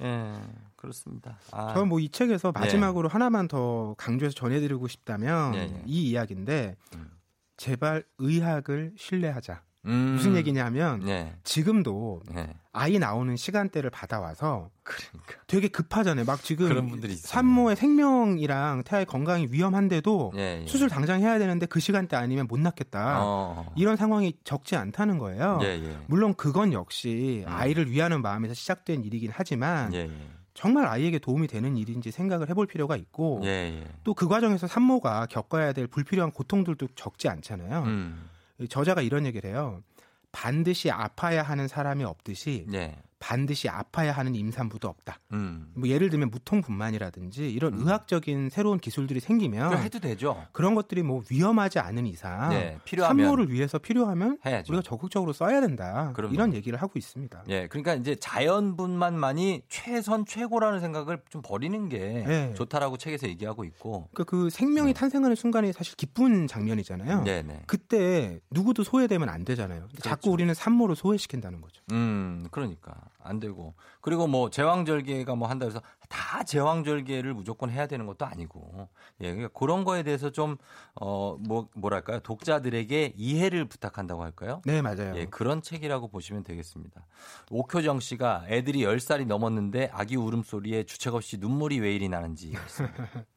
[0.00, 0.34] 예,
[0.76, 1.38] 그렇습니다.
[1.52, 5.82] 아, 저는 뭐 이 책에서 마지막으로 하나만 더 강조해서 전해드리고 싶다면 네, 네.
[5.86, 7.10] 이 이야기인데 음.
[7.56, 9.62] 제발 의학을 신뢰하자.
[9.86, 12.48] 음, 무슨 얘기냐면 네, 지금도 네.
[12.72, 15.34] 아이 나오는 시간대를 받아와서 그러니까.
[15.46, 16.24] 되게 급하잖아요.
[16.24, 17.00] 막 지금.
[17.16, 20.66] 산모의 생명이랑 태아의 건강이 위험한데도 예, 예.
[20.66, 23.18] 수술 당장 해야 되는데 그 시간대 아니면 못 낳겠다.
[23.22, 23.72] 어.
[23.76, 25.60] 이런 상황이 적지 않다는 거예요.
[25.62, 25.96] 예, 예.
[26.06, 27.52] 물론 그건 역시 음.
[27.52, 29.92] 아이를 위하는 마음에서 시작된 일이긴 하지만.
[30.56, 33.42] 정말 아이에게 도움이 되는 일인지 생각을 해볼 필요가 있고.
[34.04, 37.82] 또 그 과정에서 산모가 겪어야 될 불필요한 고통들도 적지 않잖아요.
[37.82, 38.28] 음.
[38.58, 39.82] 이 저자가 이런 얘기를 해요.
[40.32, 42.96] 반드시 아파야 하는 사람이 없듯이 예.
[43.24, 45.18] 반드시 아파야 하는 임산부도 없다.
[45.32, 45.72] 음.
[45.74, 50.44] 뭐 예를 들면 무통분만이라든지 이런 의학적인 새로운 기술들이 생기면 해도 되죠.
[50.52, 54.70] 그런 것들이 뭐 위험하지 않은 이상 네, 필요하면 산모를 위해서 필요하면 해야죠.
[54.70, 56.12] 우리가 적극적으로 써야 된다.
[56.14, 56.34] 그럼요.
[56.34, 57.44] 이런 얘기를 하고 있습니다.
[57.48, 62.52] 예, 그러니까 이제 자연분만만이 최선 최고라는 생각을 좀 버리는 게 네.
[62.54, 64.08] 좋다라고 책에서 얘기하고 있고.
[64.12, 67.22] 그러니까 그 생명이 탄생하는 순간이 사실 기쁜 장면이잖아요.
[67.22, 67.62] 네, 네.
[67.66, 69.86] 그때 누구도 소외되면 안 되잖아요.
[69.86, 71.80] 근데 자꾸 우리는 산모를 소외시킨다는 거죠.
[71.92, 78.06] 음, 그러니까 안 되고 그리고 뭐 제왕절개가 뭐 한다 해서 다 제왕절개를 무조건 해야 되는
[78.06, 78.88] 것도 아니고
[79.20, 80.56] 예, 그러니까 그런 거에 대해서 좀
[81.00, 84.60] 어 뭐 뭐랄까요 독자들에게 이해를 부탁한다고 할까요?
[84.64, 85.14] 네, 맞아요.
[85.16, 87.06] 예, 그런 책이라고 보시면 되겠습니다.
[87.50, 92.52] 옥효정 씨가 애들이 10살이 넘었는데 아기 울음소리에 주책 없이 눈물이 왜 이리 나는지.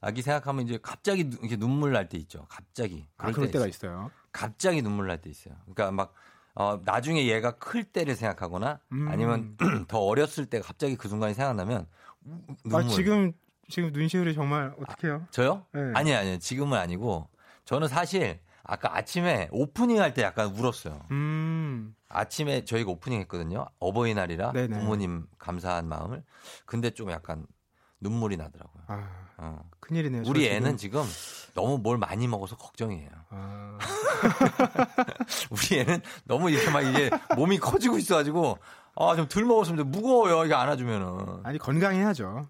[0.00, 2.46] 아기 생각하면 이제 갑자기 누- 이렇게 눈물 날 때 있죠.
[2.48, 3.06] 갑자기.
[3.16, 3.90] 아, 그럴 때가 있어요.
[3.90, 4.10] 있어요.
[4.32, 5.54] 갑자기 눈물 날 때 있어요.
[5.62, 6.14] 그러니까 막
[6.54, 9.08] 어, 나중에 얘가 클 때를 생각하거나 음.
[9.08, 9.56] 아니면
[9.88, 11.86] 더 어렸을 때 갑자기 그 순간이 생각나면
[12.26, 12.82] 우- 눈물.
[12.84, 13.32] 아, 지금
[13.68, 15.26] 지금 눈시울이 정말 어떡해요?
[15.30, 15.64] 저요?
[15.72, 15.80] 네.
[15.94, 16.38] 아니요, 아니요.
[16.38, 17.28] 지금은 아니고
[17.64, 21.00] 저는 사실 아까 아침에 오프닝 할 때 약간 울었어요.
[21.10, 21.94] 음.
[22.08, 23.66] 아침에 저희가 오프닝 했거든요.
[23.80, 24.78] 어버이날이라 네네.
[24.78, 26.22] 부모님 감사한 마음을.
[26.66, 27.46] 근데 좀 약간
[28.04, 28.82] 눈물이 나더라고요.
[28.86, 29.08] 아,
[29.38, 29.58] 어.
[29.80, 30.22] 큰일이네요.
[30.24, 30.46] 저 우리.
[30.46, 31.02] 애는 지금
[31.54, 33.08] 너무 뭘 많이 먹어서 걱정이에요.
[33.30, 33.78] 아,
[35.50, 38.58] 우리 애는 너무 이렇게 막 이게 몸이 커지고 있어가지고
[38.96, 40.44] 아 좀 덜 먹었으면 무거워요.
[40.44, 42.46] 이거 안아주면은 아니 건강해야죠.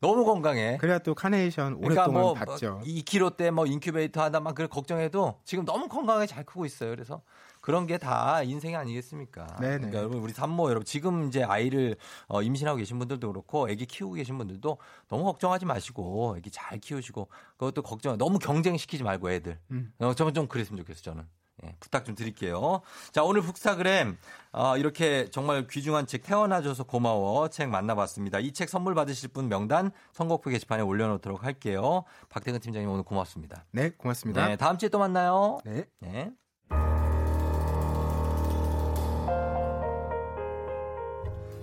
[0.00, 0.76] 너무 건강해.
[0.78, 2.82] 그래야 또 카네이션 그러니까 오랫동안 뭐 받죠.
[2.84, 6.90] 2kg 때 뭐 인큐베이터 하다 막 그런 걱정해도 지금 너무 건강하게 잘 크고 있어요.
[6.90, 7.22] 그래서
[7.62, 9.46] 그런 게 다 인생이 아니겠습니까?
[9.60, 9.76] 네네.
[9.78, 11.96] 그러니까 여러분 우리 산모 여러분 지금 이제 아이를
[12.28, 14.76] 어, 임신하고 계신 분들도 그렇고 아기 키우고 계신 분들도
[15.08, 19.58] 너무 걱정하지 마시고 아기 잘 키우시고 그것도 걱정 너무 경쟁시키지 말고 애들.
[19.70, 19.92] 음.
[20.00, 21.24] 어, 저는 좀 그랬으면 좋겠어 저는.
[21.64, 22.80] 예, 부탁 좀 드릴게요.
[23.12, 24.16] 자, 오늘 북스타그램,
[24.52, 28.40] 어, 이렇게 정말 귀중한 책 태어나줘서 고마워 책 만나봤습니다.
[28.40, 32.02] 이 책 선물 받으실 분 명단 선곡표 게시판에 올려놓도록 할게요.
[32.30, 33.64] 박태근 팀장님 오늘 고맙습니다.
[33.70, 34.48] 네, 고맙습니다.
[34.48, 35.58] 네, 다음 주에 또 만나요.
[35.64, 35.84] 네.
[36.00, 36.32] 네.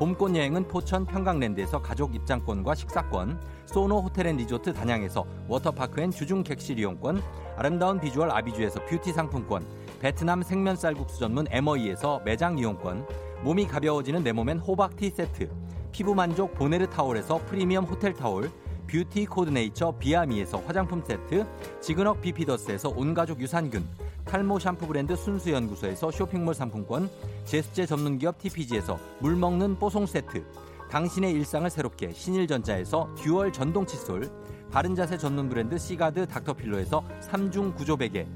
[0.00, 6.42] 봄꽃 여행은 포천 평강랜드에서 가족 입장권과 식사권, 소노 호텔 앤 리조트 단양에서 워터파크 and 주중
[6.42, 7.20] 객실 이용권,
[7.54, 9.66] 아름다운 비주얼 아비주에서 뷰티 상품권,
[10.00, 13.06] 베트남 생면 쌀국수 전문 에머이에서 매장 이용권,
[13.42, 15.50] 몸이 가벼워지는 내 몸엔 호박티 세트,
[15.92, 18.50] 피부 만족 보네르 타올에서 프리미엄 호텔 타올,
[18.90, 21.46] 뷰티 코드네이처 비아미에서 화장품 세트,
[21.80, 23.86] 지그넉 비피더스에서 온가족 유산균,
[24.24, 27.08] 탈모 샴푸 브랜드 순수연구소에서 쇼핑몰 상품권,
[27.44, 30.44] 제습제 전문 기업 TPG에서 물 먹는 뽀송 세트,
[30.90, 34.28] 당신의 일상을 새롭게 신일전자에서 듀얼 전동 칫솔,
[34.72, 38.26] 바른자세 전문 브랜드 시가드 닥터필로에서 3중 구조 베개,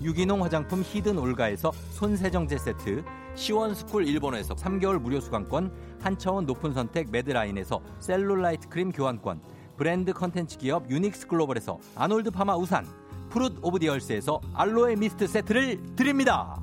[0.00, 3.02] 유기농 화장품 히든 올가에서 손세정제 세트,
[3.34, 9.40] 시원스쿨 일본에서 3개월 무료 수강권, 한차원 높은 선택 매드라인에서 셀룰라이트 크림 교환권,
[9.76, 12.86] 브랜드 컨텐츠 기업 유닉스 글로벌에서 아놀드 파마 우산,
[13.30, 16.60] Fruit of the Earth에서 알로에 미스트 세트를 드립니다.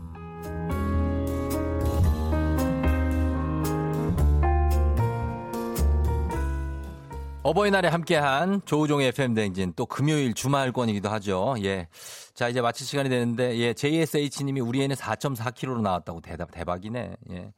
[7.43, 11.55] 어버이날에 함께한 조우종의 FM 대행진 또 금요일 주말권이기도 하죠.
[11.63, 11.87] 예.
[12.35, 17.15] 자, 이제 마칠 시간이 되는데 예, JSH님이 우리 애는 4.4kg로 나왔다고 대답 대박이네.
[17.31, 17.51] 예.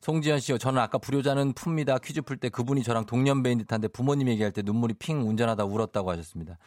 [0.00, 0.58] 송지현 씨요.
[0.58, 2.00] 저는 아까 불효자는 풉니다.
[2.02, 6.58] 퀴즈 풀 때 그분이 저랑 동년배인 듯한데 부모님 얘기할 때 눈물이 핑 운전하다 울었다고 하셨습니다.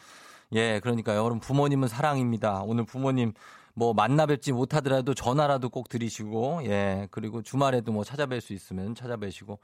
[0.52, 1.18] 예, 그러니까요.
[1.18, 2.62] 여러분 부모님은 사랑입니다.
[2.64, 3.32] 오늘 부모님
[3.74, 9.58] 뭐 만나 뵙지 못하더라도 전화라도 꼭 드리시고 예, 그리고 주말에도 뭐 찾아뵐 수 있으면 찾아뵈시고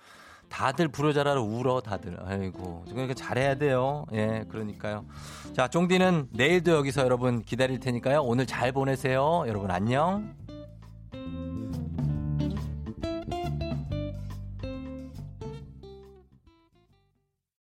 [0.48, 2.16] 다들 불효자라로 울어 다들.
[2.24, 2.84] 아이고.
[2.88, 4.06] 그러니까 잘해야 돼요.
[4.14, 5.04] 예, 그러니까요.
[5.54, 8.22] 자, 쫑디는 내일도 여기서 여러분 기다릴 테니까요.
[8.22, 9.44] 오늘 잘 보내세요.
[9.46, 10.34] 여러분 안녕.